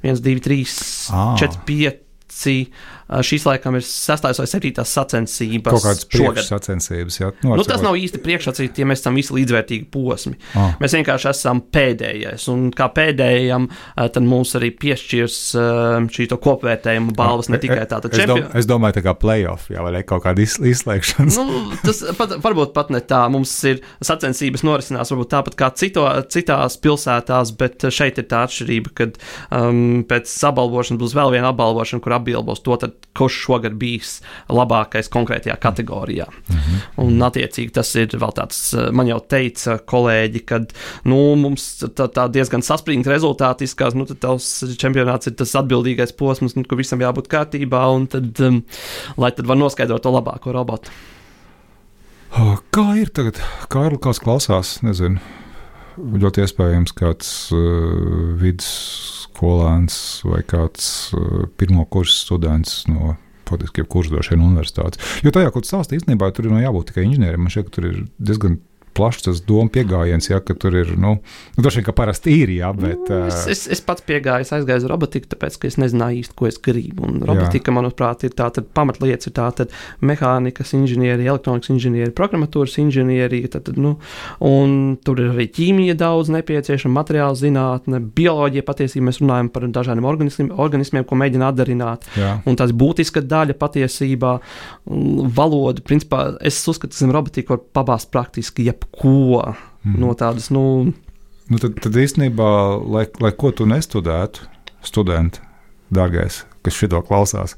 1, 0.06 0.22
2, 0.24 0.39
3, 0.47 0.80
Ā. 1.14 1.28
4, 1.41 1.64
5. 1.70 2.01
Šīs 3.22 3.45
laikam 3.45 3.76
ir 3.78 3.84
sastāvs 3.86 4.39
vai 4.41 4.47
septītās 4.49 4.89
sacensības. 4.95 5.70
Kaut 5.74 5.84
kādas 5.86 6.07
priekšsacensības. 6.09 7.20
Jā, 7.20 7.32
Nu, 7.43 7.53
ar 7.53 7.64
tas 7.64 7.78
savu- 7.80 7.84
nav 7.84 7.97
īsti 7.99 8.22
priekšsacīts, 8.24 8.80
ja 8.80 8.86
mēs 8.89 9.01
esam 9.03 9.16
visi 9.16 9.34
līdzvērtīgi 9.36 9.88
posmi. 9.91 10.36
Ah. 10.55 10.74
Mēs 10.82 10.95
vienkārši 10.97 11.30
esam 11.30 11.61
pēdējais, 11.61 12.47
un 12.53 12.72
kā 12.72 12.88
pēdējam, 12.93 13.70
tad 13.95 14.24
mums 14.24 14.53
arī 14.55 14.72
piešķirs 14.78 15.38
šī 16.14 16.28
to 16.30 16.38
kopvērtējumu 16.38 17.16
balvas 17.18 17.49
ne 17.49 17.57
tikai 17.61 17.84
tāda 17.89 18.09
es, 18.11 18.18
dom, 18.26 18.38
čempiona. 18.38 18.55
es 18.59 18.66
domāju, 18.70 18.97
tā 18.99 19.03
kā 19.05 19.14
playoff, 19.20 19.70
jā, 19.74 19.84
vai 19.84 19.91
ne, 19.97 20.03
kaut 20.07 20.24
kāda 20.26 20.41
iz, 20.43 20.57
izslēgšanas. 20.59 21.38
Nu, 21.38 21.78
tas 21.84 22.03
pat, 22.18 22.38
varbūt 22.43 22.74
pat 22.74 22.89
ne 22.93 23.01
tā. 23.01 23.24
Mums 23.34 23.51
ir 23.70 23.82
sacensības 24.03 24.64
norisinās 24.66 25.11
varbūt 25.14 25.32
tāpat 25.34 25.57
kā 25.59 25.72
cito, 25.76 26.05
citās 26.34 26.78
pilsētās, 26.84 27.53
bet 27.59 27.88
šeit 27.93 28.18
ir 28.22 28.28
tā 28.32 28.43
atšķirība, 28.47 28.93
ka 28.97 29.09
um, 29.59 30.03
pēc 30.07 30.32
apbalvošanas 30.49 31.01
būs 31.01 31.16
vēl 31.18 31.34
viena 31.36 31.51
apbalvošana, 31.53 32.03
kur 32.03 32.18
apbalvos 32.18 32.64
to, 32.64 32.78
tad, 32.82 32.95
kurš 33.18 33.38
šogad 33.45 33.76
bijis 33.80 34.16
labākais 34.49 35.10
konkrētajā 35.14 35.56
kategorijā. 35.62 36.28
Mhm. 36.49 36.82
Un, 37.04 37.22
attiecīgi, 37.28 37.74
tas 37.76 37.93
ir 37.99 38.08
vēl 38.08 38.34
tāds, 38.38 38.62
eh, 38.74 38.89
man 38.91 39.10
jau 39.10 39.20
teica 39.20 39.78
kolēģi, 39.80 40.43
ka 40.49 40.62
nu, 41.06 41.36
mums 41.39 41.84
tā, 41.84 42.08
tā 42.10 42.28
diezgan 42.32 42.66
saspringti 42.66 43.12
rezultāti 43.12 43.68
izskatās, 43.68 43.97
nu, 43.97 44.08
tad 44.10 44.22
tavs 44.24 44.49
čempionāts 44.82 45.30
ir 45.30 45.38
tas 45.38 45.54
atbildīgais 45.62 46.16
posms, 46.18 46.56
nu, 46.56 46.64
kur 46.64 46.78
visam 46.78 46.99
jābūt 46.99 47.30
kārtībā, 47.30 47.86
un 47.93 48.08
tad, 48.08 48.34
um, 48.41 48.64
lai 49.18 49.32
tad 49.32 49.49
var 49.49 49.60
noskaidrot 49.62 50.04
to 50.04 50.14
labāko 50.14 50.54
robotu. 50.56 50.93
Oh, 52.34 52.58
Kā 52.74 52.95
ir 52.97 53.12
tagad? 53.14 53.38
Kārlis, 53.70 54.01
kāds 54.01 54.20
klausās, 54.24 54.82
nezinu. 54.82 55.22
Ļoti 55.93 56.41
iespējams, 56.41 56.95
kāds 56.97 57.28
uh, 57.54 58.34
vidusskolēns 59.34 60.23
vai 60.25 60.43
kāds 60.43 61.13
uh, 61.13 61.47
pirmo 61.57 61.86
kursu 61.86 62.25
students 62.25 62.86
no 62.88 63.15
faktiski 63.49 63.84
vien 64.31 64.41
universitātes. 64.41 64.99
Jo 65.23 65.31
tajā, 65.31 65.51
ko 65.51 65.61
tu 65.61 65.67
stāstīji, 65.67 66.03
īstenībā 66.03 66.31
tur 66.34 66.49
nav 66.49 66.63
jābūt 66.63 66.91
tikai 66.91 67.03
inženierim. 67.05 67.43
Man 67.43 67.51
šķiet, 67.51 67.67
ka 67.67 67.75
tur 67.75 67.88
ir 67.89 67.97
diezgan 68.17 68.59
plašs 68.94 69.28
tas 69.28 69.41
domu 69.46 69.72
pieejams, 69.74 70.30
ja 70.30 70.39
ka 70.44 70.56
tur 70.60 70.76
ir, 70.78 70.94
nu, 71.00 71.16
nu 71.56 71.64
droši 71.64 71.82
vien, 71.82 71.88
ka 71.88 71.96
parasti 71.98 72.36
ir, 72.44 72.54
jā, 72.60 72.72
bet. 72.78 73.10
Nu, 73.10 73.22
Es, 73.28 73.46
es, 73.50 73.64
es 73.72 73.82
pats 73.84 74.04
piegāju, 74.06 74.46
es 74.46 74.52
aizgāju 74.56 74.84
uz 74.84 74.88
robotiku, 74.89 75.30
tāpēc, 75.32 75.58
ka 75.60 75.70
es 75.70 75.78
nezināju 75.82 76.22
īsti, 76.22 76.36
ko 76.38 76.48
es 76.50 76.60
gribu. 76.64 77.08
Un 77.08 77.22
robotika, 77.28 77.74
manuprāt, 77.76 78.26
ir 78.28 78.36
tāda 78.38 78.64
pamatlietas, 78.76 79.30
ir 79.30 79.36
tāda 79.38 79.68
mehānikas 80.06 80.74
inženierija, 80.78 81.34
elektronikas 81.34 81.72
inženierija, 81.74 82.14
programmatūras 82.18 82.78
inženierija. 82.84 83.52
Tad, 83.54 83.74
nu, 83.80 83.96
un 84.44 84.76
tur 85.06 85.22
ir 85.22 85.34
arī 85.34 85.48
ķīmija 85.54 85.98
daudz 86.00 86.32
nepieciešama, 86.34 87.00
materiāla 87.02 87.38
zinātne, 87.39 88.02
bioloģija. 88.18 88.66
Patiesībā 88.68 89.10
mēs 89.10 89.22
runājam 89.24 89.52
par 89.54 89.68
dažādiem 89.80 90.08
organismiem, 90.10 90.54
organismiem 90.64 91.08
ko 91.08 91.20
mēģina 91.20 91.52
atdarināt. 91.54 92.08
jā. 92.20 92.36
Un 92.50 92.58
tas 92.60 92.74
būtiska 92.76 93.24
daļa 93.26 93.58
patiesībā, 93.60 94.34
valoda, 95.38 95.84
principā, 95.86 96.26
es 96.44 96.60
uzskatu, 96.70 96.96
ka 96.98 97.14
robotika 97.14 97.56
var 97.56 97.64
pabāzt 97.78 98.12
praktiski 98.14 98.68
jebko 98.84 99.55
Mhm. 99.86 99.99
no 99.99 100.13
tādas, 100.13 100.49
nu, 100.51 100.93
Nu, 101.49 101.57
tad, 101.59 101.75
tad 101.81 101.91
īstenībā, 101.91 102.79
lai, 102.88 103.05
lai 103.19 103.31
ko 103.36 103.51
tu 103.51 103.65
nestudētu, 103.65 104.39
studenti, 104.81 105.39
dārgais, 105.91 106.45
kas 106.63 106.73
šito 106.73 107.01
klausās, 107.03 107.55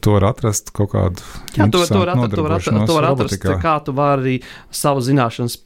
to 0.00 0.12
var 0.12 0.28
atrast 0.30 0.70
kaut 0.72 0.92
kādu. 0.92 1.18
Jā, 1.56 1.66
to, 1.70 1.82
to, 1.84 1.98
var, 1.98 2.12
atrast, 2.14 2.36
to, 2.36 2.42
var, 2.46 2.52
atrast, 2.52 2.86
to 2.86 2.94
var 2.94 3.08
atrast, 3.10 3.42
kā 3.64 3.74
tu 3.84 3.92
vari 3.92 4.40
savu 4.70 5.00
zināšanas 5.00 5.58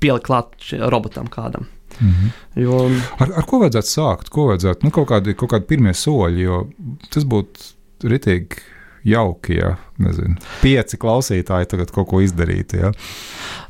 pielikt 0.00 0.26
klāt 0.26 0.58
robotam 0.90 1.28
kādam. 1.30 1.66
Mhm. 2.00 2.32
Jo, 2.56 2.90
Ar, 3.20 3.32
ar 3.36 3.46
ko 3.46 3.60
vajadzētu 3.62 3.92
sākt? 3.94 4.28
Ko 4.34 4.48
vajadzētu? 4.50 4.82
Nu, 4.82 4.90
kaut 4.90 5.08
kādi, 5.08 5.36
kaut 5.38 5.50
kādi 5.54 5.66
pirmie 5.70 5.94
soļi, 5.94 6.42
jo 6.42 6.66
tas 7.08 7.22
būtu 7.22 7.72
ritīgi 8.02 8.58
jauki, 9.04 9.58
ja 9.58 9.76
nezinu, 10.02 10.36
pieci 10.62 10.98
klausītāji 11.00 11.68
tagad 11.70 11.92
kaut 11.94 12.08
ko 12.10 12.20
izdarītu. 12.24 12.80
Ja? 12.80 12.90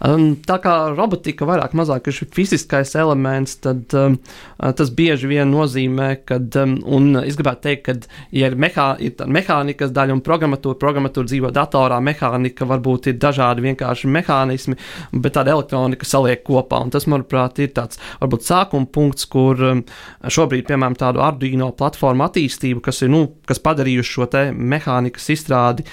um, 0.07 0.33
tā 0.47 0.59
kā 0.63 0.75
robotika 0.95 1.47
vairāk 1.49 1.75
mazāk 1.79 2.09
ir 2.11 2.19
fiziskais 2.35 2.95
elements, 2.99 3.57
tad 3.65 3.93
um, 3.99 4.17
tas 4.59 4.93
bieži 4.95 5.31
vien 5.31 5.51
nozīmē, 5.53 6.09
ka, 6.29 6.39
um, 6.63 6.77
un 6.85 7.19
es 7.23 7.39
gribētu 7.39 7.67
teikt, 7.67 7.85
ka, 7.87 8.19
ja 8.35 8.51
ir, 8.51 8.57
mehā, 8.61 8.89
ir 9.03 9.17
mehānikas 9.27 9.93
daļa 9.95 10.17
un 10.17 10.25
programmatūra, 10.25 10.79
programmatūra 10.81 11.31
dzīvo 11.31 11.53
datorā, 11.55 12.01
mehānika 12.05 12.69
varbūt 12.69 13.11
ir 13.13 13.19
dažādi 13.23 13.67
vienkārši 13.69 14.11
mehānismi, 14.13 14.79
bet 15.13 15.37
tāda 15.39 15.57
elektronika 15.57 16.09
saliek 16.09 16.45
kopā. 16.47 16.83
Un 16.87 16.93
tas, 16.95 17.09
manuprāt, 17.11 17.61
ir 17.63 17.75
tāds 17.77 18.01
varbūt 18.23 18.47
sākuma 18.49 18.89
punkts, 18.93 19.29
kur 19.31 19.61
um, 19.73 19.85
šobrīd, 20.23 20.67
piemēram, 20.71 20.99
tādu 20.99 21.23
Arduino 21.25 21.73
platformu 21.77 22.27
attīstību, 22.29 22.83
kas 22.85 23.03
ir, 23.05 23.13
nu, 23.13 23.25
kas 23.49 23.63
padarījuši 23.63 24.17
šo 24.17 24.29
te 24.33 24.47
mehānikas 24.53 25.22
izstrādi 25.31 25.87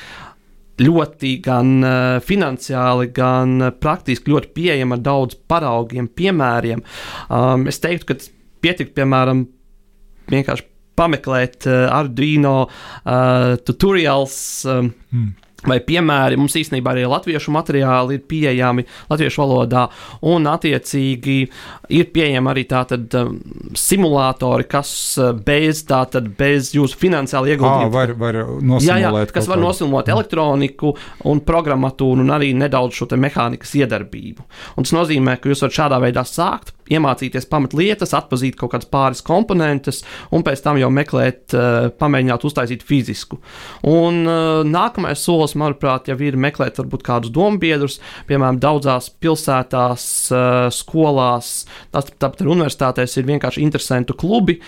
ļoti 0.79 1.33
gan 1.43 1.71
uh, 1.83 2.17
finansiāli, 2.23 3.09
gan 3.15 3.57
uh, 3.59 3.71
praktiski 3.75 4.31
ļoti 4.31 4.51
pieejama 4.55 4.95
ar 4.95 5.05
daudz 5.05 5.37
paraugiem, 5.51 6.07
piemēriem. 6.15 6.83
Um, 7.27 7.67
es 7.67 7.81
teiktu, 7.83 8.13
ka 8.13 8.19
pietiktu, 8.63 8.95
piemēram, 9.01 9.43
vienkārši 10.31 10.65
pameklēt 10.99 11.67
uh, 11.67 11.85
Arduino 11.99 12.55
uh, 12.69 13.57
tutorials. 13.67 14.39
Um, 14.69 14.93
Mm. 15.09 15.31
Vai 15.67 15.79
piemēri 15.83 16.37
mums 16.39 16.55
īstenībā 16.55 16.93
arī 16.93 17.03
latviešu 17.09 17.51
materiāli 17.51 18.15
ir 18.15 18.21
pieejami 18.29 18.85
latviešu 19.09 19.41
valodā, 19.43 19.87
un 20.31 20.47
attiecīgi 20.47 21.37
ir 21.99 22.07
pieejami 22.15 22.51
arī 22.53 22.63
tātad 22.69 23.15
um, 23.19 23.33
simulātori, 23.75 24.67
kas 24.71 24.91
uh, 25.19 25.33
bez, 25.33 25.83
tātad 25.89 26.29
bez 26.39 26.71
jūsu 26.77 26.99
finansiāla 27.01 27.49
Ah, 27.49 27.53
ieguldījuma 27.55 27.91
var, 27.93 28.13
var 28.19 28.39
Jā, 28.39 28.45
nosimulēt. 28.71 29.03
jā, 29.03 29.33
kas 29.35 29.45
kaut 29.47 29.51
var 29.55 29.61
nosimulēt 29.63 30.11
elektroniku 30.13 30.93
un 31.31 31.43
programmatūru, 31.47 32.23
un 32.23 32.33
arī 32.35 32.53
nedaudz 32.57 32.95
šo 32.99 33.09
te 33.11 33.19
mehānikas 33.19 33.75
iedarbību. 33.79 34.45
Un 34.77 34.87
tas 34.87 34.95
nozīmē, 34.95 35.37
ka 35.41 35.51
jūs 35.51 35.63
varat 35.65 35.77
šādā 35.79 35.99
veidā 36.03 36.23
sākt, 36.27 36.73
iemācīties 36.93 37.47
pamatlietas, 37.49 38.13
atpazīt 38.17 38.57
kaut 38.59 38.73
kādas 38.73 38.89
pāris 38.91 39.23
komponentes, 39.25 40.01
un 40.35 40.45
pēc 40.45 40.63
tam 40.65 40.79
jau 40.81 40.89
meklēt, 40.93 41.55
uh, 41.55 41.89
pamēģināt 41.99 42.45
uztaisīt 42.49 42.85
fizisku. 42.87 43.39
Un 43.89 44.21
uh, 44.25 44.61
nākamais 44.67 45.21
solis, 45.23 45.55
manuprāt, 45.59 46.09
jau 46.11 46.17
ir 46.25 46.39
meklēt 46.39 46.81
varbūt 46.81 47.05
kādus 47.05 47.33
dombiedrus, 47.35 47.99
piemēram, 48.29 48.61
daudzās 48.61 49.11
pilsētās, 49.21 50.05
uh, 50.33 50.67
skolās, 50.73 51.53
tāpat 51.93 52.43
arī 52.43 52.53
universitātēs 52.55 53.17
ir 53.19 53.29
vienkārši 53.29 53.63
interesanti 53.63 54.15
klubi, 54.19 54.59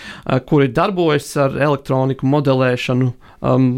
kuri 0.47 0.69
darbojas 0.73 1.33
ar 1.41 1.55
elektroniku 1.59 2.27
modelēšanu. 2.29 3.11
Um, 3.41 3.71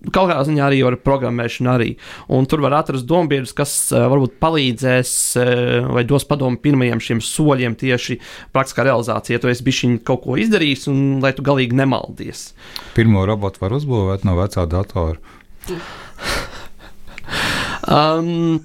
Kaut 0.00 0.30
kādā 0.30 0.40
ziņā 0.48 0.62
arī 0.64 0.78
ar 0.88 0.96
programmēšanu, 1.04 1.68
arī. 1.74 1.90
Un 2.32 2.46
tur 2.48 2.62
var 2.64 2.78
atrast 2.78 3.04
dombiedrus, 3.08 3.52
kas 3.56 3.74
uh, 3.92 4.06
varbūt 4.08 4.38
palīdzēs 4.40 5.12
uh, 5.36 5.90
vai 5.92 6.06
dos 6.08 6.24
padomu 6.28 6.56
pirmajiem 6.62 7.02
šiem 7.04 7.20
soļiem 7.24 7.76
tieši 7.80 8.16
praktiskā 8.54 8.86
realizācijā. 8.88 9.36
Ja 9.36 9.42
tu 9.42 9.52
esi 9.52 9.66
bijis 9.66 10.00
kaut 10.08 10.24
ko 10.24 10.38
izdarījis, 10.40 10.88
un 10.88 11.20
lai 11.20 11.34
tu 11.36 11.44
galīgi 11.44 11.76
nemaldies. 11.76 12.50
Pirmo 12.96 13.26
robotu 13.28 13.60
var 13.60 13.76
uzbūvēt 13.76 14.24
no 14.24 14.38
vecā 14.40 14.64
datora. 14.72 15.20
Um, 17.90 18.60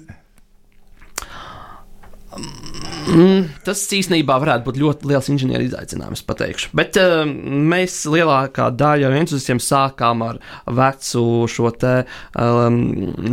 Mm, 3.06 3.44
tas 3.66 3.80
īstenībā 3.94 4.36
varētu 4.42 4.66
būt 4.66 4.78
ļoti 4.80 5.10
liels 5.10 5.28
inženieru 5.30 5.66
izaicinājums, 5.68 6.24
pateikšu. 6.26 6.72
Bet 6.76 6.98
uh, 6.98 7.22
mēs 7.26 8.00
lielākā 8.10 8.68
daļa 8.74 9.12
entuziastiem 9.20 9.60
sākām 9.62 10.24
ar 10.26 10.40
vecu 10.66 11.46
šo 11.50 11.70
te 11.78 11.92
um, 12.34 12.80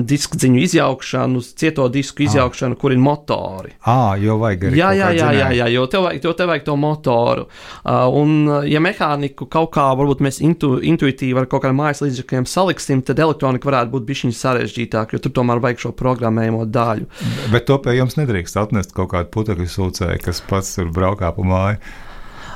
disku 0.05 0.37
dziņu 0.37 0.61
izjaukšanu, 0.67 1.41
cieto 1.57 1.87
disku 1.93 2.25
izjaukšanu, 2.27 2.77
kur 2.79 2.93
ir 2.93 3.01
motori. 3.01 3.73
Ah, 3.89 4.13
jo 4.21 4.37
vajag 4.41 4.69
arī 4.69 4.81
Jā, 4.81 4.91
jā, 4.97 5.09
jā, 5.17 5.31
jā, 5.39 5.49
jā 5.57 5.69
jo, 5.73 5.87
tev 5.89 6.05
vajag, 6.07 6.27
jo 6.27 6.35
tev 6.37 6.51
vajag 6.53 6.67
to 6.69 6.77
motoru. 6.79 7.47
Uh, 7.81 8.05
un, 8.21 8.35
uh, 8.49 8.69
ja 8.69 8.83
mehāniku 8.83 9.49
kaut 9.49 9.73
kā 9.73 9.87
varbūt 9.97 10.21
mēs 10.25 10.41
intu, 10.45 10.75
intuitīvi 10.85 11.41
ar 11.41 11.49
kaut 11.49 11.65
kādiem 11.65 11.81
mājas 11.81 12.03
līdzekļiem 12.05 12.47
saliksim, 12.49 13.01
tad 13.05 13.21
elektronika 13.23 13.71
varētu 13.71 13.93
būt 13.95 14.07
bišķiņa 14.11 14.39
sarežģītāka, 14.43 15.17
jo 15.17 15.23
tur 15.25 15.35
tomēr 15.41 15.63
vajag 15.63 15.87
šo 15.87 15.93
programmējumu 15.97 16.67
daļu. 16.69 17.09
Bet 17.53 17.67
to 17.69 17.79
pie 17.81 17.97
jums 17.97 18.19
nedrīkst 18.19 18.59
atnest 18.61 18.93
kaut 18.93 19.11
kādu 19.15 19.31
putekļu 19.33 19.62
sūcēju, 19.71 20.21
kas 20.23 20.41
pats 20.49 20.75
tur 20.77 20.89
braukā 20.93 21.31
pa 21.35 21.45
māju. 21.47 21.93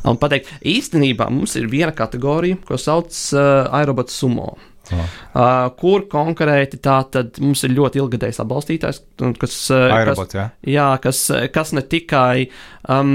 Un 0.08 0.20
pateikt, 0.22 0.50
īstenībā 0.62 1.28
mums 1.34 1.58
ir 1.60 1.68
viena 1.72 1.92
kategorija, 1.96 2.60
ko 2.68 2.78
sauc 2.80 3.12
uh, 3.36 3.68
aerobats 3.76 4.16
sumo. 4.16 4.54
Ah. 4.56 4.77
Uh, 4.92 5.68
kur 5.80 6.08
konkrēti 6.10 6.80
tā 6.84 6.98
tad 7.12 7.38
mums 7.44 7.64
ir 7.68 7.76
ļoti 7.78 8.02
ilgadējs 8.02 8.42
atbalstītājs, 8.44 9.02
kas, 9.42 9.58
uh, 9.74 9.88
Aerobots, 9.98 10.38
jā. 10.38 10.48
jā, 10.68 10.88
kas, 11.04 11.22
kas 11.54 11.74
ne 11.78 11.84
tikai, 11.86 12.48
um, 12.90 13.12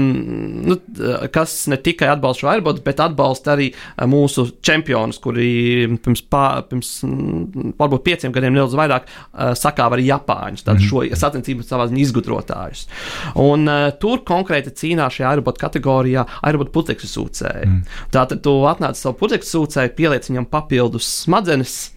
nu, 0.69 0.77
kas 1.33 1.55
ne 1.71 1.79
tikai 1.81 2.11
atbalsta 2.13 2.43
šo 2.43 2.51
aerobotu, 2.53 2.83
bet 2.85 3.01
atbalsta 3.03 3.55
arī 3.55 3.69
mūsu 4.09 4.47
čempionus, 4.65 5.19
kuri 5.23 5.49
pirms, 6.03 6.23
pā, 6.31 6.45
pirms 6.69 6.93
mm, 7.07 7.75
varbūt 7.79 8.05
pieciem 8.07 8.35
gadiem 8.35 8.55
nedaudz 8.55 8.77
vairāk 8.79 9.09
uh, 9.09 9.53
sakāva 9.57 9.97
arī 9.97 10.07
Japāņus, 10.11 10.65
tātad 10.67 10.85
šo 10.87 11.03
sacensību 11.23 11.65
savā 11.67 11.89
ziņā 11.89 12.03
izgudrotājus. 12.05 12.85
Un 13.41 13.67
uh, 13.69 13.89
tur 13.99 14.23
konkrēti 14.27 14.73
cīnās 14.83 15.17
šajā 15.17 15.33
aerobotu 15.33 15.63
kategorijā 15.63 16.25
aerobotu 16.43 16.73
putekļu 16.75 17.09
sūcēji. 17.09 17.69
Mm. 17.69 17.81
Tātad 18.13 18.43
tu 18.45 18.55
atnāc 18.69 18.99
savu 18.99 19.17
putekļu 19.21 19.49
sūcēju, 19.49 19.93
pieliec 19.97 20.27
viņam 20.29 20.47
papildus 20.51 21.07
smadzenes, 21.23 21.62
uh, 21.63 21.92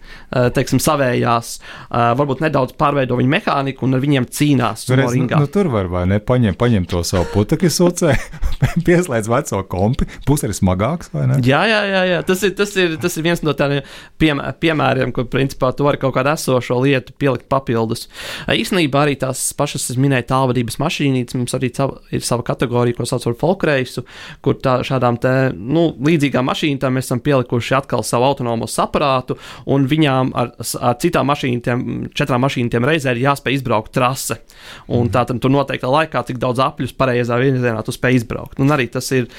teiksim, 0.55 0.81
savējās, 0.83 1.53
uh, 1.59 2.11
varbūt 2.19 2.43
nedaudz 2.43 2.75
pārveido 2.79 3.17
viņu 3.19 3.31
mehāniku 3.31 3.87
un 3.87 3.97
ar 3.97 4.03
viņiem 4.03 4.27
cīnās. 4.33 4.85
Tur, 4.87 5.01
sumo 5.03 5.25
es, 5.25 5.31
nu, 5.31 5.49
tur 5.51 5.69
var 5.73 5.89
vai 5.91 6.03
ne 6.09 6.19
paņem, 6.23 6.57
paņem 6.59 6.87
to 6.89 7.03
savu 7.07 7.27
putekļu 7.33 7.71
sūcēju, 7.73 8.41
pieslēdz 8.87 9.31
veco 9.31 9.61
kompi, 9.71 10.09
būs 10.27 10.45
arī 10.47 10.57
smagāks 10.57 11.11
vai 11.13 11.27
ne? 11.31 11.39
Jā, 11.45 11.63
jā, 11.69 11.81
jā, 11.91 12.03
jā. 12.11 12.21
Tas, 12.27 12.43
ir, 12.47 12.55
tas, 12.57 12.73
ir, 12.79 12.97
tas 13.01 13.17
ir 13.19 13.27
viens 13.27 13.43
no 13.45 13.55
tādiem 13.57 13.85
piem, 14.21 14.41
piemēriem, 14.61 15.13
kur 15.15 15.29
principā 15.31 15.71
tu 15.75 15.87
vari 15.87 16.01
kaut 16.01 16.15
kādu 16.17 16.33
esošo 16.33 16.79
lietu 16.83 17.15
pielikt 17.19 17.47
papildus. 17.51 18.07
Īsnībā 18.51 19.05
arī 19.05 19.17
tās 19.19 19.49
pašas, 19.57 19.89
es 19.93 19.99
minēju, 20.01 20.27
tālvadības 20.31 20.79
mašīnītes, 20.81 21.37
mums 21.39 21.55
arī 21.57 21.71
sava, 21.75 22.01
ir 22.13 22.25
sava 22.25 22.45
kategorija, 22.47 22.97
ko 22.97 23.07
sauc 23.07 23.25
par 23.29 23.37
folkreisu, 23.41 24.03
kur 24.45 24.57
tā, 24.63 24.79
šādām 24.87 25.19
te, 25.21 25.33
nu, 25.55 25.89
līdzīgām 26.07 26.47
mašīnām 26.51 26.97
mēs 26.97 27.09
esam 27.09 27.21
pielikuši 27.23 27.77
atkal 27.77 28.05
savu 28.07 28.27
autonomo 28.29 28.67
aparātu, 28.87 29.37
un 29.73 29.87
viņām 29.97 30.33
ar, 30.37 30.53
ar 30.57 30.97
citām 31.01 31.27
mašīnām, 31.31 31.87
četrām 32.17 32.45
mašīnām 32.45 32.87
reizē 32.87 33.15
ir 33.15 33.23
jāspēj 33.25 33.59
izbraukt 33.59 33.95
trase. 33.97 34.39
Un 34.93 35.11
tā 35.13 35.25
tad 35.27 35.41
tur 35.43 35.53
noteiktā 35.53 35.89
laikā, 35.91 36.23
cik 36.27 36.39
daudz 36.41 36.61
apļus 36.63 36.95
pareizā 36.97 37.39
virzienā 37.41 37.81
tu 37.85 37.95
spēj 37.95 38.21
izbraukt. 38.21 38.61
Un 38.63 38.73
arī 38.75 38.89
tas 38.91 39.09
ir. 39.15 39.29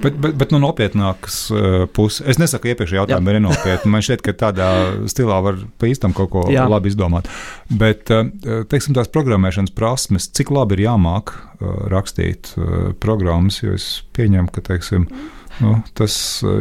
Bet, 0.00 0.16
bet, 0.18 0.34
bet 0.38 0.52
no 0.54 0.58
nopietnākas 0.62 1.38
uh, 1.52 1.84
puses, 1.92 2.22
es 2.30 2.38
nesaku, 2.40 2.70
iepriekšējā 2.72 3.02
jautājumā 3.02 3.34
ir 3.34 3.38
nenopietni. 3.38 3.90
Man 3.92 4.04
šķiet, 4.04 4.22
ka 4.24 4.34
tādā 4.46 4.68
stilā 5.10 5.38
var 5.44 5.60
pa 5.78 5.90
īstam 5.90 6.14
kaut 6.16 6.32
ko 6.32 6.46
Jā. 6.52 6.64
Labi 6.70 6.90
izdomāt. 6.90 7.28
Bet, 7.68 8.10
uh, 8.14 8.64
teiksim, 8.70 8.96
tās 8.96 9.12
programmēšanas 9.12 9.74
prasmes, 9.76 10.30
cik 10.34 10.54
labi 10.54 10.78
ir 10.78 10.86
jāmāk 10.86 11.34
uh, 11.36 11.86
rakstīt 11.92 12.54
programmas, 13.02 13.60
jo 13.62 13.76
es 13.76 13.88
pieņemu, 14.16 14.50
ka, 14.54 14.64
teiksim, 14.72 15.08
Nu, 15.62 15.76
tas, 15.94 16.14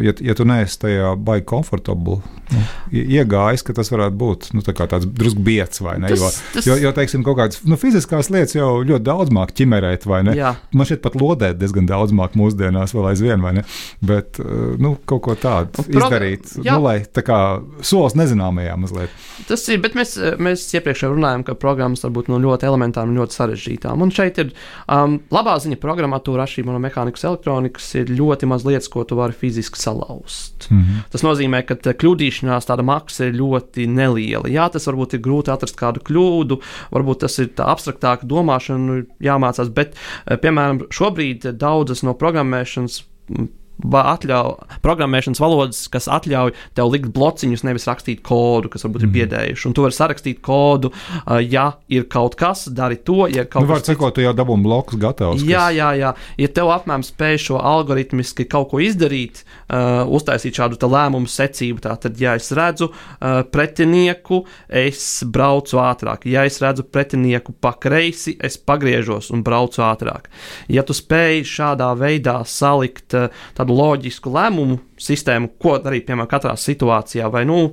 ja, 0.05 0.13
ja 0.21 0.33
tu 0.37 0.45
neesi 0.45 0.77
tajā 0.83 1.13
baigi 1.17 1.45
komfortabli, 1.49 2.19
nu, 2.53 2.63
ie- 2.93 3.05
iegājis, 3.17 3.63
ka 3.65 3.73
tas 3.73 3.89
varētu 3.89 4.17
būt 4.19 4.49
nu, 4.53 4.61
tā 4.61 4.73
tāds 4.77 5.07
drusku 5.09 5.41
biets 5.41 5.81
vai 5.81 5.95
ne. 6.03 6.11
Tas- 6.11 6.19
jo, 6.21 6.29
tas- 6.53 6.67
jo, 6.69 6.75
jo, 6.83 6.91
teiksim, 6.93 7.23
kaut 7.25 7.37
kādas 7.39 7.61
nu, 7.65 7.77
fiziskās 7.81 8.29
lietas 8.29 8.53
jau 8.55 8.83
ļoti 8.85 9.03
daudz 9.07 9.33
māk 9.33 9.53
ķimerēt, 9.57 10.05
vai 10.05 10.21
ne? 10.27 10.35
Jā. 10.37 10.53
Man 10.73 10.85
šeit 10.89 11.01
pat 11.01 11.15
lodēt 11.17 11.57
diezgan 11.57 11.87
daudz 11.89 12.13
māk 12.13 12.35
mūsdienās, 12.37 12.93
vēl 12.93 13.09
aizvien, 13.13 13.41
vai 13.41 13.53
ne? 13.57 13.63
Bet 14.05 14.37
uh, 14.43 14.75
nu, 14.77 14.93
kaut 15.09 15.23
ko 15.25 15.35
tādu 15.39 15.71
proga- 15.89 15.97
izdarīt, 15.97 16.53
jā. 16.63 16.75
nu, 16.77 16.83
lai 16.85 16.99
tā 17.09 17.23
kā 17.25 17.39
solis 17.81 18.13
nezināmajā 18.19 18.77
mazliet. 18.77 19.09
Tas 19.49 19.65
ir, 19.73 19.81
bet 19.81 19.97
mēs, 19.97 20.13
mēs 20.37 20.67
iepriekš 20.77 21.07
jau 21.07 21.13
runājām, 21.15 21.43
ka 21.47 21.55
programmas 21.57 22.03
var 22.05 22.13
būt 22.15 22.29
no 22.29 22.37
ļoti 22.43 22.67
elementārām 22.69 23.09
un 23.15 23.17
ļoti 23.23 23.39
sarežģītām. 23.39 24.01
Un 24.05 24.11
šeit 24.13 24.37
ir 24.43 24.53
um, 24.87 25.17
labā 25.33 25.57
ziņa, 25.63 25.79
programmatūra 25.81 26.45
atšķirībā 26.45 26.75
no 26.75 26.79
mehānikas, 26.83 27.25
elektronikas, 27.27 27.89
ir 27.99 28.13
ļoti 28.13 28.47
maz 28.51 28.63
lietas, 28.67 28.82
ko 28.91 29.03
tu 29.07 29.17
vari 29.19 29.33
fiziski 29.33 29.79
salauzt. 29.79 30.67
Mm 30.71 30.81
-hmm. 30.81 31.03
Tas 31.11 31.23
nozīmē, 31.23 31.63
ka 31.65 31.75
tā 31.75 31.93
kļūdīšanās 31.93 32.67
tāda 32.69 32.83
maksa 32.83 33.25
ir 33.25 33.33
ļoti 33.39 33.87
neliela. 33.87 34.49
Jā, 34.49 34.69
tas 34.71 34.87
varbūt 34.87 35.13
ir 35.13 35.19
grūti 35.19 35.51
atrast 35.51 35.75
kādu 35.79 35.99
kļūdu, 35.99 36.59
varbūt 36.91 37.19
tas 37.19 37.39
ir 37.39 37.47
tā 37.47 37.67
abstraktāka 37.67 38.25
domāšana, 38.25 39.05
jāmācās, 39.19 39.69
bet, 39.73 39.95
eh, 40.27 40.37
piemēram, 40.37 40.87
šobrīd 40.89 41.51
daudzas 41.57 42.03
no 42.03 42.13
programmēšanas 42.13 43.03
mm, 43.29 43.47
atļauj, 43.81 44.79
programmēšanas 44.85 45.41
valodas, 45.41 45.83
kas 45.91 46.07
ļauj 46.07 46.53
tev 46.77 46.91
likt 46.93 47.11
blociņus, 47.15 47.65
nevis 47.67 47.87
rakstīt 47.89 48.21
kodu, 48.25 48.69
kas 48.71 48.85
varbūt 48.85 49.03
mm. 49.03 49.09
ir 49.09 49.13
biedējuši. 49.17 49.67
Un 49.69 49.75
tu 49.75 49.85
vari 49.85 49.97
sarakstīt 49.97 50.41
kodu, 50.45 50.93
ja 51.41 51.65
ir 51.91 52.07
kaut 52.11 52.37
kas, 52.39 52.67
dari 52.71 52.99
to, 53.01 53.27
ja 53.31 53.45
Nu, 53.53 53.69
var 53.69 53.81
kas 53.81 53.91
sakot, 53.91 54.15
tu 54.15 54.23
jau 54.23 54.33
dabūji 54.35 54.65
blokus 54.65 54.99
gatavus. 55.01 55.43
Jā, 55.47 55.67
jā, 55.75 55.91
jā. 55.99 56.13
Ja 56.39 56.49
tev 56.53 56.71
apmēram 56.73 57.03
spēj 57.05 57.39
šo 57.47 57.59
algoritmiski 57.63 58.45
kaut 58.49 58.71
ko 58.71 58.81
izdarīt, 58.83 59.43
uh, 59.43 60.03
uztaisīt 60.13 60.57
šādu 60.57 60.79
lēmumu 60.93 61.29
secību, 61.29 61.83
tad, 61.83 62.07
ja 62.21 62.35
es 62.39 62.51
redzu 62.55 62.89
uh, 62.91 63.41
pretinieku, 63.53 64.43
es 64.69 65.23
braucu 65.25 65.79
ātrāk. 65.81 66.27
Ja 66.29 66.45
es 66.47 66.59
redzu 66.63 66.85
pretinieku 66.87 67.55
pa 67.63 67.73
kreisi, 67.79 68.35
es 68.43 68.57
pagriežos 68.57 69.31
un 69.33 69.43
braucu 69.45 69.83
ātrāk. 69.85 70.29
Ja 70.71 70.85
tu 70.87 70.95
spēj 70.97 71.43
šādā 71.49 71.91
veidā 71.99 72.39
salikt 72.49 73.17
uh, 73.17 73.29
tādu 73.63 73.77
loģisku 73.77 74.31
lēmumu 74.33 74.77
sistēmu, 74.99 75.53
ko 75.61 75.77
darīt, 75.83 76.05
piemēram, 76.07 76.29
katrā 76.29 76.53
situācijā, 76.59 77.29
vai, 77.31 77.43
nu, 77.47 77.71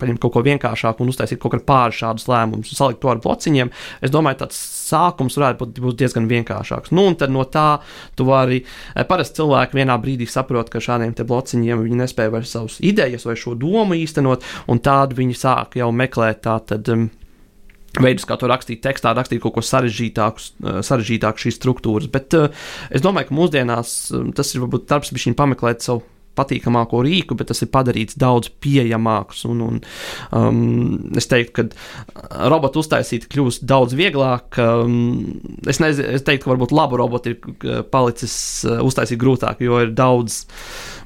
paņemt 0.00 0.20
kaut 0.22 0.34
ko 0.34 0.42
vienkāršāku 0.46 1.04
un 1.04 1.12
uztaisīt 1.12 1.40
kaut 1.40 1.54
kādu 1.54 1.66
pāri 1.68 1.96
šādus 2.00 2.26
lēmumus, 2.28 2.72
salikt 2.76 3.00
to 3.02 3.12
ar 3.12 3.20
blociņiem, 3.24 3.70
es 4.04 4.12
domāju, 4.12 4.42
tāds 4.42 4.58
sākums 4.88 5.38
varētu 5.38 5.62
būt, 5.62 5.82
būt 5.84 6.00
diezgan 6.02 6.28
vienkāršāks. 6.30 6.92
Nu, 6.96 7.06
un 7.10 7.18
tad 7.20 7.32
no 7.34 7.44
tā 7.48 7.80
tu 8.18 8.26
vari, 8.28 8.62
eh, 8.64 9.04
parasti 9.08 9.40
cilvēki 9.42 9.80
vienā 9.80 9.98
brīdī 10.00 10.28
saprot, 10.28 10.72
ka 10.72 10.82
šādiem 10.82 11.14
te 11.14 11.28
blociņiem 11.28 11.84
viņi 11.84 12.02
nespēja 12.02 12.34
vairs 12.34 12.56
savus 12.56 12.80
idejas 12.80 13.28
vai 13.28 13.36
šo 13.36 13.54
domu 13.58 13.98
īstenot, 13.98 14.44
un 14.68 14.80
tādu 14.80 15.20
viņi 15.20 15.36
sāk 15.36 15.78
jau 15.80 15.92
meklēt 15.92 16.44
tātad. 16.48 16.88
Um, 16.88 17.10
Veidus, 17.96 18.26
kā 18.28 18.36
to 18.38 18.50
rakstīt 18.50 18.82
tekstā, 18.84 19.14
rakstīt 19.16 19.40
kaut 19.42 19.56
ko 19.56 19.64
sarežģītāku, 19.64 20.44
eh, 20.60 20.78
sarežģītāku 20.84 21.44
šīs 21.44 21.58
struktūras. 21.58 22.10
Bet 22.12 22.36
uh, 22.36 22.52
es 22.94 23.02
domāju, 23.04 23.30
ka 23.30 23.38
mūsdienās 23.38 23.94
um, 24.14 24.28
tas 24.36 24.52
ir 24.52 24.62
varbūt 24.66 24.86
darbs, 24.90 25.14
bija 25.14 25.34
pameklēt 25.38 25.86
savu 25.86 26.04
patīkamāko 26.38 27.02
rīku, 27.04 27.36
bet 27.38 27.50
tas 27.52 27.62
ir 27.64 27.70
padarīts 27.74 28.18
daudz 28.20 28.52
pieejamāks. 28.62 29.44
Un, 29.48 29.62
un, 29.66 29.80
um, 30.36 30.60
es 31.18 31.28
teiktu, 31.30 31.54
ka 31.58 32.48
robotu 32.50 32.82
uztaisīt 32.82 33.28
kļūst 33.32 33.66
daudz 33.68 33.96
vieglāk. 33.98 34.58
Um, 34.62 35.40
es, 35.68 35.82
nez, 35.82 36.00
es 36.02 36.26
teiktu, 36.26 36.46
ka 36.46 36.54
varbūt 36.54 36.74
labu 36.76 37.00
robotu 37.00 37.34
ir 37.34 37.40
uh, 37.40 37.82
palicis 37.88 38.36
uh, 38.68 38.80
uztaisīt 38.86 39.20
grūtāk, 39.20 39.64
jo 39.64 39.82
ir 39.84 39.94
daudz. 39.96 40.44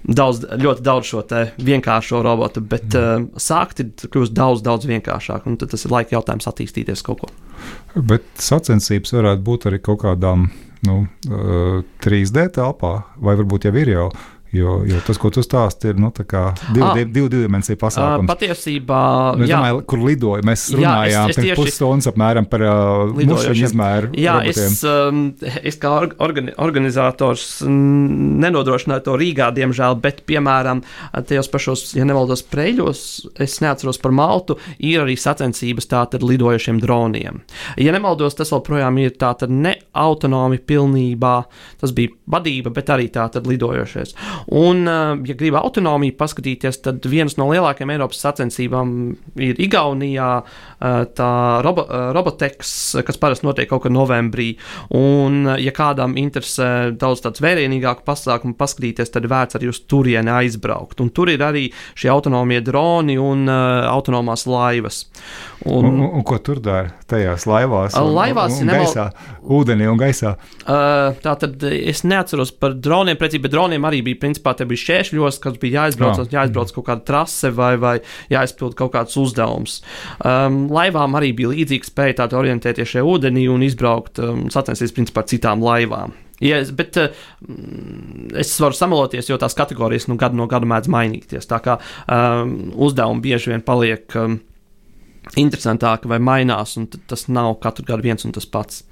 Daudz, 0.02 0.40
ļoti 0.58 0.82
daudz 0.82 1.06
šo 1.06 1.20
vienkāršo 1.62 2.24
robotu, 2.26 2.58
bet 2.66 2.88
mm. 2.90 3.28
uh, 3.30 3.40
sākt 3.40 3.84
ir 3.84 3.92
kļūst 4.02 4.34
daudz, 4.34 4.64
daudz 4.66 4.88
vienkāršāk. 4.90 5.46
Un 5.46 5.60
tad 5.60 5.70
tas 5.70 5.86
ir 5.86 5.94
laika 5.94 6.16
jautājums 6.16 6.48
attīstīties 6.50 7.04
kaut 7.06 7.22
ko. 7.22 7.30
Bet 7.94 8.26
sacensības 8.42 9.14
varētu 9.14 9.46
būt 9.46 9.68
arī 9.70 9.78
kaut 9.84 10.02
kādām 10.02 10.48
nu, 10.88 10.96
uh, 11.30 11.82
3D 12.02 12.48
telpā, 12.56 12.94
vai 13.22 13.36
varbūt 13.38 13.68
jau 13.68 13.74
ir 13.78 13.92
jau. 13.94 14.08
Jo, 14.52 14.82
jo 14.84 14.98
tas, 15.06 15.16
ko 15.16 15.30
tu 15.32 15.40
stāsti, 15.40 15.88
ir 15.88 15.94
nu, 15.96 16.10
divu, 16.12 16.84
Ah. 16.84 16.92
ah. 16.92 17.04
divu 17.08 17.28
dimensiju 17.32 17.76
Uh, 17.76 17.80
pasākums. 17.86 18.28
patiesībā, 18.28 19.36
Nu, 19.38 19.44
es 19.44 19.50
jā, 19.50 19.56
domāju, 19.56 19.86
kur 19.86 19.98
lidoja. 20.04 20.42
Mēs 20.44 20.66
Jā, 20.70 20.76
runājām 20.76 21.30
es- 21.30 21.38
es 21.38 21.44
pirms 21.44 21.56
tieši- 21.56 21.56
pusstundas 21.62 22.06
apmēram 22.12 22.48
par 22.50 22.60
uh, 22.60 23.12
mušaņu 23.16 23.64
izmēru. 23.64 24.10
Jā, 24.12 24.34
robotiem. 24.42 24.72
es, 24.72 24.84
um, 24.84 25.34
es 25.64 25.76
kā 25.78 25.88
orga- 26.02 26.16
organi 26.20 26.52
organizators 26.58 27.62
mm, 27.62 28.38
nenodrošināju 28.44 29.04
to 29.04 29.12
Rīgā, 29.16 29.48
diemžēl, 29.56 30.00
bet, 30.02 30.22
piemēram, 30.26 30.82
tajos 31.26 31.48
pašos, 31.48 31.94
ja 31.96 32.04
nemaldos, 32.04 32.42
preļos, 32.42 33.26
es 33.40 33.58
neatceros 33.60 33.98
par 34.02 34.12
Maltu, 34.12 34.58
ir 34.78 35.00
arī 35.00 35.16
sacensības 35.16 35.86
tātad 35.88 36.20
lidojošiem 36.22 36.78
droniem. 36.80 37.40
Ja 37.78 37.92
nemaldos, 37.92 38.34
tas 38.36 38.50
joprojām 38.50 38.98
ir 39.00 39.10
tātad 39.16 39.48
ne 39.48 39.76
autonomi 39.94 40.58
pilnībā, 40.58 41.44
tas 41.80 41.92
bija 41.92 42.10
vadība, 42.28 42.72
bet 42.72 42.86
arī 42.92 43.08
tātad 43.10 43.46
lidojošais. 43.46 44.12
Un, 44.50 44.84
ja 44.86 45.36
grib 45.38 45.56
autonomiju 45.58 46.16
paskatīties, 46.18 46.80
tad 46.82 47.06
viens 47.06 47.36
no 47.38 47.46
lielākajiem 47.52 47.94
Eiropas 47.94 48.22
sacensībām 48.24 48.94
ir 49.40 49.60
Igaunijā, 49.62 50.30
tā 51.16 51.30
robo, 51.64 51.84
Roboteks, 52.12 52.72
kas 53.06 53.20
parasti 53.20 53.46
notiek 53.46 53.68
kaut 53.70 53.84
kad 53.86 53.94
novembrī. 53.94 54.52
Un, 54.98 55.46
ja 55.60 55.72
kādam 55.74 56.16
interesē 56.20 56.92
daudz 56.98 57.22
tāds 57.24 57.42
vērienīgāku 57.44 58.04
pasākumu 58.06 58.56
paskatīties, 58.58 59.12
tad 59.14 59.28
vērts 59.30 59.58
arī 59.58 59.70
uz 59.70 59.82
turieni 59.86 60.32
aizbraukt. 60.32 61.00
Un 61.04 61.12
tur 61.14 61.30
ir 61.32 61.42
arī 61.44 61.68
šie 61.94 62.10
autonomie 62.12 62.60
droni 62.64 63.18
un 63.20 63.46
uh, 63.48 63.86
autonomās 63.90 64.46
laivas. 64.50 65.04
Un, 65.64 65.86
un, 65.86 66.00
un 66.18 66.24
ko 66.26 66.40
tur 66.42 66.58
dara 66.62 66.90
tajās 67.10 67.46
laivās? 67.46 67.94
Un, 67.98 68.10
laivās 68.16 68.56
un, 68.56 68.64
un 68.64 68.72
nemal... 68.72 68.86
gaisā, 68.88 69.06
ūdenī 69.58 69.86
un 69.90 70.00
gaisā. 70.00 70.34
Uh, 70.62 71.12
tā 71.22 71.36
tad 71.38 71.62
es 71.68 72.02
neatceros 72.06 72.54
par 72.58 72.74
droniem, 72.74 73.18
precīzi, 73.20 73.42
bet 73.44 73.54
droniem 73.54 73.86
arī 73.86 74.02
bija, 74.06 74.20
principā, 74.24 74.56
te 74.58 74.66
bija 74.68 74.82
šķēršļos, 74.82 75.38
kas 75.42 75.60
bija 75.62 75.84
jāizbrauc, 75.84 76.22
oh. 76.24 76.32
jāizbrauc 76.34 76.74
kaut 76.74 76.88
kāda 76.88 77.06
trase 77.12 77.52
vai, 77.54 77.74
vai 77.82 77.94
jāizpild 78.32 78.74
kaut 78.78 78.94
kāds 78.96 79.18
uzdevums. 79.20 79.78
Um, 80.26 80.64
laivām 80.74 81.16
arī 81.18 81.32
bija 81.36 81.52
līdzīga 81.52 81.88
spēja 81.88 82.18
tāda 82.22 82.40
orientēties 82.40 82.94
šajā 82.94 83.06
ūdenī 83.08 83.46
un 83.52 83.64
izbraukt 83.66 84.20
um, 84.22 84.46
sacensties, 84.52 84.94
principā, 84.96 85.24
ar 85.24 85.30
citām 85.32 85.64
laivām. 85.64 86.14
Ja, 86.42 86.58
bet 86.74 86.98
uh, 86.98 87.12
es 88.40 88.54
varu 88.58 88.74
samaloties, 88.74 89.28
jo 89.30 89.38
tās 89.38 89.54
kategorijas 89.58 90.08
nu, 90.10 90.18
gadu 90.18 90.40
no 90.40 90.48
gada 90.50 90.66
mēdz 90.68 90.90
mainīties. 90.90 91.46
Tā 91.50 91.60
kā 91.62 91.78
um, 92.06 92.72
uzdevumi 92.82 93.28
bieži 93.28 93.54
vien 93.54 93.62
paliek. 93.66 94.08
Um, 94.18 94.40
interesantāka 95.38 96.10
vai 96.10 96.18
mainās, 96.22 96.76
un 96.80 96.88
tas 96.90 97.28
nav 97.30 97.54
katru 97.62 97.86
gadu 97.88 98.06
viens 98.08 98.26
un 98.26 98.34
tas 98.34 98.46
pats. 98.48 98.82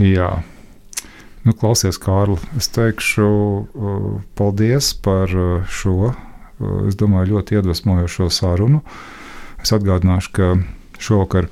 Jā. 0.00 0.30
Nu, 1.42 1.54
klausies, 1.58 1.98
Kārli, 1.98 2.38
es 2.58 2.70
teikšu 2.72 3.26
uh, 3.26 4.04
paldies 4.38 4.92
par 5.02 5.32
uh, 5.34 5.66
šo, 5.66 6.12
uh, 6.12 6.76
es 6.86 6.96
domāju, 6.98 7.34
ļoti 7.34 7.58
iedvesmojošo 7.58 8.28
sarunu. 8.30 8.82
Es 9.62 9.70
atgādināšu, 9.70 10.32
ka 10.34 10.46
šovakar 11.02 11.46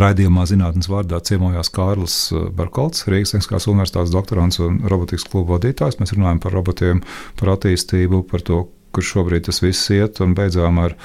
raidījumā 0.00 0.46
zinātnes 0.48 0.88
vārdā 0.88 1.18
ciemojās 1.24 1.68
Kārlis 1.74 2.14
Barkolts, 2.56 3.04
Rīgas 3.10 3.34
Tehniskās 3.34 3.68
Universitātes 3.68 4.14
doktorants 4.14 4.60
un 4.64 4.80
robotikas 4.88 5.26
klubu 5.28 5.58
vadītājs. 5.58 5.98
Mēs 6.00 6.14
runājam 6.16 6.40
par 6.40 6.56
robotiem, 6.56 7.02
par 7.40 7.52
attīstību, 7.58 8.22
par 8.30 8.44
to, 8.46 8.62
kur 8.92 9.04
šobrīd 9.04 9.46
tas 9.48 9.60
viss 9.64 9.92
iet, 9.92 10.20
un 10.24 10.32
beidzām 10.36 10.80
ar, 10.80 10.96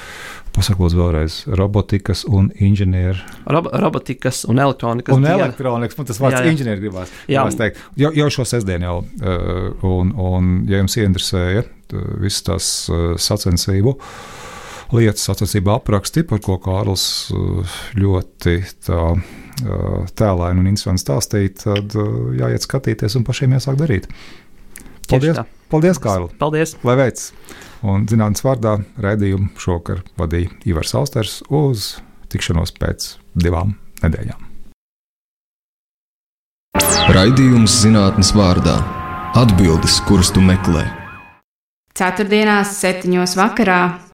pasakot 0.55 0.95
vēlreiz, 0.95 1.41
robotikas 1.59 2.23
un 2.27 2.49
inženieru. 2.55 3.19
Rob 3.51 3.69
robotikas 3.71 4.45
un 4.47 4.63
elektronikas. 4.63 5.15
Un 5.15 5.27
diena. 5.27 5.45
elektronikas, 5.45 5.99
man 5.99 6.09
tas 6.09 6.23
vārds 6.23 6.51
inženieris 6.53 6.83
gribās, 6.83 7.13
gribās 7.27 7.59
teikt. 7.59 7.83
Jau, 7.99 8.11
jau 8.15 8.31
šo 8.39 8.47
sestdienu 8.47 8.89
jau, 8.89 8.97
uh, 9.03 9.87
un, 9.87 10.11
un 10.15 10.51
ja 10.71 10.81
jums 10.81 10.99
ieinteresēja 10.99 11.67
visas 12.19 12.43
tās 12.43 12.73
sacensību 13.23 13.95
lietas, 14.95 15.25
sacensību 15.27 15.73
apraksti, 15.75 16.23
par 16.27 16.41
ko 16.43 16.57
Kārls 16.63 17.05
uh, 17.35 17.77
ļoti 17.97 18.57
tā 18.87 19.03
tēlēni 19.57 20.61
un 20.61 20.67
interesanti 20.69 21.01
stāstīt, 21.01 21.63
tad 21.63 21.95
jāiet 22.37 22.61
skatīties 22.61 23.17
un 23.17 23.23
pašiem 23.25 23.55
jāsāk 23.57 23.79
darīt. 23.79 24.05
Paldies, 25.09 25.39
Paldies 25.71 25.99
Kārl! 26.03 26.27
Paldies! 26.39 26.75
Lai 26.85 26.97
veids! 26.99 27.31
Un 27.87 28.07
zinātnīs 28.09 28.43
vārdā 28.45 28.77
raidījumu 29.01 29.49
šokar 29.61 30.03
vadīja 30.19 30.51
Ivars 30.69 30.93
Austers 30.97 31.39
uz 31.53 31.95
tikšanos 32.31 32.73
pēc 32.77 33.15
divām 33.37 33.75
nedēļām. 34.03 34.45
Raidījums 37.15 37.79
zinātnīs 37.85 38.33
vārdā- 38.35 38.77
atbildes, 39.41 40.01
kuras 40.07 40.31
tu 40.33 40.43
meklē. 40.43 40.83
Ceturtdienās, 41.97 42.75
septiņos 42.77 43.37
vakarā 43.39 44.06